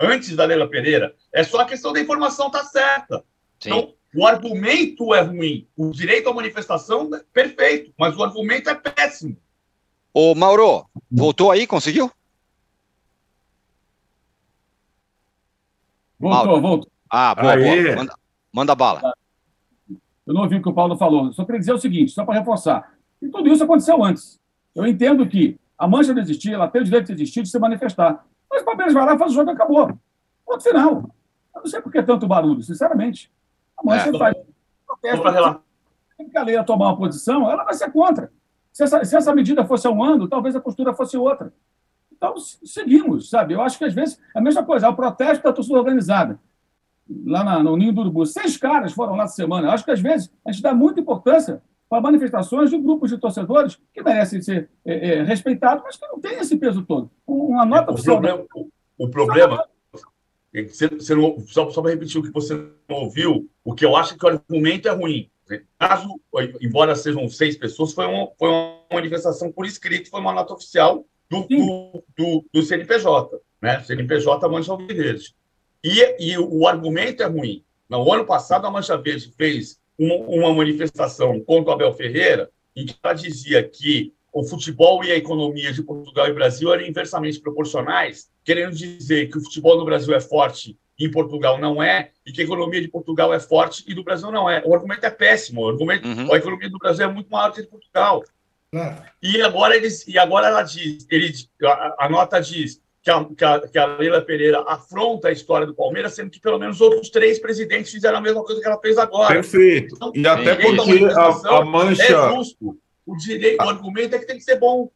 antes 0.00 0.34
da 0.34 0.44
Leila 0.44 0.68
Pereira. 0.68 1.14
É 1.32 1.44
só 1.44 1.60
a 1.60 1.66
questão 1.66 1.92
da 1.92 2.00
informação 2.00 2.50
tá 2.50 2.64
certa. 2.64 3.22
Sim. 3.60 3.70
Então, 3.70 3.94
o 4.14 4.26
argumento 4.26 5.14
é 5.14 5.20
ruim. 5.20 5.68
O 5.76 5.90
direito 5.90 6.28
à 6.28 6.32
manifestação 6.32 7.10
é 7.14 7.22
perfeito, 7.32 7.92
mas 7.98 8.16
o 8.16 8.22
argumento 8.22 8.70
é 8.70 8.74
péssimo. 8.74 9.36
Ô, 10.14 10.34
Mauro, 10.34 10.86
voltou 11.10 11.50
aí? 11.50 11.66
Conseguiu? 11.66 12.10
Voltou, 16.18 16.46
Mauro. 16.46 16.62
voltou. 16.62 16.90
Ah, 17.10 17.34
boa, 17.34 17.56
boa. 17.56 17.96
Manda, 17.96 18.14
manda 18.52 18.74
bala. 18.74 19.14
Eu 20.26 20.34
não 20.34 20.42
ouvi 20.42 20.56
o 20.56 20.62
que 20.62 20.68
o 20.68 20.74
Paulo 20.74 20.96
falou. 20.96 21.32
Só 21.32 21.44
queria 21.44 21.60
dizer 21.60 21.72
o 21.72 21.78
seguinte, 21.78 22.10
só 22.10 22.24
para 22.24 22.38
reforçar. 22.38 22.92
E 23.22 23.28
tudo 23.28 23.48
isso 23.48 23.62
aconteceu 23.62 24.02
antes. 24.02 24.40
Eu 24.74 24.86
entendo 24.86 25.26
que 25.26 25.58
a 25.78 25.86
mancha 25.86 26.12
não 26.12 26.20
existia, 26.20 26.54
ela 26.54 26.68
tem 26.68 26.80
o 26.80 26.84
direito 26.84 27.06
de 27.06 27.12
existir, 27.12 27.42
de 27.42 27.48
se 27.48 27.58
manifestar. 27.58 28.24
Mas 28.50 28.62
o 28.62 28.64
Palmeiras 28.64 28.92
vai 28.92 29.06
lá, 29.06 29.16
faz 29.16 29.30
o 29.30 29.34
jogo 29.34 29.50
e 29.50 29.54
acabou. 29.54 29.96
Ponto 30.44 30.62
final. 30.62 31.10
Eu 31.54 31.60
não 31.60 31.66
sei 31.66 31.80
por 31.80 31.92
que 31.92 32.02
tanto 32.02 32.26
barulho, 32.26 32.62
sinceramente. 32.62 33.30
A 33.78 33.84
mancha 33.84 34.08
é, 34.08 34.18
faz 34.18 34.36
protesto. 34.86 35.60
Se 36.16 36.38
a 36.38 36.42
lei 36.42 36.64
tomar 36.64 36.88
uma 36.88 36.96
posição, 36.96 37.50
ela 37.50 37.64
vai 37.64 37.74
ser 37.74 37.90
contra. 37.92 38.32
Se 38.72 38.82
essa, 38.82 39.04
se 39.04 39.16
essa 39.16 39.34
medida 39.34 39.64
fosse 39.64 39.86
há 39.86 39.90
um 39.90 40.02
ano, 40.02 40.28
talvez 40.28 40.56
a 40.56 40.60
postura 40.60 40.92
fosse 40.92 41.16
outra. 41.16 41.52
Então, 42.10 42.34
seguimos, 42.38 43.30
sabe? 43.30 43.54
Eu 43.54 43.60
acho 43.60 43.78
que 43.78 43.84
às 43.84 43.92
vezes 43.92 44.18
é 44.34 44.38
a 44.38 44.42
mesma 44.42 44.64
coisa, 44.64 44.86
é 44.86 44.88
o 44.88 44.96
protesto 44.96 45.44
da 45.44 45.52
torcida 45.52 45.78
organizada 45.78 46.38
lá 47.24 47.44
na, 47.44 47.62
no 47.62 47.76
Ninho 47.76 47.92
do 47.92 48.00
Urubu. 48.02 48.26
Seis 48.26 48.56
caras 48.56 48.92
foram 48.92 49.14
lá 49.14 49.24
essa 49.24 49.34
semana. 49.34 49.70
Acho 49.70 49.84
que, 49.84 49.90
às 49.90 50.00
vezes, 50.00 50.30
a 50.44 50.52
gente 50.52 50.62
dá 50.62 50.74
muita 50.74 51.00
importância 51.00 51.62
para 51.88 52.00
manifestações 52.00 52.70
de 52.70 52.78
grupos 52.78 53.10
de 53.10 53.18
torcedores 53.18 53.78
que 53.94 54.02
merecem 54.02 54.42
ser 54.42 54.68
é, 54.84 55.18
é, 55.18 55.22
respeitados, 55.22 55.84
mas 55.84 55.96
que 55.96 56.06
não 56.06 56.20
têm 56.20 56.38
esse 56.38 56.56
peso 56.56 56.82
todo. 56.82 57.10
Uma 57.26 57.64
nota 57.64 57.92
o 57.92 58.02
problema, 58.02 58.44
o, 58.54 58.68
o 58.98 59.08
problema 59.08 59.64
é 60.54 60.62
você, 60.64 60.88
você 60.88 61.14
não, 61.14 61.38
só, 61.46 61.70
só 61.70 61.82
para 61.82 61.92
repetir 61.92 62.20
o 62.20 62.24
que 62.24 62.32
você 62.32 62.54
não 62.88 62.96
ouviu, 62.96 63.48
o 63.64 63.74
que 63.74 63.84
eu 63.84 63.94
acho 63.94 64.14
é 64.14 64.18
que 64.18 64.24
o 64.24 64.28
argumento 64.28 64.88
é 64.88 64.92
ruim. 64.92 65.30
Caso, 65.78 66.20
embora 66.60 66.96
sejam 66.96 67.28
seis 67.28 67.56
pessoas, 67.56 67.92
foi 67.92 68.06
uma, 68.06 68.28
foi 68.36 68.48
uma 68.48 68.80
manifestação 68.92 69.52
por 69.52 69.64
escrito, 69.64 70.10
foi 70.10 70.20
uma 70.20 70.32
nota 70.32 70.54
oficial 70.54 71.04
do, 71.30 71.42
do, 71.42 72.04
do, 72.16 72.44
do, 72.52 72.62
CNPJ, 72.62 73.40
né? 73.62 73.80
CNPJ 73.82 74.48
Mancha 74.48 74.76
Verde. 74.76 75.34
E, 75.82 76.32
e 76.32 76.38
o 76.38 76.66
argumento 76.66 77.22
é 77.22 77.26
ruim. 77.26 77.64
No 77.88 78.12
ano 78.12 78.24
passado, 78.24 78.66
a 78.66 78.70
Mancha 78.70 78.96
Verde 78.96 79.32
fez 79.36 79.78
uma, 79.98 80.14
uma 80.14 80.54
manifestação 80.54 81.40
contra 81.40 81.70
o 81.70 81.74
Abel 81.74 81.92
Ferreira, 81.92 82.50
em 82.74 82.84
que 82.86 82.94
ela 83.02 83.14
dizia 83.14 83.62
que 83.62 84.12
o 84.32 84.44
futebol 84.44 85.02
e 85.02 85.10
a 85.10 85.16
economia 85.16 85.72
de 85.72 85.82
Portugal 85.82 86.28
e 86.28 86.34
Brasil 86.34 86.72
eram 86.72 86.84
inversamente 86.84 87.40
proporcionais, 87.40 88.28
querendo 88.44 88.74
dizer 88.74 89.30
que 89.30 89.38
o 89.38 89.40
futebol 89.40 89.78
no 89.78 89.84
Brasil 89.84 90.14
é 90.14 90.20
forte 90.20 90.76
e 90.98 91.06
em 91.06 91.10
Portugal 91.10 91.58
não 91.58 91.82
é, 91.82 92.10
e 92.24 92.32
que 92.32 92.40
a 92.40 92.44
economia 92.44 92.80
de 92.80 92.88
Portugal 92.88 93.32
é 93.32 93.40
forte 93.40 93.84
e 93.86 93.94
do 93.94 94.04
Brasil 94.04 94.30
não 94.30 94.48
é. 94.48 94.62
O 94.64 94.74
argumento 94.74 95.04
é 95.04 95.10
péssimo. 95.10 95.62
O 95.62 95.68
argumento, 95.68 96.06
uhum. 96.06 96.32
A 96.32 96.36
economia 96.36 96.68
do 96.68 96.78
Brasil 96.78 97.06
é 97.06 97.12
muito 97.12 97.30
maior 97.30 97.52
que 97.52 97.60
a 97.60 97.62
de 97.62 97.68
Portugal. 97.68 98.24
É. 98.74 98.96
E 99.22 99.40
agora 99.40 99.76
eles, 99.76 100.06
e 100.06 100.18
agora 100.18 100.48
ela 100.48 100.62
diz, 100.62 101.06
ele, 101.10 101.32
a, 101.64 102.06
a 102.06 102.08
nota 102.08 102.40
diz 102.40 102.82
que 103.06 103.10
a, 103.10 103.24
que, 103.24 103.44
a, 103.44 103.60
que 103.68 103.78
a 103.78 103.86
Leila 103.86 104.20
Pereira 104.20 104.64
afronta 104.66 105.28
a 105.28 105.32
história 105.32 105.64
do 105.64 105.74
Palmeiras, 105.74 106.14
sendo 106.14 106.28
que 106.28 106.40
pelo 106.40 106.58
menos 106.58 106.80
outros 106.80 107.08
três 107.08 107.38
presidentes 107.38 107.92
fizeram 107.92 108.18
a 108.18 108.20
mesma 108.20 108.42
coisa 108.42 108.60
que 108.60 108.66
ela 108.66 108.80
fez 108.80 108.98
agora. 108.98 109.32
Perfeito. 109.32 109.94
Então, 109.94 110.12
e 110.12 110.26
até 110.26 110.56
porque 110.56 111.04
a, 111.04 111.58
a, 111.58 111.64
mancha. 111.64 112.02
É 112.02 112.34
justo. 112.34 112.76
O, 113.06 113.16
direito, 113.16 113.62
o 113.62 113.68
argumento 113.68 114.16
é 114.16 114.18
que 114.18 114.26
tem 114.26 114.36
que 114.36 114.42
ser 114.42 114.58
bom. 114.58 114.90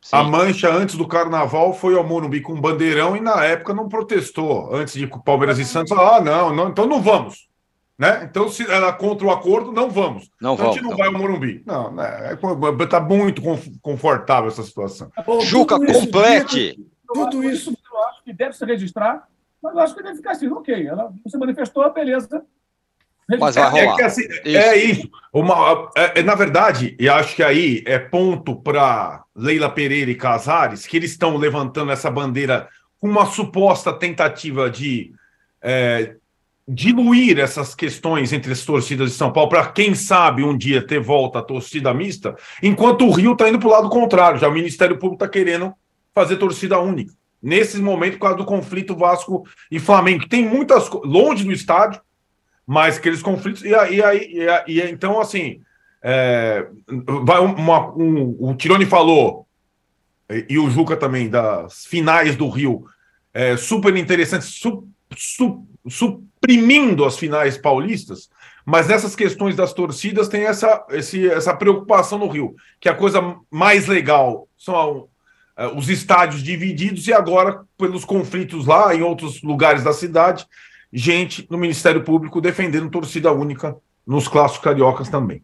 Sim. 0.00 0.14
A 0.14 0.22
mancha 0.22 0.72
antes 0.72 0.94
do 0.94 1.08
carnaval 1.08 1.74
foi 1.74 1.96
ao 1.96 2.06
Morumbi 2.06 2.40
com 2.40 2.52
um 2.52 2.60
bandeirão 2.60 3.16
e 3.16 3.20
na 3.20 3.44
época 3.44 3.74
não 3.74 3.88
protestou. 3.88 4.72
Antes 4.72 4.94
de 4.94 5.08
Palmeiras 5.24 5.58
e 5.58 5.64
Santos, 5.64 5.90
ah, 5.90 6.20
não, 6.20 6.54
não, 6.54 6.68
então 6.68 6.86
não 6.86 7.02
vamos. 7.02 7.48
Né? 7.98 8.28
Então, 8.30 8.48
se 8.48 8.70
ela 8.70 8.92
contra 8.92 9.26
o 9.26 9.32
acordo, 9.32 9.72
não 9.72 9.90
vamos. 9.90 10.30
Não 10.40 10.54
então, 10.54 10.66
vamos, 10.66 10.70
a 10.70 10.72
gente 10.74 10.82
não, 10.84 10.90
não 10.90 10.96
vai 10.96 11.08
ao 11.08 11.14
Morumbi. 11.14 11.64
Não, 11.66 11.90
né? 11.92 12.38
Está 12.80 13.00
muito 13.00 13.42
confortável 13.82 14.48
essa 14.48 14.62
situação. 14.62 15.10
Juca, 15.42 15.76
complete. 15.76 16.78
Tudo 17.08 17.42
isso 17.44 17.70
eu 17.70 18.04
acho 18.04 18.22
que 18.22 18.32
deve 18.32 18.52
se 18.54 18.64
registrar, 18.64 19.26
mas 19.62 19.74
eu 19.74 19.80
acho 19.80 19.94
que 19.94 20.02
deve 20.02 20.16
ficar 20.16 20.32
assim, 20.32 20.48
ok. 20.48 20.86
Ela 20.86 21.12
se 21.26 21.38
manifestou, 21.38 21.90
beleza. 21.92 22.44
Mas 23.38 23.56
vai 23.56 23.70
rolar. 23.70 23.98
É, 23.98 24.02
é, 24.02 24.04
assim, 24.04 24.22
isso. 24.22 24.56
é 24.56 24.76
isso. 24.76 25.10
Uma, 25.32 25.90
é, 25.96 26.20
é, 26.20 26.22
na 26.22 26.34
verdade, 26.34 26.96
e 26.98 27.08
acho 27.08 27.36
que 27.36 27.42
aí 27.42 27.82
é 27.86 27.98
ponto 27.98 28.56
para 28.56 29.22
Leila 29.34 29.68
Pereira 29.68 30.10
e 30.10 30.14
Casares, 30.14 30.86
que 30.86 30.96
eles 30.96 31.10
estão 31.10 31.36
levantando 31.36 31.92
essa 31.92 32.10
bandeira 32.10 32.68
com 32.98 33.08
uma 33.08 33.26
suposta 33.26 33.92
tentativa 33.92 34.70
de 34.70 35.12
é, 35.60 36.16
diluir 36.66 37.38
essas 37.38 37.74
questões 37.74 38.32
entre 38.32 38.52
as 38.52 38.64
torcidas 38.64 39.10
de 39.10 39.16
São 39.16 39.32
Paulo, 39.32 39.50
para 39.50 39.66
quem 39.68 39.94
sabe 39.94 40.42
um 40.42 40.56
dia 40.56 40.86
ter 40.86 41.00
volta 41.00 41.38
a 41.38 41.42
torcida 41.42 41.92
mista, 41.92 42.34
enquanto 42.62 43.06
o 43.06 43.10
Rio 43.10 43.32
está 43.32 43.48
indo 43.48 43.58
para 43.58 43.68
o 43.68 43.72
lado 43.72 43.88
contrário. 43.90 44.38
Já 44.38 44.48
o 44.48 44.52
Ministério 44.52 44.98
Público 44.98 45.22
está 45.22 45.28
querendo 45.28 45.74
fazer 46.18 46.36
torcida 46.36 46.80
única. 46.80 47.14
Nesse 47.40 47.78
momento, 47.78 48.14
por 48.14 48.22
causa 48.22 48.38
do 48.38 48.44
conflito 48.44 48.96
Vasco 48.96 49.46
e 49.70 49.78
Flamengo, 49.78 50.28
tem 50.28 50.44
muitas 50.44 50.90
longe 51.04 51.44
do 51.44 51.52
estádio, 51.52 52.00
mas 52.66 52.98
aqueles 52.98 53.22
conflitos. 53.22 53.62
E 53.62 53.72
aí, 53.74 54.00
e 54.00 54.48
e, 54.66 54.90
então, 54.90 55.20
assim, 55.20 55.60
é, 56.02 56.66
vai 57.24 57.38
uma, 57.38 57.94
um, 57.94 58.36
o 58.40 58.54
Tirone 58.54 58.86
falou, 58.86 59.46
e, 60.28 60.46
e, 60.50 60.58
o 60.58 60.68
Juca 60.68 60.96
também, 60.96 61.28
das 61.30 61.86
finais 61.86 62.34
do 62.34 62.48
Rio, 62.48 62.86
é, 63.32 63.56
super 63.56 63.96
interessantes, 63.96 64.48
su, 64.48 64.88
su, 65.16 65.64
suprimindo 65.88 67.04
as 67.04 67.16
finais 67.16 67.56
paulistas, 67.56 68.28
mas 68.64 68.88
nessas 68.88 69.14
questões 69.14 69.54
das 69.54 69.72
torcidas 69.72 70.28
tem 70.28 70.42
essa, 70.44 70.84
esse, 70.90 71.28
essa 71.28 71.54
preocupação 71.54 72.18
no 72.18 72.28
Rio, 72.28 72.56
que 72.80 72.88
a 72.88 72.94
coisa 72.94 73.36
mais 73.48 73.86
legal 73.86 74.48
são 74.58 75.08
os 75.66 75.88
estádios 75.88 76.42
divididos 76.42 77.06
e 77.08 77.12
agora, 77.12 77.62
pelos 77.76 78.04
conflitos 78.04 78.66
lá 78.66 78.94
em 78.94 79.02
outros 79.02 79.42
lugares 79.42 79.82
da 79.82 79.92
cidade, 79.92 80.46
gente 80.92 81.46
no 81.50 81.58
Ministério 81.58 82.04
Público 82.04 82.40
defendendo 82.40 82.90
torcida 82.90 83.32
única 83.32 83.76
nos 84.06 84.28
clássicos 84.28 84.64
cariocas 84.64 85.08
também. 85.08 85.42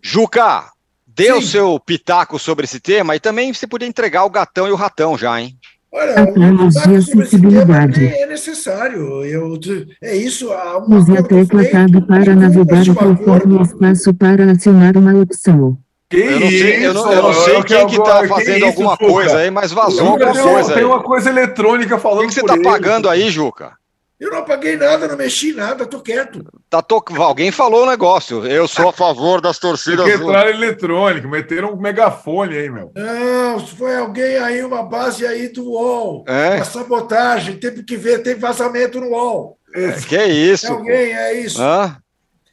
Juca, 0.00 0.70
dê 1.06 1.26
Sim. 1.26 1.32
o 1.32 1.42
seu 1.42 1.80
pitaco 1.80 2.38
sobre 2.38 2.64
esse 2.64 2.80
tema 2.80 3.14
e 3.14 3.20
também 3.20 3.52
você 3.52 3.66
podia 3.66 3.88
entregar 3.88 4.24
o 4.24 4.30
gatão 4.30 4.66
e 4.66 4.72
o 4.72 4.76
ratão 4.76 5.16
já, 5.16 5.40
hein? 5.40 5.56
Olha, 5.94 6.22
Apenas 6.22 6.74
de 6.74 6.96
acessibilidade. 6.96 8.06
É 8.06 8.26
necessário. 8.26 9.22
Eu, 9.24 9.58
é 10.00 10.16
isso. 10.16 10.48
Use 10.88 11.16
a 11.16 11.22
tecla 11.22 11.64
Tab 11.66 12.06
para 12.06 12.34
navegar 12.34 12.84
conforme 12.94 13.58
o 13.58 13.62
espaço 13.62 14.14
para 14.14 14.50
acionar 14.50 14.96
uma 14.96 15.14
opção. 15.20 15.78
Que 16.12 16.18
eu 16.18 16.40
não 16.40 16.50
sei, 16.50 16.86
eu 16.86 16.92
não, 16.92 17.10
eu 17.10 17.22
não 17.22 17.32
sei 17.32 17.62
quem 17.62 17.86
que 17.86 17.96
está 17.96 18.28
fazendo 18.28 18.58
que 18.58 18.64
alguma 18.64 18.98
isso, 19.00 19.10
coisa 19.10 19.38
aí, 19.38 19.50
mas 19.50 19.72
vazou 19.72 20.08
alguma 20.08 20.34
coisa 20.34 20.74
Tem 20.74 20.84
uma 20.84 21.02
coisa 21.02 21.30
eletrônica 21.30 21.98
falando. 21.98 22.18
O 22.18 22.28
que, 22.28 22.28
que 22.28 22.34
você 22.34 22.40
está 22.42 22.60
pagando 22.60 23.08
aí, 23.08 23.30
Juca? 23.30 23.72
Eu 24.20 24.30
não 24.30 24.40
apaguei 24.40 24.76
nada, 24.76 25.08
não 25.08 25.16
mexi 25.16 25.54
nada, 25.54 25.86
tô 25.86 26.00
quieto. 26.00 26.44
Tá 26.68 26.82
to... 26.82 27.02
Alguém 27.16 27.50
falou 27.50 27.84
o 27.84 27.90
negócio. 27.90 28.46
Eu 28.46 28.68
sou 28.68 28.90
a 28.90 28.92
favor 28.92 29.40
das 29.40 29.58
torcidas. 29.58 30.06
Entraram 30.06 30.50
eletrônico, 30.50 31.26
meteram 31.26 31.72
um 31.72 31.80
megafone 31.80 32.58
aí, 32.58 32.70
meu. 32.70 32.92
Não, 32.94 33.58
foi 33.66 33.96
alguém 33.96 34.36
aí, 34.36 34.62
uma 34.62 34.82
base 34.82 35.26
aí 35.26 35.48
do 35.48 35.64
UOL. 35.64 36.24
É? 36.28 36.56
Uma 36.56 36.64
sabotagem, 36.66 37.56
teve 37.56 37.82
que 37.82 37.96
ver, 37.96 38.22
tem 38.22 38.34
vazamento 38.34 39.00
no 39.00 39.08
UOL. 39.08 39.58
É, 39.74 39.92
que 39.92 40.14
é 40.14 40.28
isso? 40.28 40.66
É 40.66 40.70
alguém, 40.70 41.16
é 41.16 41.40
isso. 41.40 41.60
Hã? 41.60 41.96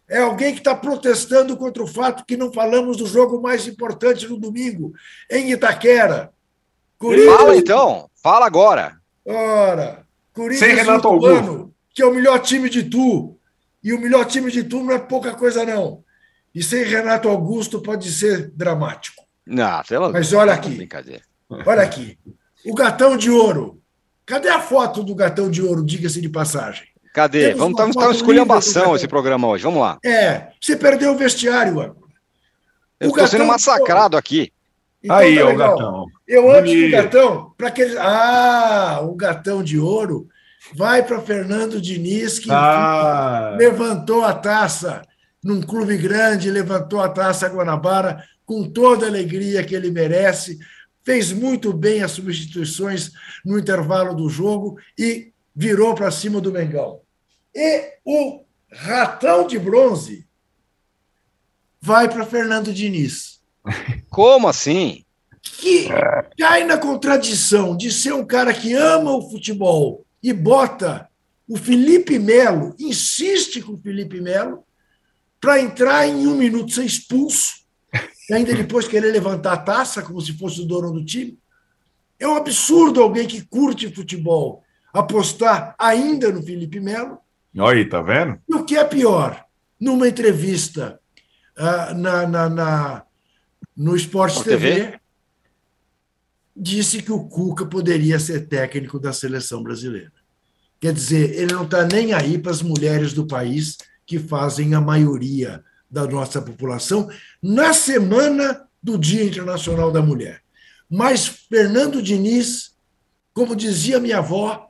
É 0.10 0.18
alguém 0.18 0.54
que 0.54 0.60
está 0.60 0.76
protestando 0.76 1.56
contra 1.56 1.84
o 1.84 1.88
fato 1.88 2.26
que 2.26 2.36
não 2.36 2.52
falamos 2.52 2.98
do 2.98 3.06
jogo 3.06 3.40
mais 3.40 3.68
importante 3.68 4.28
no 4.28 4.38
domingo, 4.38 4.92
em 5.30 5.52
Itaquera. 5.52 6.32
Corinthians... 6.98 7.36
Fala 7.38 7.56
então, 7.56 8.10
fala 8.22 8.46
agora. 8.48 8.98
Ora, 9.24 10.04
Corinthians 10.34 10.72
Sem 10.72 10.76
Renato 10.76 11.08
Augusto. 11.08 11.72
que 11.94 12.02
é 12.02 12.06
o 12.06 12.14
melhor 12.14 12.40
time 12.40 12.70
de 12.70 12.84
tu. 12.84 13.38
E 13.84 13.94
o 13.94 14.02
melhor 14.02 14.26
time 14.26 14.52
de 14.52 14.64
tu 14.64 14.84
não 14.84 14.94
é 14.94 15.00
pouca 15.00 15.34
coisa, 15.34 15.64
não. 15.64 16.04
E 16.54 16.64
sem 16.64 16.84
Renato 16.84 17.30
Augusto 17.30 17.80
pode 17.80 18.12
ser 18.12 18.50
dramático. 18.52 19.24
Não, 19.46 19.82
pelo 19.88 20.12
Mas 20.12 20.34
olha 20.34 20.54
aqui. 20.54 20.90
Olha 21.66 21.84
aqui. 21.84 22.18
O 22.66 22.74
gatão 22.74 23.16
de 23.16 23.30
ouro. 23.30 23.80
Cadê 24.26 24.50
a 24.50 24.60
foto 24.60 25.04
do 25.04 25.16
gatão 25.16 25.50
de 25.50 25.62
ouro, 25.62 25.84
diga-se 25.84 26.20
de 26.20 26.30
passagem? 26.30 26.89
Cadê? 27.14 27.50
Temos 27.50 27.60
Vamos 27.60 27.80
estar 27.80 28.00
tá, 28.02 28.08
tá 28.08 28.12
esculhambação 28.12 28.96
esse 28.96 29.08
programa 29.08 29.48
hoje. 29.48 29.64
Vamos 29.64 29.82
lá. 29.82 29.98
É, 30.06 30.48
você 30.62 30.76
perdeu 30.76 31.12
o 31.14 31.18
vestiário, 31.18 31.80
Âncora. 31.80 32.10
Eu 33.00 33.08
O 33.08 33.12
estou 33.12 33.28
sendo 33.28 33.40
Gatão- 33.40 33.48
massacrado 33.48 34.18
aqui. 34.18 34.52
Então 35.02 35.16
Aí, 35.16 35.38
tá 35.38 35.46
ó, 35.46 35.52
o 35.52 35.56
gatão. 35.56 36.06
Eu 36.28 36.52
antes 36.52 36.74
do 36.74 36.92
gatão, 36.92 37.54
para 37.58 37.68
aqueles. 37.70 37.96
Ah, 37.98 39.00
o 39.02 39.16
gatão 39.16 39.64
de 39.64 39.80
ouro 39.80 40.28
vai 40.76 41.02
para 41.04 41.22
Fernando 41.22 41.82
Diniz, 41.82 42.38
que 42.38 42.52
Ah, 42.52 43.56
levantou 43.58 44.24
a 44.26 44.34
taça 44.34 45.02
num 45.42 45.62
clube 45.62 45.98
grande, 45.98 46.52
levantou 46.52 47.02
a 47.02 47.08
taça 47.08 47.48
Guanabara 47.48 48.24
com 48.46 48.70
toda 48.70 49.06
a 49.06 49.10
alegria 49.10 49.64
que 49.64 49.74
ele 49.74 49.90
merece, 49.90 50.60
fez 51.06 51.32
muito 51.32 51.72
bem 51.72 52.04
as 52.04 52.12
substituições 52.12 53.12
no 53.46 53.58
intervalo 53.58 54.14
do 54.14 54.28
jogo 54.30 54.78
e 54.98 55.32
virou 55.60 55.94
para 55.94 56.10
cima 56.10 56.40
do 56.40 56.54
Mengão. 56.54 57.02
E 57.54 57.96
o 58.06 58.46
ratão 58.72 59.46
de 59.46 59.60
bronze 59.60 60.26
vai 61.82 62.08
para 62.08 62.26
Fernando 62.26 62.74
Diniz 62.74 63.42
Como 64.10 64.48
assim? 64.48 65.04
que 65.42 65.88
cai 66.38 66.64
na 66.64 66.78
contradição 66.78 67.76
de 67.76 67.92
ser 67.92 68.14
um 68.14 68.26
cara 68.26 68.54
que 68.54 68.74
ama 68.74 69.12
o 69.12 69.30
futebol 69.30 70.06
e 70.24 70.32
bota 70.32 71.10
o 71.48 71.58
Felipe 71.58 72.18
Melo, 72.18 72.74
insiste 72.80 73.62
com 73.62 73.74
o 73.74 73.82
Felipe 73.82 74.22
Melo, 74.22 74.64
para 75.42 75.60
entrar 75.60 76.08
em 76.08 76.28
um 76.28 76.36
minuto 76.36 76.72
ser 76.72 76.86
expulso, 76.86 77.66
e 78.30 78.34
ainda 78.34 78.54
depois 78.54 78.88
querer 78.88 79.12
levantar 79.12 79.54
a 79.54 79.58
taça 79.58 80.02
como 80.02 80.22
se 80.22 80.38
fosse 80.38 80.62
o 80.62 80.66
dono 80.66 80.92
do 80.92 81.04
time. 81.04 81.38
É 82.18 82.28
um 82.28 82.36
absurdo 82.36 83.02
alguém 83.02 83.28
que 83.28 83.42
curte 83.42 83.94
futebol 83.94 84.64
apostar 84.94 85.76
ainda 85.78 86.32
no 86.32 86.42
Felipe 86.42 86.80
Melo. 86.80 87.18
olha 87.58 87.78
aí, 87.80 87.86
tá 87.88 88.02
vendo? 88.02 88.40
E 88.48 88.56
o 88.56 88.64
que 88.66 88.76
é 88.76 88.84
pior, 88.84 89.44
numa 89.80 90.08
entrevista 90.08 91.00
ah, 91.58 91.94
na, 91.94 92.28
na, 92.28 92.50
na- 92.50 93.04
no 93.76 93.96
Esporte 93.96 94.38
Sport 94.38 94.48
TV, 94.48 94.76
TV? 94.76 95.00
disse 96.56 97.02
que 97.02 97.12
o 97.12 97.24
Cuca 97.28 97.66
poderia 97.66 98.20
ser 98.20 98.48
técnico 98.48 99.00
da 99.00 99.14
seleção 99.14 99.64
brasileira. 99.64 100.12
Quer 100.80 100.94
dizer, 100.94 101.36
ele 101.38 101.54
não 101.54 101.64
está 101.64 101.86
nem 101.86 102.14
aí 102.14 102.38
para 102.38 102.52
as 102.52 102.62
mulheres 102.62 103.14
do 103.14 103.26
país 103.26 103.78
que 104.06 104.18
fazem 104.20 104.74
a 104.74 104.82
maioria 104.82 105.64
da 105.90 106.06
nossa 106.06 106.42
população 106.42 107.10
na 107.42 107.74
semana 107.74 108.66
do 108.82 108.98
Dia 108.98 109.24
Internacional 109.24 109.92
da 109.92 110.02
Mulher. 110.02 110.42
Mas 110.90 111.28
Fernando 111.28 112.02
Diniz, 112.02 112.76
como 113.34 113.56
dizia 113.56 114.00
minha 114.00 114.20
avó, 114.20 114.69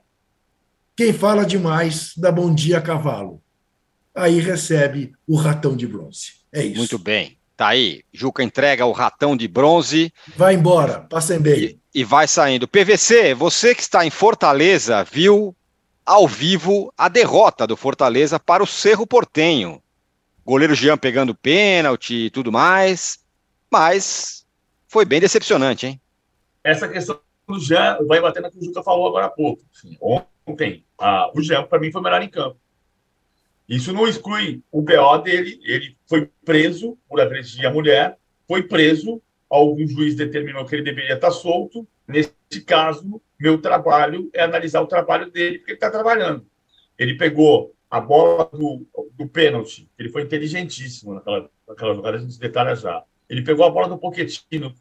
quem 0.99 1.13
fala 1.13 1.45
demais 1.45 2.11
dá 2.17 2.29
bom 2.29 2.53
dia 2.53 2.77
a 2.77 2.81
cavalo. 2.81 3.41
Aí 4.13 4.41
recebe 4.41 5.13
o 5.25 5.37
ratão 5.37 5.73
de 5.73 5.87
bronze. 5.87 6.33
É 6.51 6.61
isso. 6.61 6.77
Muito 6.77 6.99
bem. 6.99 7.37
Tá 7.55 7.69
aí. 7.69 8.03
Juca 8.11 8.43
entrega 8.43 8.85
o 8.85 8.91
ratão 8.91 9.37
de 9.37 9.47
bronze 9.47 10.11
Vai 10.35 10.55
embora, 10.55 10.99
passem 10.99 11.39
bem. 11.39 11.79
e, 11.95 12.01
e 12.01 12.03
vai 12.03 12.27
saindo. 12.27 12.67
PVC, 12.67 13.33
você 13.33 13.73
que 13.73 13.81
está 13.81 14.05
em 14.05 14.09
Fortaleza, 14.09 15.01
viu 15.05 15.55
ao 16.05 16.27
vivo 16.27 16.93
a 16.97 17.07
derrota 17.07 17.65
do 17.65 17.77
Fortaleza 17.77 18.37
para 18.37 18.61
o 18.61 18.67
Cerro 18.67 19.07
Portenho. 19.07 19.81
Goleiro 20.45 20.75
Jean 20.75 20.97
pegando 20.97 21.33
pênalti 21.33 22.25
e 22.25 22.29
tudo 22.29 22.51
mais. 22.51 23.19
Mas 23.71 24.45
foi 24.85 25.05
bem 25.05 25.21
decepcionante, 25.21 25.87
hein? 25.87 26.01
essa 26.61 26.89
questão 26.89 27.21
do 27.47 27.57
Jean 27.57 27.99
vai 28.05 28.19
bater 28.19 28.41
na 28.41 28.51
que 28.51 28.57
o 28.57 28.65
Juca 28.65 28.83
falou 28.83 29.07
agora 29.07 29.27
há 29.27 29.29
pouco. 29.29 29.63
Ontem, 30.45 30.83
ah, 30.99 31.31
o 31.35 31.41
Jean, 31.41 31.63
para 31.63 31.79
mim, 31.79 31.91
foi 31.91 32.01
o 32.01 32.03
melhor 32.03 32.21
em 32.21 32.29
campo. 32.29 32.59
Isso 33.67 33.93
não 33.93 34.07
exclui 34.07 34.63
o 34.71 34.81
BO 34.81 35.17
dele. 35.19 35.59
Ele 35.63 35.95
foi 36.07 36.29
preso 36.43 36.97
por 37.07 37.21
agredir 37.21 37.65
a 37.65 37.71
mulher, 37.71 38.17
foi 38.47 38.63
preso. 38.63 39.21
Algum 39.49 39.87
juiz 39.87 40.15
determinou 40.15 40.65
que 40.65 40.75
ele 40.75 40.83
deveria 40.83 41.15
estar 41.15 41.31
solto. 41.31 41.87
Nesse 42.07 42.33
caso, 42.65 43.21
meu 43.39 43.61
trabalho 43.61 44.29
é 44.33 44.43
analisar 44.43 44.81
o 44.81 44.87
trabalho 44.87 45.31
dele, 45.31 45.59
porque 45.59 45.71
ele 45.71 45.77
está 45.77 45.89
trabalhando. 45.89 46.45
Ele 46.97 47.15
pegou 47.15 47.73
a 47.89 47.99
bola 47.99 48.49
do, 48.53 48.85
do 49.13 49.27
pênalti, 49.27 49.89
ele 49.97 50.09
foi 50.09 50.21
inteligentíssimo 50.23 51.15
naquela, 51.15 51.49
naquela 51.67 51.95
jogada, 51.95 52.17
a 52.17 52.19
gente 52.19 52.39
detalha 52.39 52.75
já. 52.75 53.03
Ele 53.27 53.41
pegou 53.41 53.65
a 53.65 53.69
bola 53.69 53.87
do 53.87 53.97
Pochettino, 53.97 54.73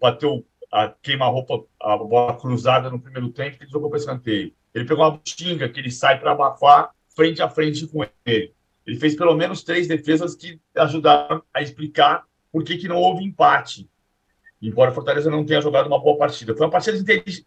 bateu 0.00 0.44
a 0.72 0.88
queima-roupa, 0.88 1.64
a 1.80 1.96
bola 1.96 2.36
cruzada 2.36 2.90
no 2.90 3.00
primeiro 3.00 3.28
tempo, 3.30 3.58
que 3.58 3.66
jogou 3.66 3.88
para 3.88 3.98
escanteio. 3.98 4.52
Ele 4.76 4.84
pegou 4.84 5.08
uma 5.08 5.20
xinga 5.24 5.68
que 5.70 5.80
ele 5.80 5.90
sai 5.90 6.20
para 6.20 6.32
abafar 6.32 6.90
frente 7.14 7.40
a 7.40 7.48
frente 7.48 7.86
com 7.86 8.04
ele. 8.26 8.52
Ele 8.86 8.98
fez 8.98 9.16
pelo 9.16 9.34
menos 9.34 9.62
três 9.62 9.88
defesas 9.88 10.34
que 10.34 10.60
ajudaram 10.76 11.42
a 11.52 11.62
explicar 11.62 12.24
por 12.52 12.62
que, 12.62 12.76
que 12.76 12.86
não 12.86 12.96
houve 12.96 13.24
empate. 13.24 13.88
Embora 14.60 14.90
o 14.90 14.94
Fortaleza 14.94 15.30
não 15.30 15.44
tenha 15.44 15.62
jogado 15.62 15.86
uma 15.86 15.98
boa 15.98 16.18
partida. 16.18 16.54
Foi 16.54 16.66
uma 16.66 16.70
partida 16.70 16.98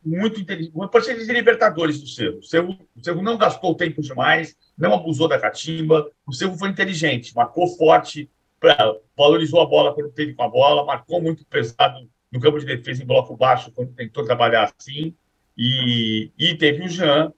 muito 0.03 0.39
inteligente, 0.41 0.71
uma 0.75 0.87
partida 0.87 1.23
de 1.23 1.31
Libertadores 1.31 2.01
do 2.01 2.07
Cerro. 2.07 2.39
O 2.39 2.43
Cerro. 2.43 2.77
O 2.95 3.03
Cerro 3.03 3.21
não 3.21 3.37
gastou 3.37 3.75
tempo 3.75 4.01
demais, 4.01 4.55
não 4.75 4.93
abusou 4.95 5.27
da 5.27 5.39
catimba. 5.39 6.09
O 6.25 6.33
Cerro 6.33 6.57
foi 6.57 6.69
inteligente, 6.69 7.35
marcou 7.35 7.67
forte, 7.67 8.27
pra- 8.59 8.95
valorizou 9.15 9.61
a 9.61 9.65
bola 9.67 9.93
quando 9.93 10.11
teve 10.11 10.33
com 10.33 10.43
a 10.43 10.49
bola, 10.49 10.83
marcou 10.83 11.21
muito 11.21 11.45
pesado 11.45 12.09
no 12.31 12.39
campo 12.39 12.59
de 12.59 12.65
defesa 12.65 13.03
em 13.03 13.05
bloco 13.05 13.37
baixo 13.37 13.71
quando 13.71 13.93
tentou 13.93 14.25
trabalhar 14.25 14.71
assim. 14.79 15.15
E, 15.61 16.31
e 16.39 16.55
teve 16.55 16.85
o 16.85 16.87
Jean, 16.87 17.33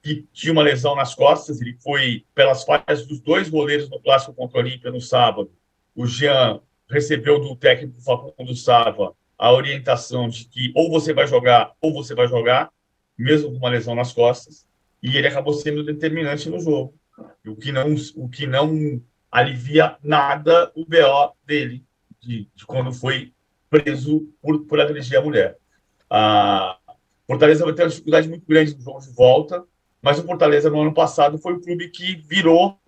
que 0.00 0.24
tinha 0.32 0.52
uma 0.52 0.62
lesão 0.62 0.94
nas 0.94 1.16
costas, 1.16 1.60
ele 1.60 1.76
foi 1.80 2.24
pelas 2.32 2.62
falhas 2.62 3.04
dos 3.04 3.18
dois 3.18 3.48
goleiros 3.48 3.90
no 3.90 3.98
clássico 3.98 4.32
contra 4.32 4.58
o 4.58 4.60
Olímpia 4.60 4.92
no 4.92 5.00
sábado. 5.00 5.50
O 5.92 6.06
Jean 6.06 6.60
recebeu 6.88 7.40
do 7.40 7.56
técnico 7.56 8.00
Facundo 8.00 8.54
Sava 8.54 9.16
a 9.36 9.52
orientação 9.52 10.28
de 10.28 10.44
que 10.44 10.72
ou 10.76 10.88
você 10.88 11.12
vai 11.12 11.26
jogar 11.26 11.72
ou 11.80 11.92
você 11.92 12.14
vai 12.14 12.28
jogar, 12.28 12.70
mesmo 13.18 13.50
com 13.50 13.56
uma 13.56 13.70
lesão 13.70 13.96
nas 13.96 14.12
costas, 14.12 14.64
e 15.02 15.16
ele 15.16 15.26
acabou 15.26 15.52
sendo 15.52 15.82
determinante 15.82 16.48
no 16.48 16.60
jogo, 16.60 16.94
o 17.44 17.56
que 17.56 17.72
não, 17.72 17.96
o 18.14 18.28
que 18.28 18.46
não 18.46 19.02
alivia 19.28 19.96
nada 20.04 20.70
o 20.76 20.84
BO 20.84 21.34
dele, 21.44 21.84
de, 22.20 22.48
de 22.54 22.64
quando 22.64 22.92
foi 22.92 23.32
preso 23.68 24.32
por, 24.40 24.64
por 24.66 24.80
agredir 24.80 25.18
a 25.18 25.22
mulher. 25.22 25.58
A 26.08 26.78
Fortaleza 27.26 27.64
vai 27.64 27.74
ter 27.74 27.82
uma 27.82 27.88
dificuldade 27.88 28.28
muito 28.28 28.46
grande 28.46 28.74
no 28.74 28.80
jogo 28.80 29.00
de 29.00 29.10
volta, 29.10 29.64
mas 30.00 30.18
o 30.18 30.24
Fortaleza 30.24 30.70
no 30.70 30.80
ano 30.80 30.94
passado 30.94 31.38
foi 31.38 31.54
o 31.54 31.60
clube 31.60 31.88
que 31.88 32.16
virou 32.16 32.78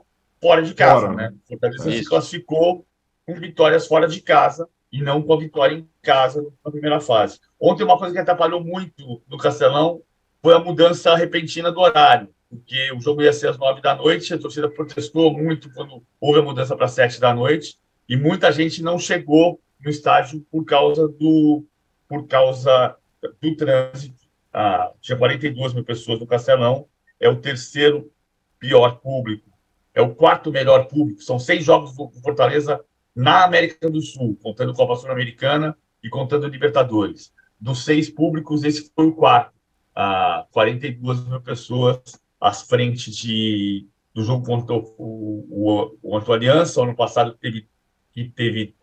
fora 0.41 0.63
de 0.63 0.75
casa, 0.75 1.07
Fora, 1.07 1.15
né? 1.15 1.35
O 1.45 1.49
Fortaleza 1.49 1.91
Isso. 1.91 1.99
se 1.99 2.09
classificou 2.09 2.87
com 3.27 3.35
vitórias 3.35 3.87
fora 3.87 4.07
de 4.07 4.21
casa 4.21 4.69
e 4.93 5.03
não 5.03 5.23
com 5.23 5.33
a 5.33 5.39
vitória 5.39 5.75
em 5.75 5.89
casa 6.01 6.47
na 6.65 6.71
primeira 6.71 7.01
fase. 7.01 7.41
Ontem 7.61 7.85
uma 7.85 7.99
coisa 7.99 8.15
que 8.15 8.21
atrapalhou 8.21 8.63
muito 8.63 9.21
no 9.29 9.37
Castelão 9.37 10.01
foi 10.41 10.55
a 10.55 10.59
mudança 10.59 11.15
repentina 11.17 11.71
do 11.73 11.81
horário, 11.81 12.29
porque 12.49 12.93
o 12.93 13.01
jogo 13.01 13.23
ia 13.23 13.33
ser 13.33 13.49
às 13.49 13.59
nove 13.59 13.83
da 13.83 13.95
noite, 13.95 14.33
a 14.33 14.39
torcida 14.39 14.71
protestou 14.71 15.33
muito 15.33 15.71
quando 15.75 16.03
houve 16.21 16.39
a 16.41 16.43
mudança 16.43 16.77
para 16.77 16.89
sete 16.89 17.21
da 17.21 17.35
noite 17.35 17.77
e 18.09 18.17
muita 18.17 18.51
gente 18.51 18.83
não 18.83 18.99
chegou 18.99 19.61
no 19.81 19.91
estádio 19.91 20.41
por 20.51 20.65
causa 20.65 21.07
do 21.09 21.65
por 22.09 22.27
causa 22.27 22.97
do 23.43 23.57
trânsito. 23.57 24.18
Ah, 24.61 24.93
tinha 25.01 25.17
42 25.17 25.73
mil 25.73 25.85
pessoas 25.85 26.19
no 26.19 26.27
Castelão, 26.27 26.89
é 27.21 27.29
o 27.29 27.41
terceiro 27.41 28.11
pior 28.59 28.99
público, 28.99 29.49
é 29.95 30.03
o 30.03 30.17
quarto 30.17 30.51
melhor 30.51 30.89
público. 30.89 31.23
São 31.23 31.39
seis 31.39 31.65
jogos 31.65 31.95
do 31.95 32.11
Fortaleza 32.21 32.85
na 33.15 33.45
América 33.45 33.89
do 33.89 34.01
Sul, 34.01 34.37
contando 34.43 34.75
Copa 34.75 34.97
Sul-Americana 34.97 35.79
e 36.03 36.09
contando 36.09 36.49
Libertadores. 36.49 37.33
Dos 37.61 37.85
seis 37.85 38.11
públicos, 38.11 38.65
esse 38.65 38.91
foi 38.97 39.07
o 39.07 39.15
quarto. 39.15 39.53
Ah, 39.95 40.45
42 40.51 41.25
mil 41.25 41.41
pessoas 41.41 42.21
à 42.41 42.53
frente 42.53 43.13
de, 43.13 43.87
do 44.13 44.25
jogo 44.25 44.45
contra 44.45 44.75
o, 44.75 45.47
o, 45.49 45.99
o, 46.03 46.33
Aliança. 46.33 46.83
Ano 46.83 46.97
passado 46.97 47.33
teve, 47.41 47.69
que 48.11 48.29
teve 48.29 48.75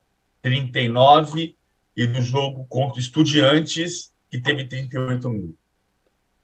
39 0.42 1.58
e 1.98 2.08
no 2.08 2.22
jogo 2.22 2.66
contra 2.70 2.98
Estudiantes, 2.98 4.14
que 4.32 4.40
teve 4.40 4.64
38 4.64 5.30
mil. 5.30 5.58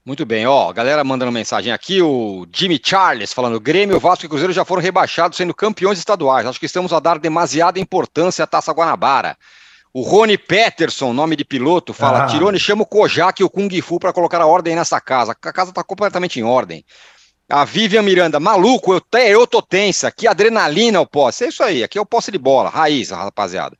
Muito 0.04 0.26
bem, 0.26 0.46
ó, 0.46 0.72
galera 0.72 1.04
mandando 1.04 1.30
mensagem 1.30 1.72
aqui, 1.72 2.02
o 2.02 2.44
Jimmy 2.52 2.80
Charles 2.82 3.32
falando, 3.32 3.60
Grêmio, 3.60 4.00
Vasco 4.00 4.26
e 4.26 4.28
Cruzeiro 4.28 4.52
já 4.52 4.64
foram 4.64 4.82
rebaixados 4.82 5.36
sendo 5.36 5.54
campeões 5.54 5.96
estaduais, 5.96 6.44
acho 6.44 6.58
que 6.58 6.66
estamos 6.66 6.92
a 6.92 6.98
dar 6.98 7.20
demasiada 7.20 7.78
importância 7.78 8.42
à 8.42 8.46
Taça 8.46 8.72
Guanabara. 8.72 9.36
O 9.94 10.00
Rony 10.02 10.36
Peterson, 10.36 11.12
nome 11.12 11.36
de 11.36 11.44
piloto, 11.44 11.92
fala, 11.94 12.24
Ah. 12.24 12.26
Tirone, 12.26 12.58
chama 12.58 12.82
o 12.82 12.86
Kojak 12.86 13.40
e 13.40 13.44
o 13.44 13.50
Kung 13.50 13.68
Fu 13.80 14.00
para 14.00 14.12
colocar 14.12 14.40
a 14.40 14.46
ordem 14.46 14.74
nessa 14.74 15.00
casa, 15.00 15.32
a 15.32 15.52
casa 15.52 15.70
está 15.70 15.84
completamente 15.84 16.40
em 16.40 16.42
ordem. 16.42 16.84
A 17.48 17.64
Vivian 17.64 18.02
Miranda, 18.02 18.40
maluco, 18.40 18.94
eu, 18.94 19.00
te- 19.00 19.28
eu 19.28 19.46
tô 19.46 19.62
tensa, 19.62 20.10
que 20.10 20.26
adrenalina 20.26 21.00
o 21.00 21.06
posse, 21.06 21.44
é 21.44 21.48
isso 21.48 21.62
aí, 21.62 21.84
aqui 21.84 21.96
é 21.96 22.00
o 22.00 22.06
posse 22.06 22.32
de 22.32 22.38
bola, 22.38 22.70
raiz, 22.70 23.10
rapaziada. 23.10 23.76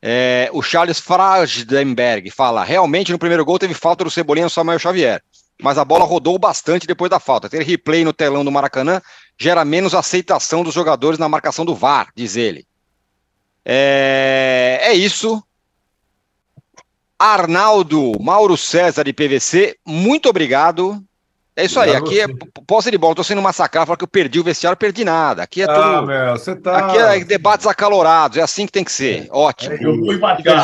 É, 0.00 0.48
o 0.52 0.62
Charles 0.62 1.00
Frasdenberg 1.00 2.30
fala, 2.30 2.62
realmente 2.62 3.10
no 3.10 3.18
primeiro 3.18 3.44
gol 3.44 3.58
teve 3.58 3.74
falta 3.74 4.04
do 4.04 4.10
Cebolinha 4.10 4.46
no 4.46 4.50
Samuel 4.50 4.78
Xavier. 4.78 5.20
Mas 5.60 5.78
a 5.78 5.84
bola 5.84 6.04
rodou 6.04 6.38
bastante 6.38 6.86
depois 6.86 7.10
da 7.10 7.18
falta. 7.18 7.48
Ter 7.48 7.62
replay 7.62 8.04
no 8.04 8.12
telão 8.12 8.44
do 8.44 8.52
Maracanã 8.52 9.00
gera 9.38 9.64
menos 9.64 9.94
aceitação 9.94 10.62
dos 10.62 10.74
jogadores 10.74 11.18
na 11.18 11.28
marcação 11.28 11.64
do 11.64 11.74
VAR, 11.74 12.08
diz 12.14 12.36
ele. 12.36 12.66
É, 13.64 14.78
é 14.82 14.94
isso. 14.94 15.42
Arnaldo, 17.18 18.12
Mauro 18.20 18.56
César 18.56 19.02
de 19.02 19.12
PVC, 19.12 19.76
muito 19.84 20.28
obrigado. 20.28 21.02
É 21.56 21.64
isso 21.64 21.80
aí, 21.80 21.94
aqui 21.94 22.20
é 22.20 22.26
posse 22.68 22.88
de 22.88 22.96
bola. 22.96 23.16
Tô 23.16 23.24
sendo 23.24 23.42
massacrado, 23.42 23.86
falar 23.86 23.96
que 23.96 24.04
eu 24.04 24.08
perdi 24.08 24.38
o 24.38 24.44
vestiário, 24.44 24.78
perdi 24.78 25.04
nada. 25.04 25.42
Aqui 25.42 25.62
é 25.62 25.64
ah, 25.64 25.74
tudo. 25.74 26.06
Meu, 26.06 26.30
você 26.30 26.54
tá... 26.54 26.78
Aqui 26.78 26.98
é 26.98 27.24
debates 27.24 27.66
acalorados, 27.66 28.38
é 28.38 28.42
assim 28.42 28.64
que 28.64 28.70
tem 28.70 28.84
que 28.84 28.92
ser. 28.92 29.26
É. 29.26 29.28
Ótimo. 29.32 29.74
Eu 29.74 29.98
vou 29.98 30.14
embarcar. 30.14 30.62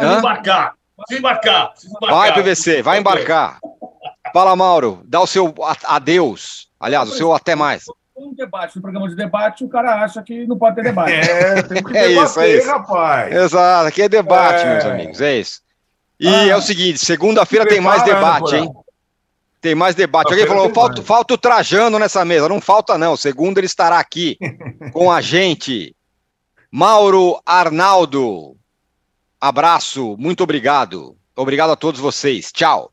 Vou 0.00 0.18
embarcar. 0.18 0.74
Vou 1.08 1.18
embarcar. 1.18 1.74
Vai, 2.00 2.34
PVC, 2.34 2.82
vai 2.82 2.98
embarcar. 2.98 3.60
Fala, 4.36 4.54
Mauro, 4.54 5.00
dá 5.06 5.18
o 5.18 5.26
seu 5.26 5.54
adeus. 5.84 6.68
Aliás, 6.78 7.08
o 7.08 7.14
seu 7.14 7.32
até 7.32 7.54
mais. 7.54 7.84
Um 8.14 8.34
debate, 8.34 8.76
no 8.76 8.82
programa 8.82 9.08
de 9.08 9.16
debate, 9.16 9.64
o 9.64 9.68
cara 9.70 10.04
acha 10.04 10.22
que 10.22 10.46
não 10.46 10.58
pode 10.58 10.76
ter 10.76 10.82
debate. 10.82 11.12
É, 11.14 11.62
tem 11.62 11.82
que 11.82 11.88
é 11.96 12.08
debater, 12.08 12.22
isso, 12.26 12.40
é 12.40 12.48
isso. 12.50 12.68
rapaz. 12.68 13.34
Exato, 13.34 13.88
aqui 13.88 14.02
é 14.02 14.10
debate, 14.10 14.62
é. 14.62 14.72
meus 14.74 14.84
amigos, 14.84 15.20
é 15.22 15.38
isso. 15.38 15.62
E 16.20 16.28
ah, 16.28 16.48
é 16.48 16.54
o 16.54 16.60
seguinte, 16.60 16.98
segunda-feira 16.98 17.66
tem 17.66 17.80
mais 17.80 18.02
debate, 18.02 18.56
hein? 18.56 18.70
Tem 19.58 19.74
mais 19.74 19.94
debate. 19.94 20.32
Alguém 20.32 20.46
falou, 20.46 20.68
falta, 20.68 21.00
falta 21.00 21.32
o 21.32 21.38
Trajano 21.38 21.98
nessa 21.98 22.22
mesa. 22.22 22.46
Não 22.46 22.60
falta, 22.60 22.98
não. 22.98 23.16
Segundo, 23.16 23.56
ele 23.56 23.66
estará 23.66 23.98
aqui 23.98 24.36
com 24.92 25.10
a 25.10 25.22
gente. 25.22 25.96
Mauro 26.70 27.40
Arnaldo, 27.46 28.54
abraço, 29.40 30.14
muito 30.18 30.42
obrigado. 30.42 31.16
Obrigado 31.34 31.70
a 31.70 31.76
todos 31.76 31.98
vocês. 31.98 32.52
Tchau. 32.52 32.92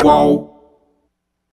Qual? 0.00 0.53